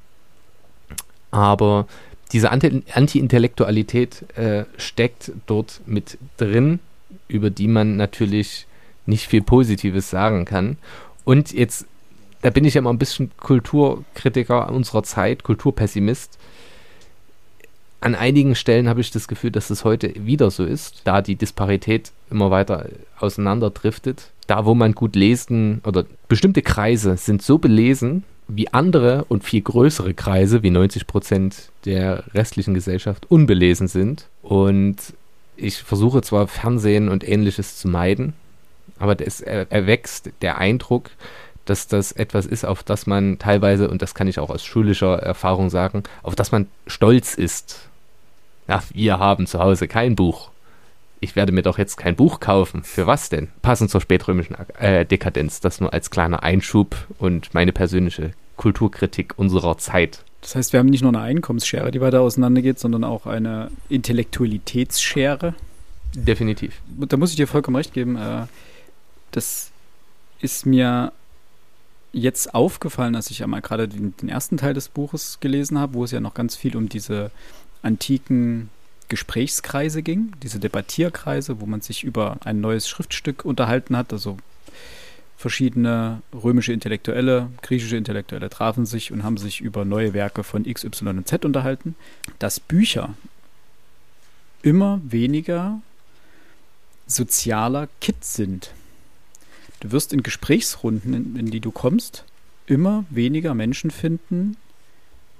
[1.31, 1.87] aber
[2.33, 6.79] diese Anti-Intellektualität äh, steckt dort mit drin,
[7.27, 8.67] über die man natürlich
[9.05, 10.77] nicht viel Positives sagen kann.
[11.23, 11.85] Und jetzt
[12.45, 16.37] da bin ich ja immer ein bisschen Kulturkritiker unserer Zeit, Kulturpessimist.
[18.01, 21.37] An einigen Stellen habe ich das Gefühl, dass es heute wieder so ist, da die
[21.37, 24.29] Disparität immer weiter auseinanderdriftet.
[24.45, 29.63] Da, wo man gut lesen oder bestimmte Kreise sind so belesen, wie andere und viel
[29.63, 34.27] größere Kreise, wie 90 Prozent der restlichen Gesellschaft, unbelesen sind.
[34.43, 34.97] Und
[35.57, 38.33] ich versuche zwar Fernsehen und ähnliches zu meiden,
[38.99, 41.09] aber es erwächst der Eindruck,
[41.65, 45.19] dass das etwas ist, auf das man teilweise, und das kann ich auch aus schulischer
[45.19, 47.89] Erfahrung sagen, auf das man stolz ist.
[48.67, 50.49] Ja, wir haben zu Hause kein Buch.
[51.19, 52.83] Ich werde mir doch jetzt kein Buch kaufen.
[52.83, 53.47] Für was denn?
[53.61, 55.59] Passend zur spätrömischen äh, Dekadenz.
[55.59, 60.23] Das nur als kleiner Einschub und meine persönliche Kulturkritik unserer Zeit.
[60.41, 65.55] Das heißt, wir haben nicht nur eine Einkommensschere, die weiter auseinandergeht, sondern auch eine Intellektualitätsschere.
[66.13, 66.81] Definitiv.
[66.87, 68.15] Da muss ich dir vollkommen recht geben.
[68.15, 68.45] Äh,
[69.31, 69.71] das
[70.41, 71.11] ist mir
[72.15, 76.03] jetzt aufgefallen, als ich einmal gerade den, den ersten Teil des Buches gelesen habe, wo
[76.05, 77.29] es ja noch ganz viel um diese
[77.81, 78.69] antiken
[79.09, 84.13] Gesprächskreise ging, diese Debattierkreise, wo man sich über ein neues Schriftstück unterhalten hat.
[84.13, 84.37] Also
[85.37, 90.85] verschiedene römische Intellektuelle, griechische Intellektuelle trafen sich und haben sich über neue Werke von X,
[90.85, 91.95] Y und Z unterhalten.
[92.39, 93.13] Dass Bücher
[94.63, 95.81] immer weniger
[97.07, 98.71] sozialer Kit sind.
[99.85, 102.25] Du wirst in Gesprächsrunden, in, in die du kommst,
[102.65, 104.57] immer weniger Menschen finden,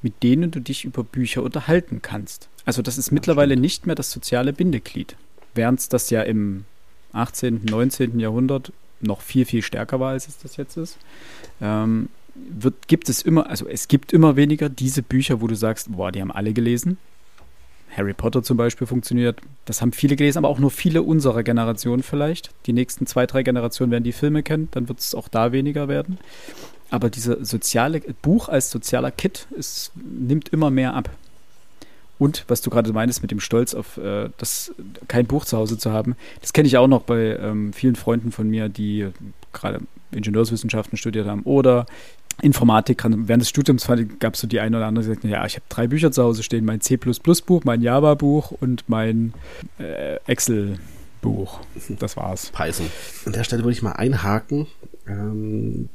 [0.03, 2.47] mit denen du dich über Bücher unterhalten kannst.
[2.63, 3.61] Also das ist ja, mittlerweile stimmt.
[3.63, 5.15] nicht mehr das soziale Bindeglied.
[5.55, 6.65] Während es das ja im
[7.13, 8.19] 18., 19.
[8.19, 10.99] Jahrhundert noch viel, viel stärker war, als es das jetzt ist,
[11.59, 15.91] ähm, wird, gibt es immer, also es gibt immer weniger diese Bücher, wo du sagst,
[15.91, 16.99] boah, die haben alle gelesen.
[17.95, 19.39] Harry Potter zum Beispiel funktioniert.
[19.65, 22.51] Das haben viele gelesen, aber auch nur viele unserer Generation vielleicht.
[22.65, 25.88] Die nächsten zwei, drei Generationen werden die Filme kennen, dann wird es auch da weniger
[25.88, 26.17] werden.
[26.89, 31.09] Aber dieses soziale Buch als sozialer Kit ist, nimmt immer mehr ab.
[32.17, 34.73] Und was du gerade meinst mit dem Stolz auf äh, das,
[35.07, 38.31] kein Buch zu Hause zu haben, das kenne ich auch noch bei ähm, vielen Freunden
[38.31, 39.09] von mir, die
[39.51, 39.80] gerade
[40.11, 41.85] Ingenieurswissenschaften studiert haben oder
[42.41, 43.03] Informatik.
[43.03, 43.87] Während des Studiums
[44.19, 46.23] gab es so die eine oder andere, die sagten, ja, ich habe drei Bücher zu
[46.23, 49.33] Hause stehen, mein C++-Buch, mein Java-Buch und mein
[49.79, 51.59] äh, Excel-Buch.
[51.99, 52.51] Das war's.
[52.51, 52.87] Python.
[53.25, 54.67] An der Stelle würde ich mal einhaken.
[55.07, 55.89] Ähm,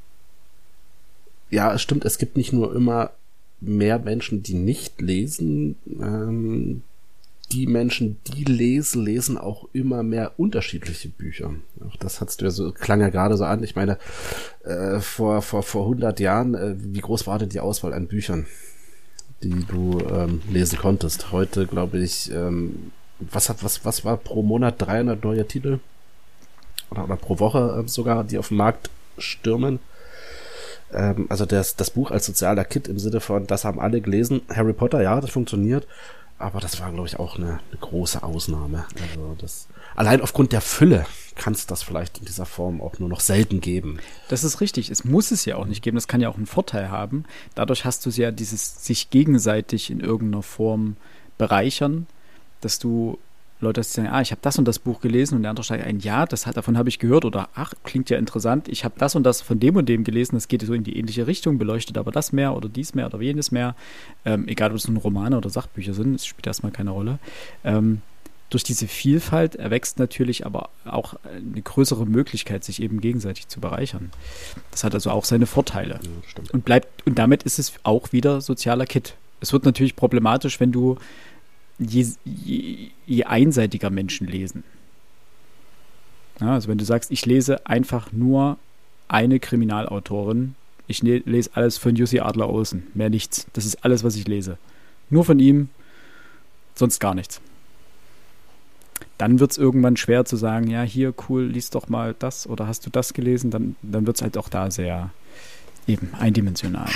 [1.50, 3.10] ja, es stimmt, es gibt nicht nur immer
[3.60, 5.76] mehr Menschen, die nicht lesen.
[5.86, 6.82] Ähm,
[7.52, 11.52] die Menschen, die lesen, lesen auch immer mehr unterschiedliche Bücher.
[11.86, 13.64] Auch das hat's ja so, klang ja gerade so an.
[13.64, 13.98] Ich meine,
[14.64, 18.46] äh, vor, vor, vor 100 Jahren, äh, wie groß war denn die Auswahl an Büchern,
[19.42, 21.32] die du ähm, lesen konntest?
[21.32, 25.80] Heute, glaube ich, ähm, was hat, was, was war pro Monat 300 neue Titel?
[26.90, 29.80] Oder, oder pro Woche äh, sogar, die auf den Markt stürmen?
[30.92, 34.42] Ähm, also das, das Buch als sozialer Kit im Sinne von, das haben alle gelesen.
[34.48, 35.86] Harry Potter, ja, das funktioniert.
[36.40, 38.86] Aber das war, glaube ich, auch eine, eine große Ausnahme.
[38.98, 41.04] Also das, allein aufgrund der Fülle
[41.34, 43.98] kann es das vielleicht in dieser Form auch nur noch selten geben.
[44.28, 44.88] Das ist richtig.
[44.88, 45.96] Es muss es ja auch nicht geben.
[45.96, 47.24] Das kann ja auch einen Vorteil haben.
[47.54, 50.96] Dadurch hast du ja dieses sich gegenseitig in irgendeiner Form
[51.36, 52.06] bereichern,
[52.62, 53.18] dass du
[53.60, 56.00] Leute sagen, ah, ich habe das und das Buch gelesen und der andere steigt ein,
[56.00, 59.14] ja, das hat, davon habe ich gehört oder ach, klingt ja interessant, ich habe das
[59.14, 61.98] und das von dem und dem gelesen, das geht so in die ähnliche Richtung, beleuchtet
[61.98, 63.74] aber das mehr oder dies mehr oder jenes mehr.
[64.24, 67.18] Ähm, egal, ob es nun Romane oder Sachbücher sind, das spielt erstmal keine Rolle.
[67.64, 68.02] Ähm,
[68.50, 74.10] durch diese Vielfalt erwächst natürlich aber auch eine größere Möglichkeit, sich eben gegenseitig zu bereichern.
[74.72, 76.00] Das hat also auch seine Vorteile.
[76.02, 79.14] Ja, und bleibt, und damit ist es auch wieder sozialer Kit.
[79.40, 80.98] Es wird natürlich problematisch, wenn du
[81.80, 84.62] je, je, je einseitiger Menschen lesen.
[86.40, 88.58] Ja, also wenn du sagst, ich lese einfach nur
[89.08, 90.54] eine Kriminalautorin,
[90.86, 93.46] ich ne, lese alles von Jussi Adler Olsen, mehr nichts.
[93.52, 94.58] Das ist alles, was ich lese.
[95.08, 95.68] Nur von ihm,
[96.74, 97.40] sonst gar nichts.
[99.18, 102.66] Dann wird es irgendwann schwer zu sagen, ja, hier, cool, lies doch mal das oder
[102.66, 105.10] hast du das gelesen, dann, dann wird es halt auch da sehr
[105.86, 106.90] eben eindimensional.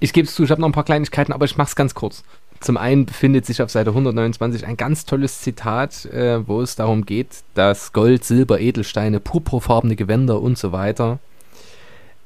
[0.00, 1.94] Ich gebe es zu, ich habe noch ein paar Kleinigkeiten, aber ich mache es ganz
[1.94, 2.24] kurz.
[2.60, 7.04] Zum einen befindet sich auf Seite 129 ein ganz tolles Zitat, äh, wo es darum
[7.04, 11.18] geht, dass Gold, Silber, Edelsteine, purpurfarbene Gewänder und so weiter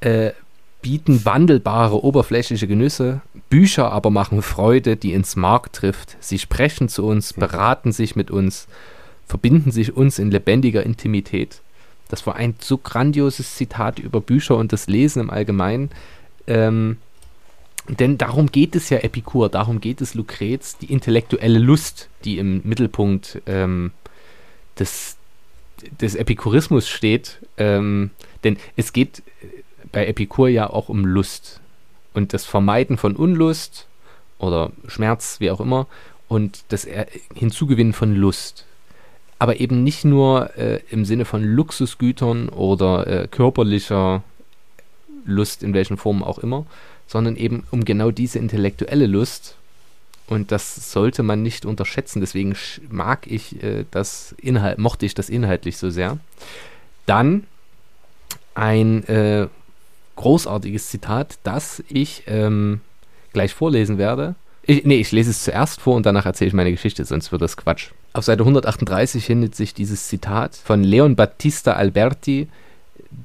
[0.01, 0.31] äh,
[0.81, 6.15] bieten wandelbare oberflächliche Genüsse, Bücher aber machen Freude, die ins Mark trifft.
[6.21, 8.67] Sie sprechen zu uns, beraten sich mit uns,
[9.27, 11.61] verbinden sich uns in lebendiger Intimität.
[12.07, 15.91] Das war ein so grandioses Zitat über Bücher und das Lesen im Allgemeinen.
[16.47, 16.97] Ähm,
[17.97, 22.61] denn darum geht es ja Epikur, darum geht es Lucrez, die intellektuelle Lust, die im
[22.63, 23.91] Mittelpunkt ähm,
[24.77, 25.17] des,
[25.99, 27.39] des Epikurismus steht.
[27.57, 28.11] Ähm,
[28.43, 29.23] denn es geht
[29.91, 31.61] bei Epikur ja auch um Lust
[32.13, 33.87] und das Vermeiden von Unlust
[34.37, 35.87] oder Schmerz, wie auch immer,
[36.27, 36.87] und das
[37.33, 38.65] Hinzugewinnen von Lust.
[39.39, 44.21] Aber eben nicht nur äh, im Sinne von Luxusgütern oder äh, körperlicher
[45.25, 46.65] Lust in welchen Formen auch immer,
[47.09, 49.55] sondern eben um genau diese intellektuelle Lust.
[50.27, 52.21] Und das sollte man nicht unterschätzen.
[52.21, 52.55] Deswegen
[52.87, 56.19] mag ich äh, das Inhalt, mochte ich das inhaltlich so sehr.
[57.07, 57.45] Dann
[58.53, 59.47] ein äh,
[60.17, 62.81] großartiges Zitat, das ich ähm,
[63.33, 64.35] gleich vorlesen werde.
[64.61, 67.41] Ich, nee, ich lese es zuerst vor und danach erzähle ich meine Geschichte, sonst wird
[67.41, 67.89] das Quatsch.
[68.13, 72.49] Auf Seite 138 findet sich dieses Zitat von Leon Battista Alberti,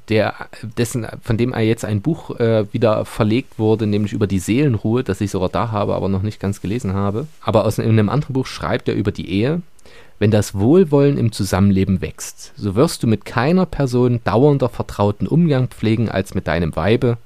[0.08, 5.04] der, dessen, von dem jetzt ein Buch äh, wieder verlegt wurde, nämlich über die Seelenruhe,
[5.04, 7.26] das ich sogar da habe, aber noch nicht ganz gelesen habe.
[7.40, 9.62] Aber aus in einem anderen Buch schreibt er über die Ehe
[10.20, 15.66] Wenn das Wohlwollen im Zusammenleben wächst, so wirst du mit keiner Person dauernder vertrauten Umgang
[15.68, 17.18] pflegen als mit deinem Weibe.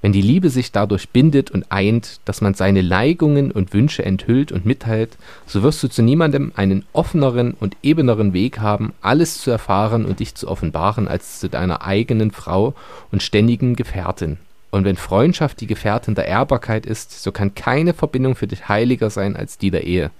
[0.00, 4.52] Wenn die Liebe sich dadurch bindet und eint, dass man seine Neigungen und Wünsche enthüllt
[4.52, 9.50] und mitteilt, so wirst du zu niemandem einen offeneren und ebeneren Weg haben, alles zu
[9.50, 12.74] erfahren und dich zu offenbaren, als zu deiner eigenen Frau
[13.10, 14.38] und ständigen Gefährtin.
[14.70, 19.10] Und wenn Freundschaft die Gefährtin der Ehrbarkeit ist, so kann keine Verbindung für dich heiliger
[19.10, 20.10] sein als die der Ehe.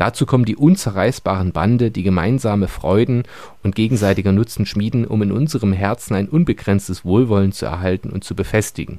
[0.00, 3.24] Dazu kommen die unzerreißbaren Bande, die gemeinsame Freuden
[3.62, 8.34] und gegenseitiger Nutzen schmieden, um in unserem Herzen ein unbegrenztes Wohlwollen zu erhalten und zu
[8.34, 8.98] befestigen.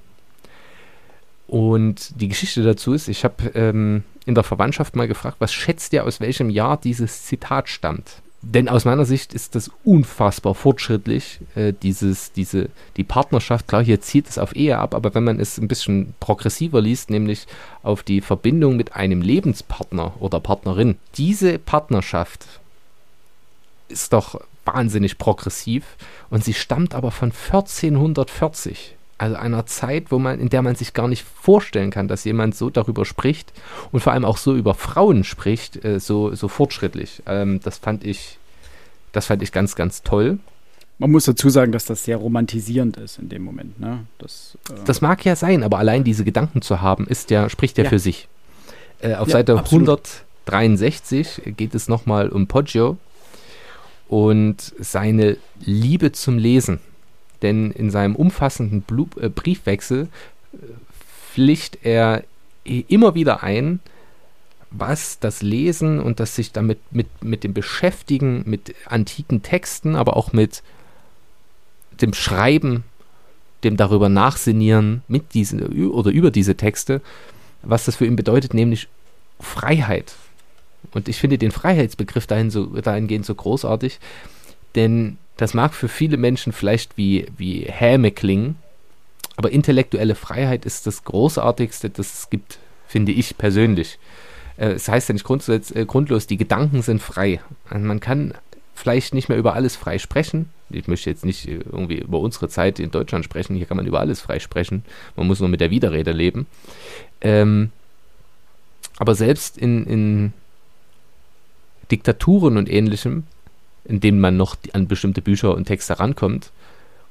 [1.47, 5.91] Und die Geschichte dazu ist, ich habe ähm, in der Verwandtschaft mal gefragt, was schätzt
[5.91, 8.21] ihr, aus welchem Jahr dieses Zitat stammt?
[8.43, 13.67] Denn aus meiner Sicht ist das unfassbar fortschrittlich, äh, dieses, diese, die Partnerschaft.
[13.67, 17.11] Klar, hier zieht es auf Ehe ab, aber wenn man es ein bisschen progressiver liest,
[17.11, 17.45] nämlich
[17.83, 22.45] auf die Verbindung mit einem Lebenspartner oder Partnerin, diese Partnerschaft
[23.89, 25.83] ist doch wahnsinnig progressiv
[26.31, 30.93] und sie stammt aber von 1440 also einer Zeit, wo man, in der man sich
[30.93, 33.53] gar nicht vorstellen kann, dass jemand so darüber spricht
[33.91, 37.21] und vor allem auch so über Frauen spricht, äh, so, so fortschrittlich.
[37.27, 38.39] Ähm, das fand ich,
[39.11, 40.39] das fand ich ganz, ganz toll.
[40.97, 43.79] Man muss dazu sagen, dass das sehr romantisierend ist in dem Moment.
[43.79, 43.99] Ne?
[44.17, 47.77] Das, äh das mag ja sein, aber allein diese Gedanken zu haben, ist ja, spricht
[47.77, 47.89] ja, ja.
[47.91, 48.27] für sich.
[49.01, 49.87] Äh, auf ja, Seite absolut.
[50.47, 52.97] 163 geht es nochmal um Poggio
[54.07, 56.79] und seine Liebe zum Lesen
[57.41, 60.09] denn in seinem umfassenden Blu äh, Briefwechsel
[60.53, 60.57] äh,
[61.33, 62.23] pflicht er
[62.63, 63.79] immer wieder ein,
[64.69, 70.15] was das Lesen und das sich damit mit, mit dem Beschäftigen mit antiken Texten, aber
[70.15, 70.63] auch mit
[72.01, 72.83] dem Schreiben,
[73.63, 77.01] dem darüber nachsinnieren mit diesen oder über diese Texte,
[77.63, 78.87] was das für ihn bedeutet, nämlich
[79.39, 80.15] Freiheit.
[80.93, 83.99] Und ich finde den Freiheitsbegriff dahin so, dahingehend so großartig,
[84.75, 88.57] denn das mag für viele Menschen vielleicht wie, wie Häme klingen,
[89.37, 93.97] aber intellektuelle Freiheit ist das Großartigste, das es gibt, finde ich persönlich.
[94.57, 97.41] Äh, es heißt ja nicht äh, grundlos, die Gedanken sind frei.
[97.71, 98.35] Man kann
[98.75, 100.51] vielleicht nicht mehr über alles frei sprechen.
[100.69, 103.55] Ich möchte jetzt nicht äh, irgendwie über unsere Zeit in Deutschland sprechen.
[103.55, 104.85] Hier kann man über alles frei sprechen.
[105.15, 106.45] Man muss nur mit der Widerrede leben.
[107.19, 107.71] Ähm,
[108.99, 110.33] aber selbst in, in
[111.89, 113.23] Diktaturen und ähnlichem
[113.85, 116.51] in denen man noch an bestimmte Bücher und Texte rankommt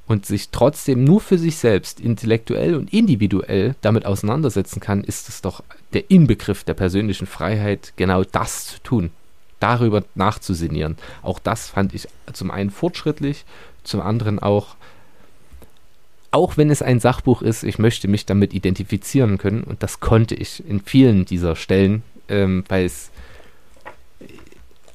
[0.07, 5.41] und sich trotzdem nur für sich selbst intellektuell und individuell damit auseinandersetzen kann, ist es
[5.41, 9.11] doch der Inbegriff der persönlichen Freiheit, genau das zu tun,
[9.61, 10.97] darüber nachzusinnieren.
[11.23, 13.45] Auch das fand ich zum einen fortschrittlich,
[13.85, 14.75] zum anderen auch,
[16.33, 20.35] auch wenn es ein Sachbuch ist, ich möchte mich damit identifizieren können und das konnte
[20.35, 23.11] ich in vielen dieser Stellen, ähm, weil es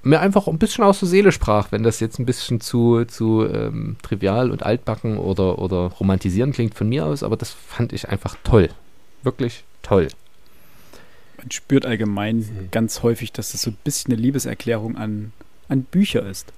[0.05, 3.45] mir einfach ein bisschen aus der Seele sprach, wenn das jetzt ein bisschen zu, zu
[3.47, 8.07] ähm, trivial und altbacken oder, oder romantisierend klingt von mir aus, aber das fand ich
[8.07, 8.69] einfach toll.
[9.23, 10.09] Wirklich toll.
[11.37, 12.69] Man spürt allgemein mhm.
[12.71, 15.33] ganz häufig, dass das so ein bisschen eine Liebeserklärung an,
[15.69, 16.53] an Bücher ist.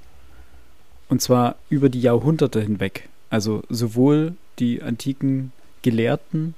[1.07, 3.07] Und zwar über die Jahrhunderte hinweg.
[3.29, 5.53] Also sowohl die antiken
[5.83, 6.53] Gelehrten,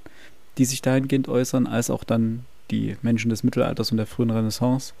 [0.58, 4.92] die sich dahingehend äußern, als auch dann die Menschen des Mittelalters und der frühen Renaissance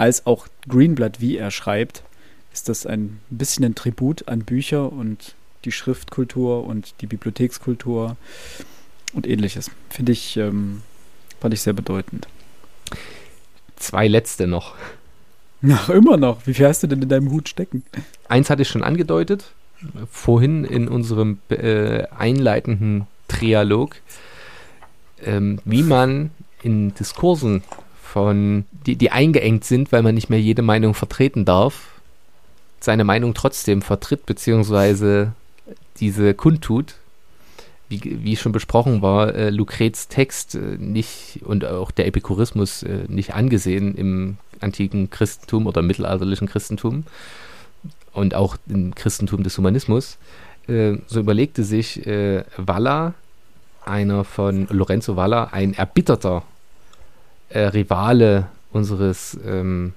[0.00, 2.02] als auch Greenblatt, wie er schreibt,
[2.54, 5.34] ist das ein bisschen ein Tribut an Bücher und
[5.66, 8.16] die Schriftkultur und die Bibliothekskultur
[9.12, 9.70] und ähnliches.
[9.90, 10.80] Finde ich, ähm,
[11.38, 12.28] fand ich sehr bedeutend.
[13.76, 14.74] Zwei letzte noch.
[15.70, 16.46] Ach, immer noch.
[16.46, 17.84] Wie viel hast du denn in deinem Hut stecken?
[18.26, 19.52] Eins hatte ich schon angedeutet,
[20.10, 23.96] vorhin in unserem äh, einleitenden Trialog,
[25.22, 26.30] ähm, wie man
[26.62, 27.62] in Diskursen
[28.10, 32.00] von, die, die eingeengt sind, weil man nicht mehr jede Meinung vertreten darf,
[32.80, 35.32] seine Meinung trotzdem vertritt, beziehungsweise
[35.98, 36.96] diese kundtut.
[37.88, 43.04] Wie, wie schon besprochen war, äh, Lucrets Text äh, nicht und auch der Epikurismus äh,
[43.08, 47.04] nicht angesehen im antiken Christentum oder mittelalterlichen Christentum
[48.12, 50.18] und auch im Christentum des Humanismus.
[50.68, 53.14] Äh, so überlegte sich äh, Valla,
[53.84, 56.44] einer von Lorenzo Valla, ein erbitterter
[57.50, 59.92] äh, Rivale unseres ähm,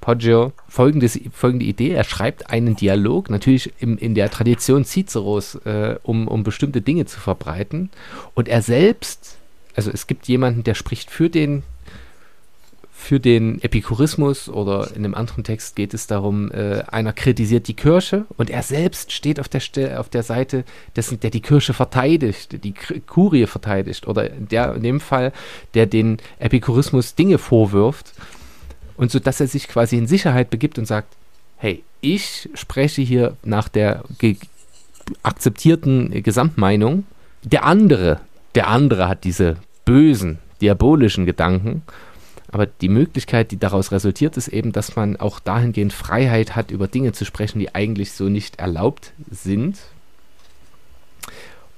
[0.00, 1.90] Poggio folgendes, folgende Idee.
[1.90, 7.06] Er schreibt einen Dialog, natürlich im, in der Tradition Ciceros, äh, um, um bestimmte Dinge
[7.06, 7.90] zu verbreiten.
[8.34, 9.38] Und er selbst,
[9.74, 11.62] also es gibt jemanden, der spricht für den
[13.02, 17.74] für den Epikurismus oder in einem anderen Text geht es darum, äh, einer kritisiert die
[17.74, 20.64] Kirche und er selbst steht auf der, Ste auf der Seite
[20.94, 25.32] dessen, der die Kirche verteidigt, die Kurie verteidigt oder der in dem Fall,
[25.74, 28.12] der den Epikurismus Dinge vorwirft.
[28.96, 31.08] Und so, dass er sich quasi in Sicherheit begibt und sagt,
[31.56, 34.04] hey, ich spreche hier nach der
[35.24, 37.04] akzeptierten Gesamtmeinung.
[37.42, 38.20] Der andere,
[38.54, 41.82] der andere hat diese bösen, diabolischen Gedanken.
[42.52, 46.86] Aber die Möglichkeit, die daraus resultiert, ist eben, dass man auch dahingehend Freiheit hat, über
[46.86, 49.78] Dinge zu sprechen, die eigentlich so nicht erlaubt sind.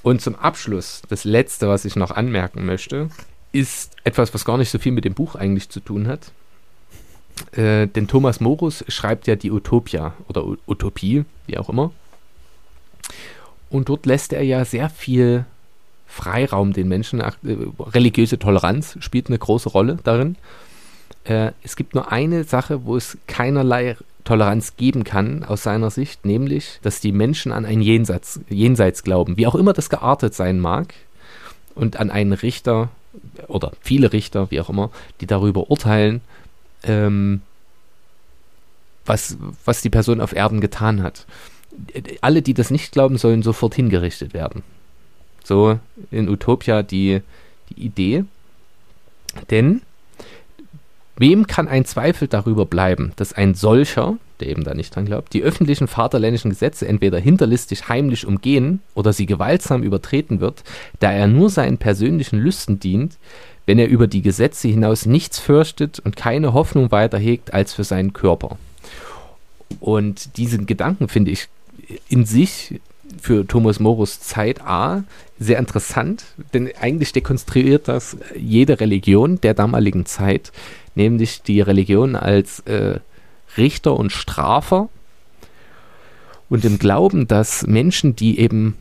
[0.02, 3.08] Und zum Abschluss, das Letzte, was ich noch anmerken möchte,
[3.52, 6.32] ist etwas, was gar nicht so viel mit dem Buch eigentlich zu tun hat.
[7.52, 11.92] Äh, denn Thomas Morus schreibt ja die Utopia oder U Utopie, wie auch immer.
[13.70, 15.46] Und dort lässt er ja sehr viel
[16.14, 17.20] Freiraum den Menschen.
[17.20, 17.32] Äh,
[17.80, 20.36] religiöse Toleranz spielt eine große Rolle darin.
[21.24, 26.24] Äh, es gibt nur eine Sache, wo es keinerlei Toleranz geben kann, aus seiner Sicht,
[26.24, 30.60] nämlich, dass die Menschen an ein Jenseits, Jenseits glauben, wie auch immer das geartet sein
[30.60, 30.94] mag,
[31.74, 32.90] und an einen Richter
[33.48, 36.20] oder viele Richter, wie auch immer, die darüber urteilen,
[36.84, 37.42] ähm,
[39.04, 41.26] was, was die Person auf Erden getan hat.
[42.20, 44.62] Alle, die das nicht glauben, sollen sofort hingerichtet werden.
[45.44, 45.78] So
[46.10, 47.20] in Utopia die,
[47.70, 48.24] die Idee.
[49.50, 49.82] Denn
[51.16, 55.32] wem kann ein Zweifel darüber bleiben, dass ein solcher, der eben da nicht dran glaubt,
[55.32, 60.64] die öffentlichen vaterländischen Gesetze entweder hinterlistig heimlich umgehen oder sie gewaltsam übertreten wird,
[60.98, 63.18] da er nur seinen persönlichen Lüsten dient,
[63.66, 67.84] wenn er über die Gesetze hinaus nichts fürchtet und keine Hoffnung weiter hegt als für
[67.84, 68.58] seinen Körper.
[69.80, 71.48] Und diesen Gedanken finde ich
[72.08, 72.80] in sich
[73.20, 75.04] für Thomas Morus Zeit A
[75.38, 80.52] sehr interessant, denn eigentlich dekonstruiert das jede Religion der damaligen Zeit,
[80.94, 83.00] nämlich die Religion als äh,
[83.56, 84.88] Richter und Strafer
[86.48, 88.76] und im Glauben, dass Menschen, die eben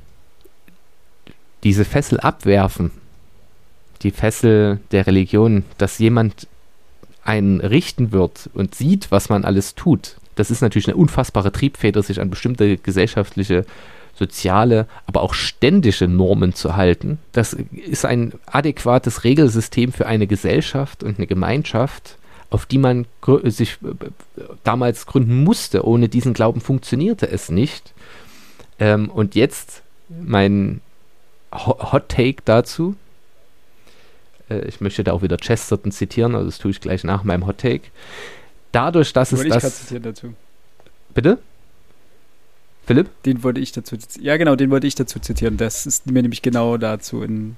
[1.64, 2.92] diese Fessel abwerfen,
[4.02, 6.48] die Fessel der Religion, dass jemand
[7.24, 10.18] einen richten wird und sieht, was man alles tut.
[10.36, 13.66] Das ist natürlich eine unfassbare Triebfeder, sich an bestimmte gesellschaftliche,
[14.16, 17.20] soziale, aber auch ständische Normen zu halten.
[17.32, 22.18] Das ist ein adäquates Regelsystem für eine Gesellschaft und eine Gemeinschaft,
[22.50, 23.06] auf die man
[23.46, 25.86] sich äh, damals gründen musste.
[25.86, 27.94] Ohne diesen Glauben funktionierte es nicht.
[28.80, 30.82] Ähm, und jetzt mein
[31.52, 32.96] Hot Take dazu.
[34.50, 37.48] Äh, ich möchte da auch wieder Chesterton zitieren, also das tue ich gleich nach meinem
[37.48, 37.86] Hot Take.
[38.72, 39.82] Dadurch, dass es das.
[39.82, 40.34] zitieren dazu.
[41.14, 41.40] Bitte?
[42.86, 43.10] Philipp?
[43.24, 45.58] Den wollte ich dazu Ja, genau, den wollte ich dazu zitieren.
[45.58, 47.56] Das ist mir nämlich genau dazu in,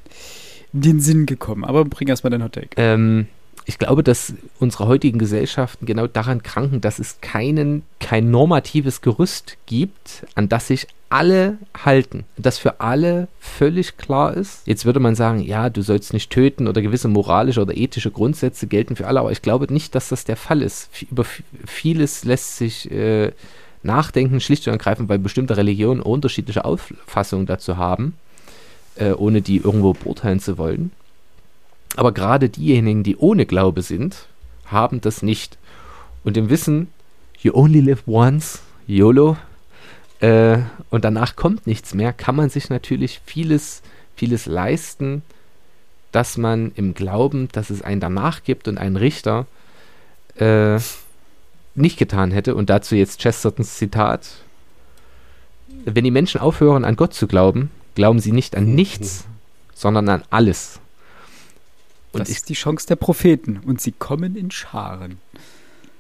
[0.74, 1.64] in den Sinn gekommen.
[1.64, 2.70] Aber bring erstmal dein Hot Take.
[2.78, 3.28] Ähm,
[3.66, 9.58] ich glaube, dass unsere heutigen Gesellschaften genau daran kranken, dass es keinen, kein normatives Gerüst
[9.66, 14.68] gibt, an das sich alle halten, das für alle völlig klar ist.
[14.68, 18.68] Jetzt würde man sagen, ja, du sollst nicht töten oder gewisse moralische oder ethische Grundsätze
[18.68, 20.90] gelten für alle, aber ich glaube nicht, dass das der Fall ist.
[21.10, 21.26] Über
[21.66, 23.32] vieles lässt sich äh,
[23.86, 28.16] nachdenken, schlicht und ergreifend, weil bestimmte Religionen unterschiedliche Auffassungen dazu haben,
[28.96, 30.92] äh, ohne die irgendwo beurteilen zu wollen.
[31.96, 34.28] Aber gerade diejenigen, die ohne Glaube sind,
[34.66, 35.58] haben das nicht.
[36.24, 36.88] Und im Wissen,
[37.42, 39.38] you only live once, YOLO,
[40.20, 40.60] äh,
[40.90, 43.82] und danach kommt nichts mehr, kann man sich natürlich vieles,
[44.16, 45.22] vieles leisten,
[46.12, 49.46] dass man im Glauben, dass es einen danach gibt und einen Richter,
[50.38, 50.80] äh,
[51.76, 52.56] nicht getan hätte.
[52.56, 54.30] Und dazu jetzt Chestertons Zitat.
[55.86, 59.26] Wenn die Menschen aufhören, an Gott zu glauben, glauben sie nicht an nichts,
[59.74, 60.80] sondern an alles.
[62.12, 65.20] Und das ist die Chance der Propheten und sie kommen in Scharen.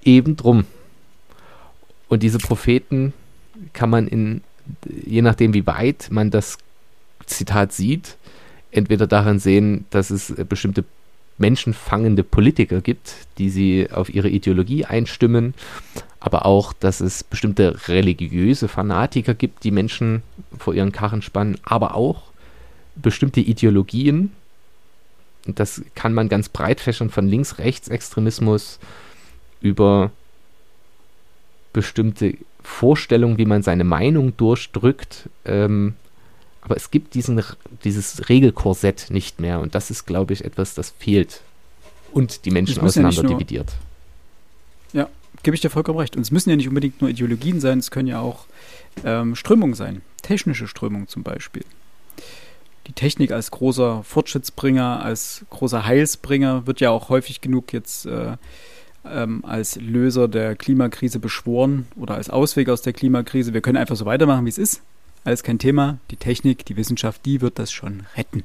[0.04, 0.66] Eben drum.
[2.08, 3.14] Und diese Propheten
[3.74, 4.42] kann man in,
[4.90, 6.58] je nachdem wie weit man das
[7.26, 8.18] Zitat sieht,
[8.72, 10.86] entweder darin sehen, dass es bestimmte
[11.38, 15.54] menschenfangende Politiker gibt, die sie auf ihre Ideologie einstimmen,
[16.20, 20.24] aber auch, dass es bestimmte religiöse Fanatiker gibt, die Menschen
[20.58, 22.24] vor ihren Karren spannen, aber auch
[22.96, 24.32] bestimmte Ideologien,
[25.46, 28.80] das kann man ganz breit fächern von Links-Rechts-Extremismus
[29.62, 30.12] über
[31.74, 35.30] bestimmte Vorstellungen, wie man seine Meinung durchdrückt.
[35.46, 35.94] Ähm,
[36.66, 37.42] aber es gibt diesen,
[37.84, 39.60] dieses Regelkorsett nicht mehr.
[39.62, 41.42] Und das ist, glaube ich, etwas, das fehlt.
[42.12, 43.72] Und die Menschen auseinander ja dividiert.
[44.92, 45.08] Ja,
[45.44, 46.16] gebe ich dir vollkommen recht.
[46.16, 48.46] Und es müssen ja nicht unbedingt nur Ideologien sein, es können ja auch
[49.04, 50.02] ähm, Strömungen sein.
[50.22, 51.64] Technische Strömungen zum Beispiel
[52.88, 58.38] die Technik als großer Fortschrittsbringer, als großer Heilsbringer wird ja auch häufig genug jetzt äh,
[59.06, 63.54] ähm, als Löser der Klimakrise beschworen oder als Ausweg aus der Klimakrise.
[63.54, 64.82] Wir können einfach so weitermachen, wie es ist.
[65.26, 65.98] Alles kein Thema.
[66.12, 68.44] Die Technik, die Wissenschaft, die wird das schon retten.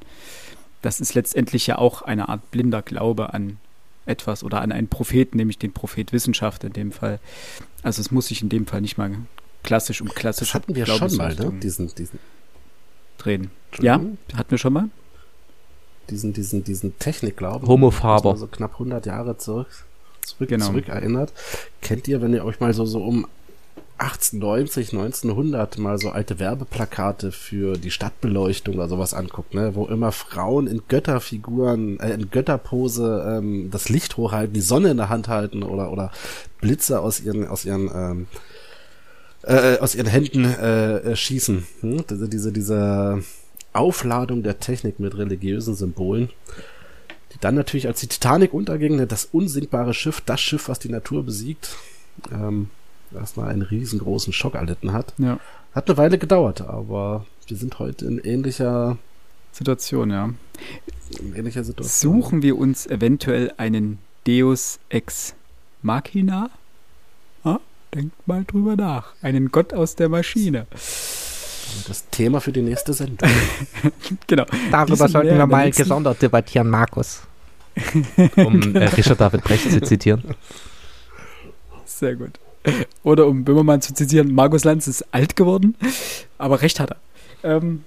[0.83, 3.59] Das ist letztendlich ja auch eine Art blinder Glaube an
[4.07, 7.21] etwas oder an einen Propheten, nämlich den Prophet Wissenschaft in dem Fall.
[7.83, 9.15] Also es muss sich in dem Fall nicht mal
[9.63, 11.53] klassisch um klassische Das hatten wir schon mal, ne?
[11.63, 12.19] Diesen, diesen,
[13.19, 13.51] drehen.
[13.81, 14.01] Ja,
[14.35, 14.89] hatten wir schon mal.
[16.09, 17.69] diesen, diesen, diesen Technikglauben.
[17.69, 18.37] Homofaber.
[18.39, 19.85] So knapp 100 Jahre zurück,
[20.23, 20.67] zurück, Genau.
[20.67, 21.33] zurück erinnert.
[21.83, 23.27] Kennt ihr, wenn ihr euch mal so, so um
[24.01, 30.11] 1890, 1900 mal so alte Werbeplakate für die Stadtbeleuchtung oder sowas anguckt, ne, wo immer
[30.11, 35.29] Frauen in Götterfiguren, äh, in Götterpose ähm, das Licht hochhalten, die Sonne in der Hand
[35.29, 36.13] halten oder oder
[36.63, 38.27] Blitze aus ihren aus ihren ähm,
[39.43, 41.67] äh, aus ihren Händen äh, äh, schießen.
[41.81, 42.05] Hm?
[42.09, 43.23] Diese, diese
[43.75, 46.31] Aufladung der Technik mit religiösen Symbolen,
[47.35, 50.89] die dann natürlich als die Titanic unterging, ne, das unsinkbare Schiff, das Schiff, was die
[50.89, 51.77] Natur besiegt,
[52.33, 52.71] ähm,
[53.15, 55.13] erstmal einen riesengroßen Schock erlitten hat.
[55.19, 55.39] Ja.
[55.75, 58.99] Hat eine Weile gedauert, aber wir sind heute in ähnlicher,
[59.53, 60.31] Situation, ja.
[61.21, 62.15] in ähnlicher Situation.
[62.23, 65.35] Suchen wir uns eventuell einen Deus ex
[65.83, 66.51] machina?
[67.45, 67.59] Ah,
[67.95, 69.15] denkt mal drüber nach.
[69.23, 70.67] Einen Gott aus der Maschine.
[71.87, 73.29] Das Thema für die nächste Sendung.
[74.27, 74.45] Genau.
[74.73, 77.23] Darüber Diesen sollten wir mal nächsten- gesondert debattieren, Markus.
[78.37, 80.23] Um äh, Richard David Brecht zu zitieren.
[81.85, 82.33] Sehr gut.
[83.03, 85.77] Oder um Böhmermann zu zitieren, Markus Lanz ist alt geworden,
[86.39, 86.97] aber recht hat er.
[87.43, 87.85] Ähm,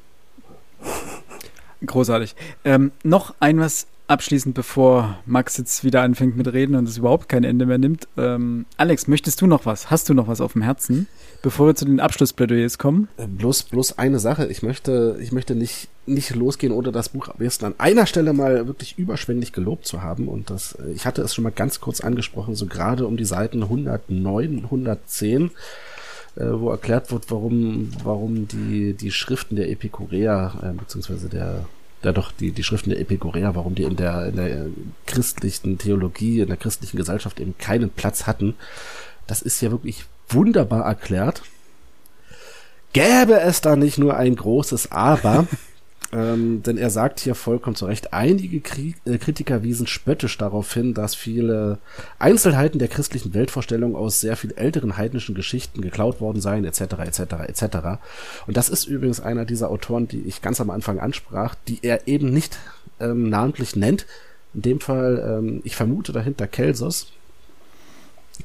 [1.85, 2.35] großartig.
[2.63, 7.29] Ähm, noch ein was abschließend, bevor Max jetzt wieder anfängt mit Reden und es überhaupt
[7.29, 8.07] kein Ende mehr nimmt.
[8.17, 9.89] Ähm, Alex, möchtest du noch was?
[9.89, 11.07] Hast du noch was auf dem Herzen,
[11.41, 13.07] bevor wir zu den Abschlussplädoyers kommen?
[13.17, 14.47] Äh, bloß, bloß eine Sache.
[14.47, 18.67] Ich möchte, ich möchte nicht, nicht losgehen, ohne das Buch besten an einer Stelle mal
[18.67, 20.27] wirklich überschwänglich gelobt zu haben.
[20.27, 23.25] Und das, äh, ich hatte es schon mal ganz kurz angesprochen, so gerade um die
[23.25, 25.51] Seiten 109, 110,
[26.35, 31.65] äh, wo erklärt wird, warum, warum die, die Schriften der Epikureer, äh, beziehungsweise der,
[32.03, 34.65] ja doch, die, die Schriften der Epikureer, warum die in der, in der
[35.05, 38.55] christlichen Theologie, in der christlichen Gesellschaft eben keinen Platz hatten.
[39.27, 41.43] Das ist ja wirklich wunderbar erklärt.
[42.93, 45.47] Gäbe es da nicht nur ein großes Aber,
[46.13, 50.71] ähm, denn er sagt hier vollkommen zu Recht, einige Kri äh, Kritiker wiesen spöttisch darauf
[50.71, 51.79] hin, dass viele
[52.19, 57.19] Einzelheiten der christlichen Weltvorstellung aus sehr viel älteren heidnischen Geschichten geklaut worden seien, etc., etc.,
[57.47, 57.77] etc.
[58.45, 62.07] Und das ist übrigens einer dieser Autoren, die ich ganz am Anfang ansprach, die er
[62.07, 62.59] eben nicht
[62.99, 64.05] ähm, namentlich nennt.
[64.53, 67.07] In dem Fall, ähm, ich vermute dahinter Kelsos.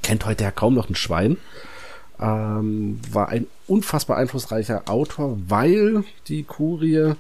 [0.03, 1.37] Kennt heute ja kaum noch ein Schwein
[2.21, 7.15] ähm, war ein unfassbar einflussreicher Autor, weil die Kurie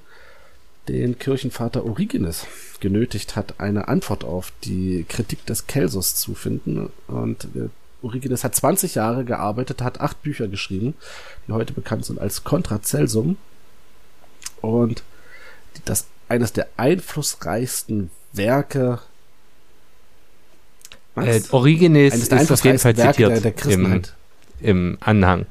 [0.88, 2.46] den Kirchenvater Origenes
[2.80, 6.90] genötigt hat, eine Antwort auf die Kritik des Kelsos zu finden.
[7.06, 7.68] Und äh,
[8.02, 10.94] Origenes hat 20 Jahre gearbeitet, hat acht Bücher geschrieben,
[11.46, 13.36] die heute bekannt sind als Contra Celsum.
[14.60, 15.02] Und
[15.84, 19.00] das eines der einflussreichsten Werke
[21.16, 24.14] Äh, Origenes eines ist auf jeden Fall Werke zitiert der, der im, Christenheit.
[24.60, 25.46] im Anhang.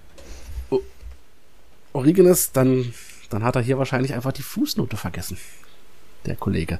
[1.93, 2.93] Origenes, dann,
[3.29, 5.37] dann hat er hier wahrscheinlich einfach die Fußnote vergessen.
[6.25, 6.79] Der Kollege.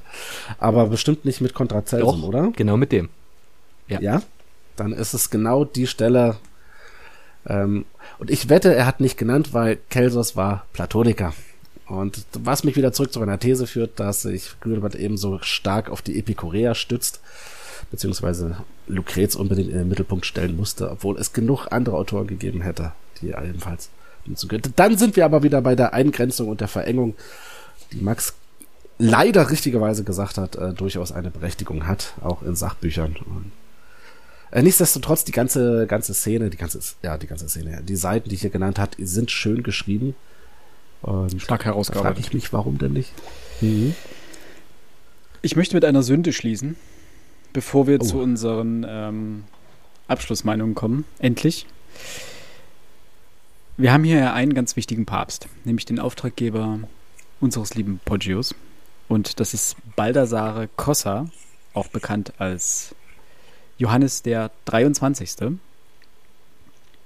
[0.58, 2.52] Aber bestimmt nicht mit Kontrazelsum, oder?
[2.56, 3.08] Genau mit dem.
[3.86, 4.00] Ja.
[4.00, 4.22] Ja.
[4.76, 6.36] Dann ist es genau die Stelle.
[7.46, 7.84] Ähm,
[8.18, 11.32] und ich wette, er hat nicht genannt, weil Kelsos war Platoniker.
[11.86, 15.88] Und was mich wieder zurück zu meiner These führt, dass sich Grünewald eben so stark
[15.88, 17.20] auf die Epikureer stützt,
[17.90, 22.92] beziehungsweise Lucrez unbedingt in den Mittelpunkt stellen musste, obwohl es genug andere Autoren gegeben hätte,
[23.22, 23.88] die ebenfalls
[24.76, 27.14] Dann sind wir aber wieder bei der Eingrenzung und der Verengung,
[27.92, 28.34] die Max
[28.98, 33.16] leider richtigerweise gesagt hat, äh, durchaus eine Berechtigung hat, auch in Sachbüchern.
[33.24, 33.52] Und,
[34.50, 38.34] äh, nichtsdestotrotz, die ganze, ganze Szene, die ganze, ja, die ganze Szene, die Seiten, die
[38.34, 40.14] ich hier genannt hat, sind schön geschrieben.
[41.02, 42.18] Und Stark da frage herausgearbeitet.
[42.26, 43.12] ich mich, warum denn nicht?
[43.60, 43.94] Mhm.
[45.42, 46.74] Ich möchte mit einer Sünde schließen,
[47.52, 48.04] bevor wir Oh.
[48.04, 49.44] zu unseren ähm,
[50.08, 51.04] Abschlussmeinungen kommen.
[51.20, 51.66] Endlich.
[53.80, 56.80] Wir haben hier einen ganz wichtigen Papst, nämlich den Auftraggeber
[57.38, 58.56] unseres lieben Poggios.
[59.06, 61.30] Und das ist Baldassare Cossa,
[61.74, 62.96] auch bekannt als
[63.78, 65.52] Johannes der 23.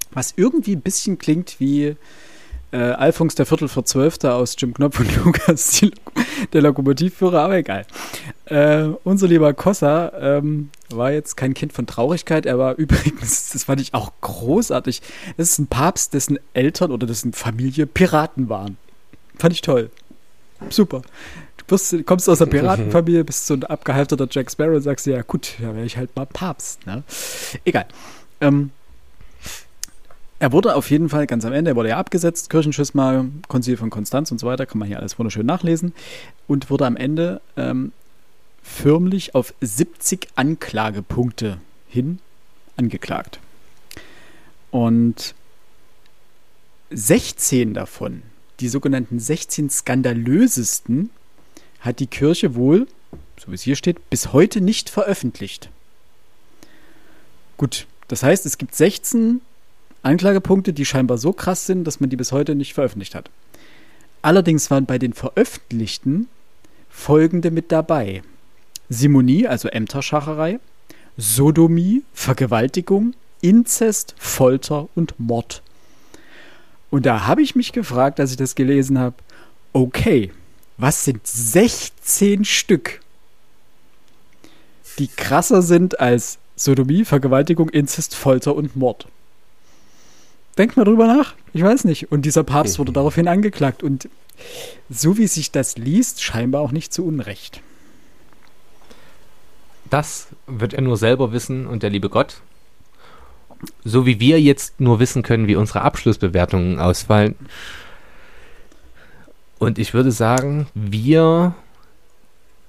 [0.09, 1.95] Was irgendwie ein bisschen klingt wie
[2.73, 5.91] äh, Alphons der Viertel vor Zwölfter aus Jim Knopf und Lukas, die,
[6.51, 7.85] der Lokomotivführer, aber egal.
[8.45, 13.65] Äh, unser lieber Cossa ähm, war jetzt kein Kind von Traurigkeit, er war übrigens, das
[13.65, 15.01] fand ich auch großartig,
[15.37, 18.77] das ist ein Papst, dessen Eltern oder dessen Familie Piraten waren.
[19.37, 19.91] Fand ich toll.
[20.69, 21.03] Super.
[21.57, 25.15] Du wirst, kommst aus einer Piratenfamilie, bist so ein abgehalfterter Jack Sparrow und sagst dir,
[25.15, 26.85] ja gut, ja wäre ich halt mal Papst.
[26.87, 27.03] Ne?
[27.65, 27.85] Egal.
[28.41, 28.71] Ähm,
[30.43, 33.89] er wurde auf jeden Fall ganz am Ende, er wurde ja abgesetzt, Kirchenschisma, Konzil von
[33.89, 35.93] Konstanz und so weiter, kann man hier alles wunderschön nachlesen.
[36.49, 37.93] Und wurde am Ende ähm,
[38.61, 42.19] förmlich auf 70 Anklagepunkte hin
[42.75, 43.39] angeklagt.
[44.69, 45.33] Und
[46.89, 48.21] 16 davon,
[48.59, 51.09] die sogenannten 16 skandalösesten,
[51.79, 52.87] hat die Kirche wohl,
[53.39, 55.69] so wie es hier steht, bis heute nicht veröffentlicht.
[57.55, 59.39] Gut, das heißt, es gibt 16
[60.03, 63.29] Anklagepunkte, die scheinbar so krass sind, dass man die bis heute nicht veröffentlicht hat.
[64.21, 66.27] Allerdings waren bei den veröffentlichten
[66.89, 68.21] folgende mit dabei.
[68.89, 70.59] Simonie, also Ämterschacherei,
[71.17, 75.61] Sodomie, Vergewaltigung, Inzest, Folter und Mord.
[76.89, 79.15] Und da habe ich mich gefragt, als ich das gelesen habe,
[79.73, 80.31] okay,
[80.77, 82.99] was sind 16 Stück,
[84.99, 89.07] die krasser sind als Sodomie, Vergewaltigung, Inzest, Folter und Mord?
[90.57, 91.33] Denk mal drüber nach.
[91.53, 92.11] Ich weiß nicht.
[92.11, 93.83] Und dieser Papst wurde daraufhin angeklagt.
[93.83, 94.09] Und
[94.89, 97.61] so wie sich das liest, scheinbar auch nicht zu Unrecht.
[99.89, 102.41] Das wird er nur selber wissen und der liebe Gott.
[103.83, 107.35] So wie wir jetzt nur wissen können, wie unsere Abschlussbewertungen ausfallen.
[109.59, 111.55] Und ich würde sagen, wir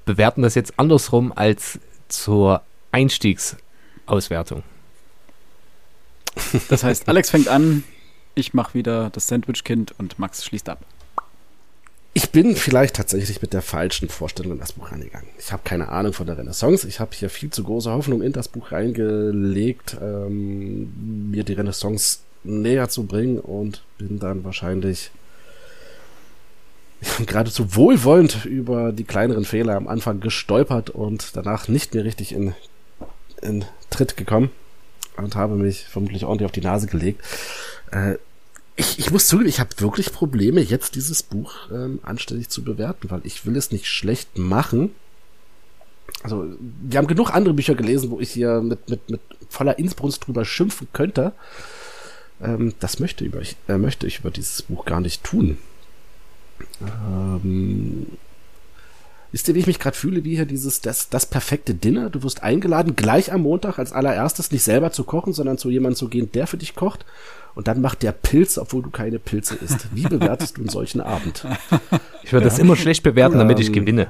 [0.04, 2.62] bewerten das jetzt andersrum als zur
[2.92, 4.62] Einstiegsauswertung.
[6.68, 7.84] Das heißt, Alex fängt an,
[8.34, 10.84] ich mache wieder das Sandwich-Kind und Max schließt ab.
[12.16, 15.28] Ich bin vielleicht tatsächlich mit der falschen Vorstellung in das Buch reingegangen.
[15.36, 16.86] Ich habe keine Ahnung von der Renaissance.
[16.86, 22.20] Ich habe hier viel zu große Hoffnung in das Buch reingelegt, ähm, mir die Renaissance
[22.44, 25.10] näher zu bringen und bin dann wahrscheinlich
[27.26, 32.54] geradezu wohlwollend über die kleineren Fehler am Anfang gestolpert und danach nicht mehr richtig in,
[33.42, 34.50] in Tritt gekommen
[35.16, 37.22] und habe mich vermutlich ordentlich auf die Nase gelegt.
[37.90, 38.16] Äh,
[38.76, 43.10] ich, ich muss zugeben, ich habe wirklich Probleme, jetzt dieses Buch ähm, anständig zu bewerten,
[43.10, 44.90] weil ich will es nicht schlecht machen.
[46.22, 50.26] Also, wir haben genug andere Bücher gelesen, wo ich hier mit, mit, mit voller Insbrunst
[50.26, 51.32] drüber schimpfen könnte.
[52.42, 55.58] Ähm, das möchte, über, ich, äh, möchte ich über dieses Buch gar nicht tun.
[56.80, 58.06] Ähm,
[59.34, 62.08] Wisst ihr, wie ich mich gerade fühle, wie hier dieses, das, das perfekte Dinner?
[62.08, 65.96] Du wirst eingeladen, gleich am Montag als allererstes nicht selber zu kochen, sondern zu jemandem
[65.96, 67.04] zu gehen, der für dich kocht.
[67.56, 69.88] Und dann macht der Pilz, obwohl du keine Pilze isst.
[69.92, 71.44] Wie bewertest du einen solchen Abend?
[72.22, 72.50] Ich würde ja.
[72.50, 74.06] das immer schlecht bewerten, damit ich gewinne.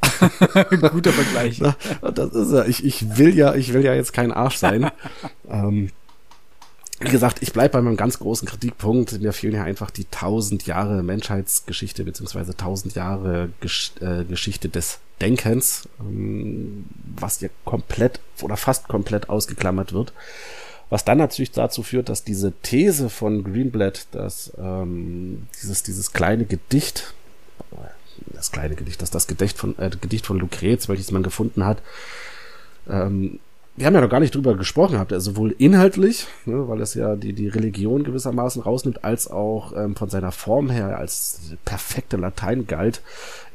[0.92, 1.60] Guter Vergleich.
[1.60, 1.74] Na,
[2.12, 4.92] das ist ja, ich, ich will ja, ich will ja jetzt kein Arsch sein.
[5.50, 5.90] ähm,
[7.00, 9.20] wie gesagt, ich bleibe bei meinem ganz großen Kritikpunkt.
[9.20, 14.98] Mir fehlen ja einfach die tausend Jahre Menschheitsgeschichte beziehungsweise tausend Jahre Gesch äh, Geschichte des
[15.20, 16.84] Denkens, ähm,
[17.16, 20.12] was ja komplett oder fast komplett ausgeklammert wird.
[20.90, 26.44] Was dann natürlich dazu führt, dass diese These von Greenblatt, dass ähm, dieses, dieses kleine
[26.44, 27.14] Gedicht,
[28.26, 31.80] das kleine Gedicht, dass das Gedicht von, äh, Gedicht von Lucrez, welches man gefunden hat,
[32.88, 33.38] ähm,
[33.80, 36.92] wir haben ja noch gar nicht drüber gesprochen gehabt, also sowohl inhaltlich, ne, weil es
[36.92, 42.18] ja die, die Religion gewissermaßen rausnimmt, als auch ähm, von seiner Form her als perfekte
[42.18, 43.00] Latein galt,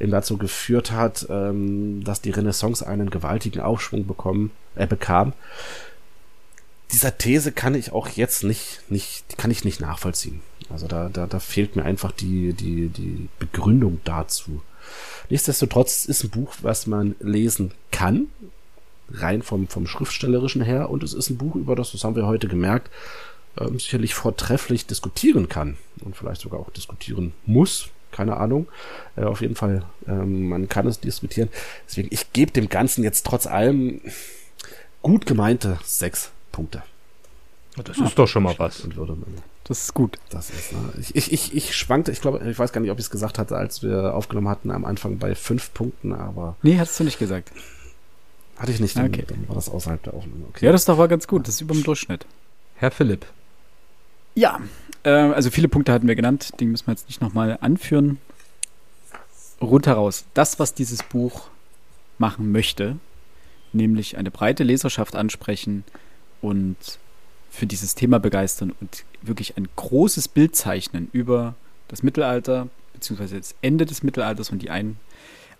[0.00, 5.32] eben dazu geführt hat, ähm, dass die Renaissance einen gewaltigen Aufschwung bekommen, äh, bekam.
[6.90, 10.40] Dieser These kann ich auch jetzt nicht, nicht, kann ich nicht nachvollziehen.
[10.70, 14.60] Also da, da, da fehlt mir einfach die, die, die Begründung dazu.
[15.30, 18.28] Nichtsdestotrotz ist ein Buch, was man lesen kann,
[19.10, 20.90] rein vom, vom Schriftstellerischen her.
[20.90, 22.90] Und es ist ein Buch, über das, das haben wir heute gemerkt,
[23.56, 27.88] äh, sicherlich vortrefflich diskutieren kann und vielleicht sogar auch diskutieren muss.
[28.12, 28.68] Keine Ahnung.
[29.16, 31.48] Äh, auf jeden Fall, ähm, man kann es diskutieren.
[31.86, 34.00] Deswegen, ich gebe dem Ganzen jetzt trotz allem
[35.02, 36.82] gut gemeinte sechs Punkte.
[37.84, 38.86] Das ist doch schon mal was.
[39.64, 40.18] Das ist gut.
[40.30, 40.78] Das ist, ne?
[40.98, 43.38] ich, ich, ich, ich schwankte, ich glaube, ich weiß gar nicht, ob ich es gesagt
[43.38, 46.56] hatte, als wir aufgenommen hatten am Anfang bei fünf Punkten, aber.
[46.62, 47.50] Nee, hast du nicht gesagt.
[48.56, 49.24] Hatte ich nicht, dann, okay.
[49.26, 50.46] dann war das außerhalb der Aufnahme.
[50.48, 50.64] Okay.
[50.64, 51.46] Ja, das doch war ganz gut.
[51.46, 52.26] Das ist über dem Durchschnitt.
[52.76, 53.26] Herr Philipp.
[54.34, 54.60] Ja,
[55.02, 56.52] äh, also viele Punkte hatten wir genannt.
[56.60, 58.18] Die müssen wir jetzt nicht nochmal anführen.
[59.60, 60.24] Rund heraus.
[60.34, 61.48] Das, was dieses Buch
[62.18, 62.96] machen möchte,
[63.72, 65.84] nämlich eine breite Leserschaft ansprechen
[66.40, 66.76] und
[67.50, 71.54] für dieses Thema begeistern und wirklich ein großes Bild zeichnen über
[71.88, 74.96] das Mittelalter, beziehungsweise das Ende des Mittelalters und die ein,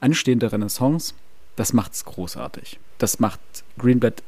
[0.01, 1.15] anstehende Renaissance
[1.57, 2.79] das macht's großartig.
[2.99, 3.41] Das macht
[3.79, 4.23] Greenblatt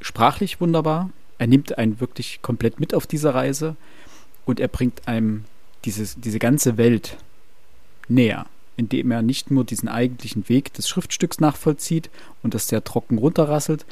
[0.00, 1.10] sprachlich wunderbar.
[1.38, 3.76] Er nimmt einen wirklich komplett mit auf diese Reise
[4.46, 5.44] und er bringt einem
[5.84, 7.16] dieses, diese ganze Welt
[8.08, 8.46] näher,
[8.76, 12.10] indem er nicht nur diesen eigentlichen Weg des Schriftstücks nachvollzieht
[12.42, 13.84] und das sehr trocken runterrasselt,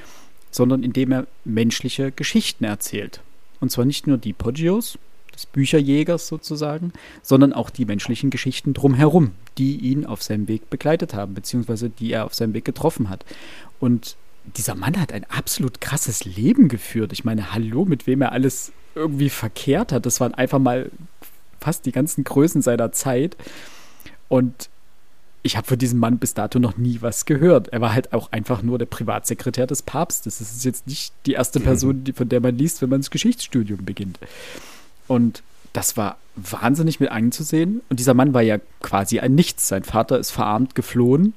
[0.50, 3.20] sondern indem er menschliche Geschichten erzählt.
[3.60, 4.98] Und zwar nicht nur die Poggios,
[5.34, 6.92] des Bücherjägers sozusagen,
[7.22, 12.12] sondern auch die menschlichen Geschichten drumherum, die ihn auf seinem Weg begleitet haben, beziehungsweise die
[12.12, 13.24] er auf seinem Weg getroffen hat.
[13.80, 14.16] Und
[14.56, 17.12] dieser Mann hat ein absolut krasses Leben geführt.
[17.12, 20.06] Ich meine, hallo, mit wem er alles irgendwie verkehrt hat.
[20.06, 20.90] Das waren einfach mal
[21.60, 23.36] fast die ganzen Größen seiner Zeit.
[24.28, 24.68] Und
[25.42, 27.68] ich habe von diesem Mann bis dato noch nie was gehört.
[27.68, 30.38] Er war halt auch einfach nur der Privatsekretär des Papstes.
[30.38, 31.64] Das ist jetzt nicht die erste mhm.
[31.64, 34.18] Person, die, von der man liest, wenn man das Geschichtsstudium beginnt.
[35.06, 37.82] Und das war wahnsinnig mit anzusehen.
[37.88, 39.68] Und dieser Mann war ja quasi ein Nichts.
[39.68, 41.34] Sein Vater ist verarmt geflohen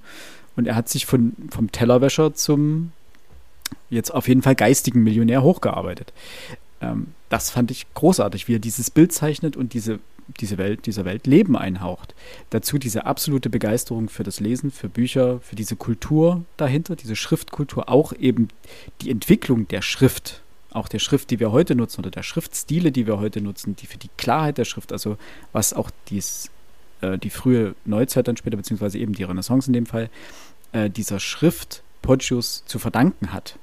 [0.56, 2.92] und er hat sich von, vom Tellerwäscher zum
[3.90, 6.14] jetzt auf jeden Fall geistigen Millionär hochgearbeitet.
[6.82, 10.00] Ähm, das fand ich großartig, wie er dieses Bild zeichnet und diese,
[10.40, 12.16] diese Welt, dieser Welt Leben einhaucht.
[12.50, 17.90] Dazu diese absolute Begeisterung für das Lesen, für Bücher, für diese Kultur dahinter, diese Schriftkultur,
[17.90, 18.48] auch eben
[19.02, 20.42] die Entwicklung der Schrift,
[20.72, 23.88] auch der Schrift, die wir heute nutzen oder der Schriftstile, die wir heute nutzen, die
[23.88, 25.18] für die Klarheit der Schrift, also
[25.52, 26.52] was auch dies,
[27.02, 30.10] äh, die frühe Neuzeit dann später, beziehungsweise eben die Renaissance in dem Fall,
[30.74, 33.58] äh, dieser Schrift Poggius zu verdanken hat.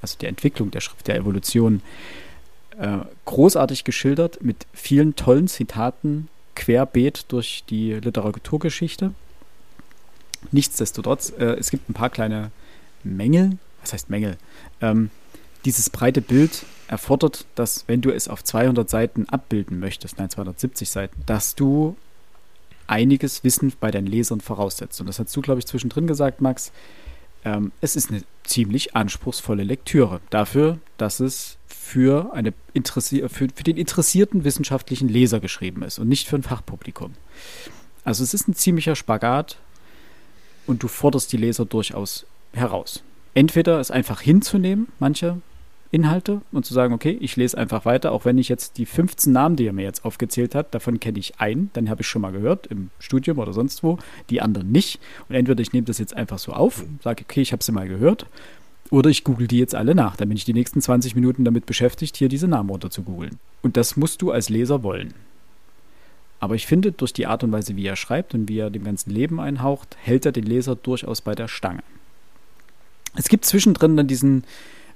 [0.00, 1.82] Also der Entwicklung der Schrift, der Evolution.
[2.78, 9.12] Äh, großartig geschildert mit vielen tollen Zitaten querbeet durch die Literaturgeschichte.
[10.50, 12.50] Nichtsdestotrotz, äh, es gibt ein paar kleine
[13.04, 13.58] Mängel.
[13.80, 14.36] Was heißt Mängel?
[14.80, 15.10] Ähm,
[15.64, 20.90] dieses breite Bild erfordert, dass wenn du es auf 200 Seiten abbilden möchtest, nein 270
[20.90, 21.96] Seiten, dass du
[22.86, 25.00] einiges Wissen bei deinen Lesern voraussetzt.
[25.00, 26.72] Und das hast du, glaube ich, zwischendrin gesagt, Max.
[27.44, 32.52] Ähm, es ist eine ziemlich anspruchsvolle Lektüre dafür, dass es für, eine
[32.84, 37.14] für, für den interessierten wissenschaftlichen Leser geschrieben ist und nicht für ein Fachpublikum.
[38.04, 39.58] Also es ist ein ziemlicher Spagat
[40.66, 43.02] und du forderst die Leser durchaus heraus.
[43.34, 45.40] Entweder es einfach hinzunehmen, manche
[45.92, 49.32] Inhalte und zu sagen, okay, ich lese einfach weiter, auch wenn ich jetzt die 15
[49.32, 52.22] Namen, die er mir jetzt aufgezählt hat, davon kenne ich einen, dann habe ich schon
[52.22, 53.98] mal gehört im Studium oder sonst wo,
[54.30, 55.00] die anderen nicht.
[55.28, 57.86] Und entweder ich nehme das jetzt einfach so auf, sage, okay, ich habe sie mal
[57.86, 58.26] gehört,
[58.90, 60.16] oder ich google die jetzt alle nach.
[60.16, 63.38] Dann bin ich die nächsten 20 Minuten damit beschäftigt, hier diese Namen runter zu googeln.
[63.62, 65.14] Und das musst du als Leser wollen.
[66.40, 68.84] Aber ich finde, durch die Art und Weise, wie er schreibt und wie er dem
[68.84, 71.82] ganzen Leben einhaucht, hält er den Leser durchaus bei der Stange.
[73.14, 74.44] Es gibt zwischendrin dann diesen,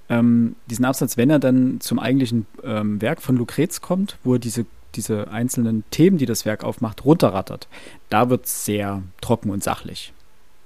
[0.08, 4.38] ähm, diesen Absatz, wenn er dann zum eigentlichen ähm, Werk von Lucrez kommt, wo er
[4.38, 7.68] diese, diese einzelnen Themen, die das Werk aufmacht, runterrattert,
[8.08, 10.12] da wird es sehr trocken und sachlich.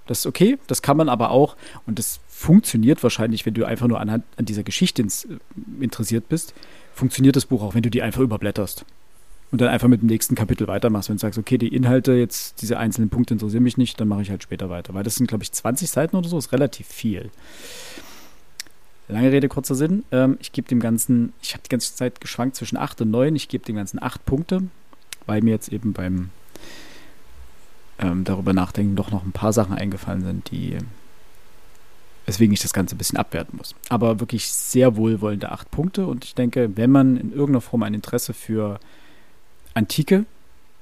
[0.06, 1.56] Das ist okay, das kann man aber auch,
[1.86, 5.38] und das funktioniert wahrscheinlich, wenn du einfach nur anhand an dieser Geschichte ins, äh,
[5.80, 6.54] interessiert bist,
[6.94, 8.84] funktioniert das Buch auch, wenn du die einfach überblätterst.
[9.52, 11.08] Und dann einfach mit dem nächsten Kapitel weitermachst.
[11.08, 14.22] Wenn du sagst, okay, die Inhalte jetzt, diese einzelnen Punkte interessieren mich nicht, dann mache
[14.22, 14.94] ich halt später weiter.
[14.94, 17.30] Weil das sind, glaube ich, 20 Seiten oder so, ist relativ viel.
[19.10, 20.04] Lange Rede, kurzer Sinn.
[20.12, 23.34] Ähm, ich gebe dem Ganzen, ich habe die ganze Zeit geschwankt zwischen 8 und 9.
[23.36, 24.62] Ich gebe dem Ganzen 8 Punkte,
[25.26, 26.30] weil mir jetzt eben beim
[27.98, 30.78] ähm, darüber nachdenken doch noch ein paar Sachen eingefallen sind, die
[32.26, 33.74] weswegen ich das Ganze ein bisschen abwerten muss.
[33.88, 37.94] Aber wirklich sehr wohlwollende 8 Punkte und ich denke, wenn man in irgendeiner Form ein
[37.94, 38.78] Interesse für
[39.74, 40.24] Antike,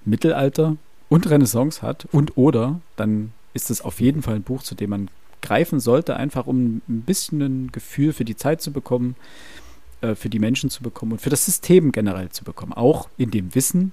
[0.04, 0.76] Mittelalter
[1.08, 4.90] und Renaissance hat und oder, dann ist es auf jeden Fall ein Buch, zu dem
[4.90, 5.10] man
[5.42, 9.16] greifen sollte, einfach um ein bisschen ein Gefühl für die Zeit zu bekommen,
[10.00, 12.72] äh, für die Menschen zu bekommen und für das System generell zu bekommen.
[12.72, 13.92] Auch in dem Wissen,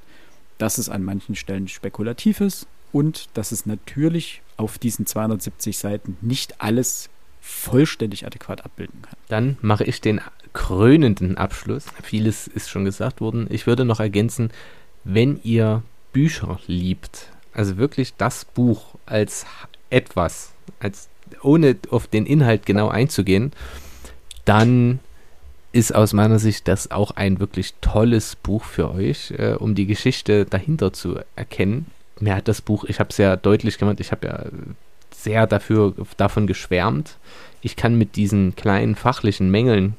[0.57, 6.17] dass es an manchen Stellen spekulativ ist und dass es natürlich auf diesen 270 Seiten
[6.21, 7.09] nicht alles
[7.41, 9.15] vollständig adäquat abbilden kann.
[9.27, 10.21] Dann mache ich den
[10.53, 11.85] krönenden Abschluss.
[12.01, 13.47] Vieles ist schon gesagt worden.
[13.49, 14.49] Ich würde noch ergänzen,
[15.03, 19.45] wenn ihr Bücher liebt, also wirklich das Buch als
[19.89, 21.09] etwas, als
[21.41, 23.51] ohne auf den Inhalt genau einzugehen,
[24.45, 24.99] dann
[25.71, 29.85] ist aus meiner Sicht das auch ein wirklich tolles Buch für euch, äh, um die
[29.85, 31.87] Geschichte dahinter zu erkennen.
[32.19, 34.45] Mir hat das Buch, ich habe es ja deutlich gemacht, ich habe ja
[35.11, 37.17] sehr dafür, davon geschwärmt.
[37.61, 39.95] Ich kann mit diesen kleinen fachlichen Mängeln,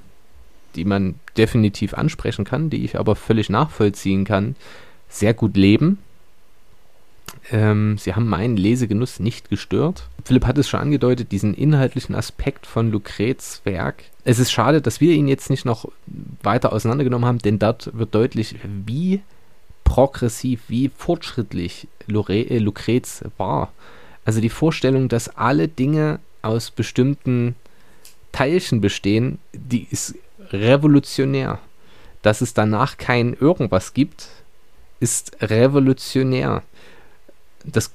[0.76, 4.56] die man definitiv ansprechen kann, die ich aber völlig nachvollziehen kann,
[5.08, 5.98] sehr gut leben.
[7.52, 10.08] Ähm, sie haben meinen Lesegenuss nicht gestört.
[10.24, 14.04] Philipp hat es schon angedeutet, diesen inhaltlichen Aspekt von Lucrets Werk.
[14.24, 15.88] Es ist schade, dass wir ihn jetzt nicht noch
[16.42, 19.20] weiter auseinandergenommen haben, denn dort wird deutlich, wie
[19.84, 23.72] progressiv, wie fortschrittlich äh, Lucrez war.
[24.24, 27.54] Also die Vorstellung, dass alle Dinge aus bestimmten
[28.32, 30.16] Teilchen bestehen, die ist
[30.50, 31.60] revolutionär.
[32.22, 34.28] Dass es danach kein irgendwas gibt,
[34.98, 36.64] ist revolutionär
[37.72, 37.90] das,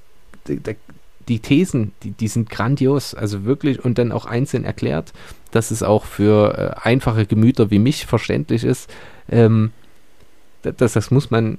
[1.27, 5.14] die Thesen, die, die sind grandios, also wirklich und dann auch einzeln erklärt,
[5.52, 8.89] dass es auch für äh, einfache Gemüter wie mich verständlich ist.
[9.30, 9.72] Ähm,
[10.61, 11.57] das, das muss man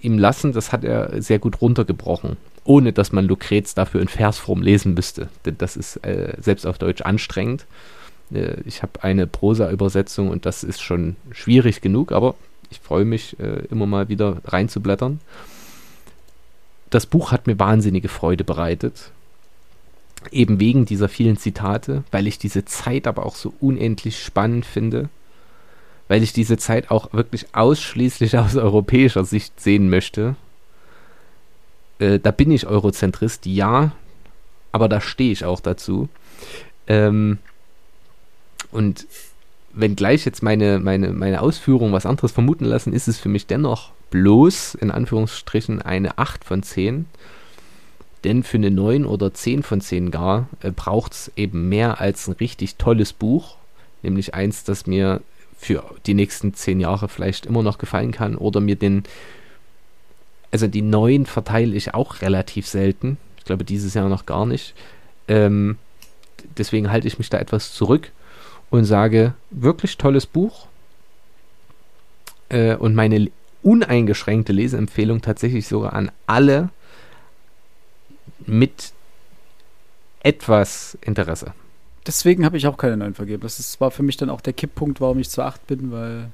[0.00, 4.62] ihm lassen, das hat er sehr gut runtergebrochen, ohne dass man Lucrez dafür in Versform
[4.62, 5.28] lesen müsste.
[5.44, 7.66] Denn das ist äh, selbst auf Deutsch anstrengend.
[8.32, 12.34] Äh, ich habe eine Prosa-Übersetzung und das ist schon schwierig genug, aber
[12.70, 15.20] ich freue mich äh, immer mal wieder reinzublättern.
[16.94, 19.10] Das Buch hat mir wahnsinnige Freude bereitet.
[20.30, 25.08] Eben wegen dieser vielen Zitate, weil ich diese Zeit aber auch so unendlich spannend finde
[26.08, 30.36] weil ich diese Zeit auch wirklich ausschließlich aus europäischer Sicht sehen möchte.
[31.98, 33.92] Äh, da bin ich Eurozentrist, ja,
[34.72, 36.08] aber da stehe ich auch dazu.
[36.86, 37.38] Ähm,
[38.70, 39.06] und
[39.72, 43.92] wenngleich jetzt meine, meine, meine Ausführungen was anderes vermuten lassen, ist es für mich dennoch
[44.14, 47.06] bloß, in Anführungsstrichen, eine 8 von 10.
[48.22, 52.28] Denn für eine 9 oder 10 von 10 gar äh, braucht es eben mehr als
[52.28, 53.56] ein richtig tolles Buch.
[54.02, 55.20] Nämlich eins, das mir
[55.58, 59.02] für die nächsten zehn Jahre vielleicht immer noch gefallen kann oder mir den,
[60.52, 63.16] also die neuen verteile ich auch relativ selten.
[63.38, 64.74] Ich glaube dieses Jahr noch gar nicht.
[65.26, 65.76] Ähm,
[66.56, 68.12] deswegen halte ich mich da etwas zurück
[68.70, 70.68] und sage, wirklich tolles Buch.
[72.48, 73.30] Äh, und meine
[73.64, 76.70] uneingeschränkte Leseempfehlung tatsächlich sogar an alle
[78.46, 78.92] mit
[80.22, 81.52] etwas Interesse
[82.06, 83.42] deswegen habe ich auch keine neuen vergeben.
[83.42, 86.30] Das war für mich dann auch der Kipppunkt, warum ich zu acht bin, weil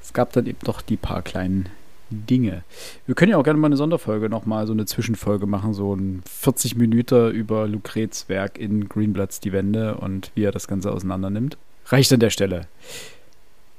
[0.00, 1.68] es gab dann eben doch die paar kleinen
[2.10, 2.62] Dinge.
[3.06, 6.22] Wir können ja auch gerne mal eine Sonderfolge nochmal, so eine Zwischenfolge machen, so ein
[6.28, 11.30] 40 Minuten über Lucrets Werk in Greenbloods Die Wände und wie er das Ganze auseinander
[11.30, 11.56] nimmt.
[11.86, 12.66] Reicht an der Stelle.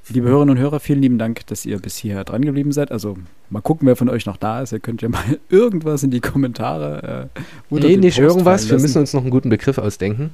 [0.09, 2.91] Liebe Hörerinnen und Hörer, vielen lieben Dank, dass ihr bis hierher dran geblieben seid.
[2.91, 3.17] Also
[3.49, 4.73] mal gucken, wer von euch noch da ist.
[4.73, 7.29] Ihr könnt ja mal irgendwas in die Kommentare.
[7.33, 7.39] Äh,
[7.69, 8.69] nee, nicht irgendwas.
[8.69, 10.31] Wir müssen uns noch einen guten Begriff ausdenken.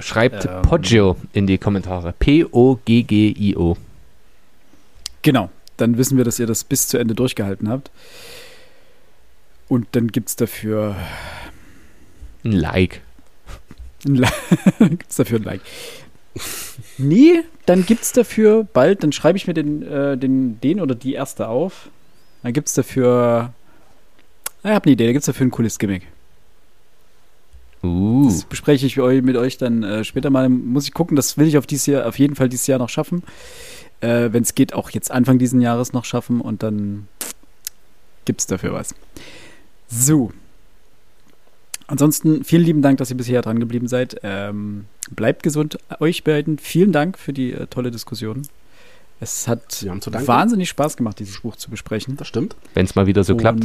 [0.00, 2.12] Schreibt ähm, Poggio in die Kommentare.
[2.18, 3.76] P-O-G-G-I-O.
[5.22, 5.50] Genau.
[5.76, 7.90] Dann wissen wir, dass ihr das bis zu Ende durchgehalten habt.
[9.68, 10.96] Und dann gibt es dafür
[12.44, 13.02] ein Like.
[14.04, 14.32] Ein Like.
[14.80, 15.60] gibt es dafür ein Like.
[17.00, 20.94] Nee, dann gibt es dafür bald, dann schreibe ich mir den, äh, den, den oder
[20.94, 21.88] die erste auf.
[22.42, 23.52] Dann gibt es dafür.
[24.62, 26.06] Ich habe eine Idee, da gibt es dafür ein cooles Gimmick.
[27.82, 28.26] Uh.
[28.26, 30.48] Das bespreche ich mit euch dann äh, später mal.
[30.48, 32.90] Muss ich gucken, das will ich auf, dieses Jahr, auf jeden Fall dieses Jahr noch
[32.90, 33.22] schaffen.
[34.00, 37.08] Äh, Wenn es geht, auch jetzt Anfang dieses Jahres noch schaffen und dann
[38.24, 38.94] gibt es dafür was.
[39.88, 40.32] So.
[41.90, 44.20] Ansonsten vielen lieben Dank, dass ihr bisher dran geblieben seid.
[44.22, 46.58] Ähm, bleibt gesund, euch beiden.
[46.58, 48.42] Vielen Dank für die äh, tolle Diskussion.
[49.18, 52.16] Es hat wahnsinnig Spaß gemacht, dieses Buch zu besprechen.
[52.16, 52.54] Das stimmt.
[52.74, 53.64] Wenn es mal wieder so und klappt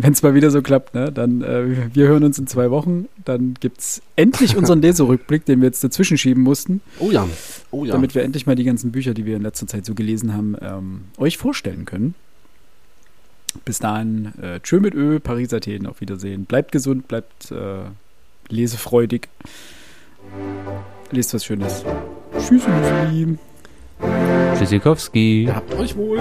[0.00, 3.08] wenn es mal wieder so klappt, ne, dann äh, wir hören uns in zwei Wochen.
[3.24, 6.80] Dann gibt es endlich unseren Leserückblick, den wir jetzt dazwischen schieben mussten.
[7.00, 7.28] Oh ja.
[7.72, 7.92] oh ja.
[7.92, 10.56] Damit wir endlich mal die ganzen Bücher, die wir in letzter Zeit so gelesen haben,
[10.60, 12.14] ähm, euch vorstellen können.
[13.64, 16.44] Bis dahin, äh, tschö mit Ö, Paris, Athen, auf Wiedersehen.
[16.44, 17.84] Bleibt gesund, bleibt äh,
[18.48, 19.28] lesefreudig.
[21.10, 21.84] Lest was Schönes.
[22.38, 22.62] Tschüss,
[24.56, 25.48] Tschüssikowski.
[25.52, 26.20] Habt euch wohl.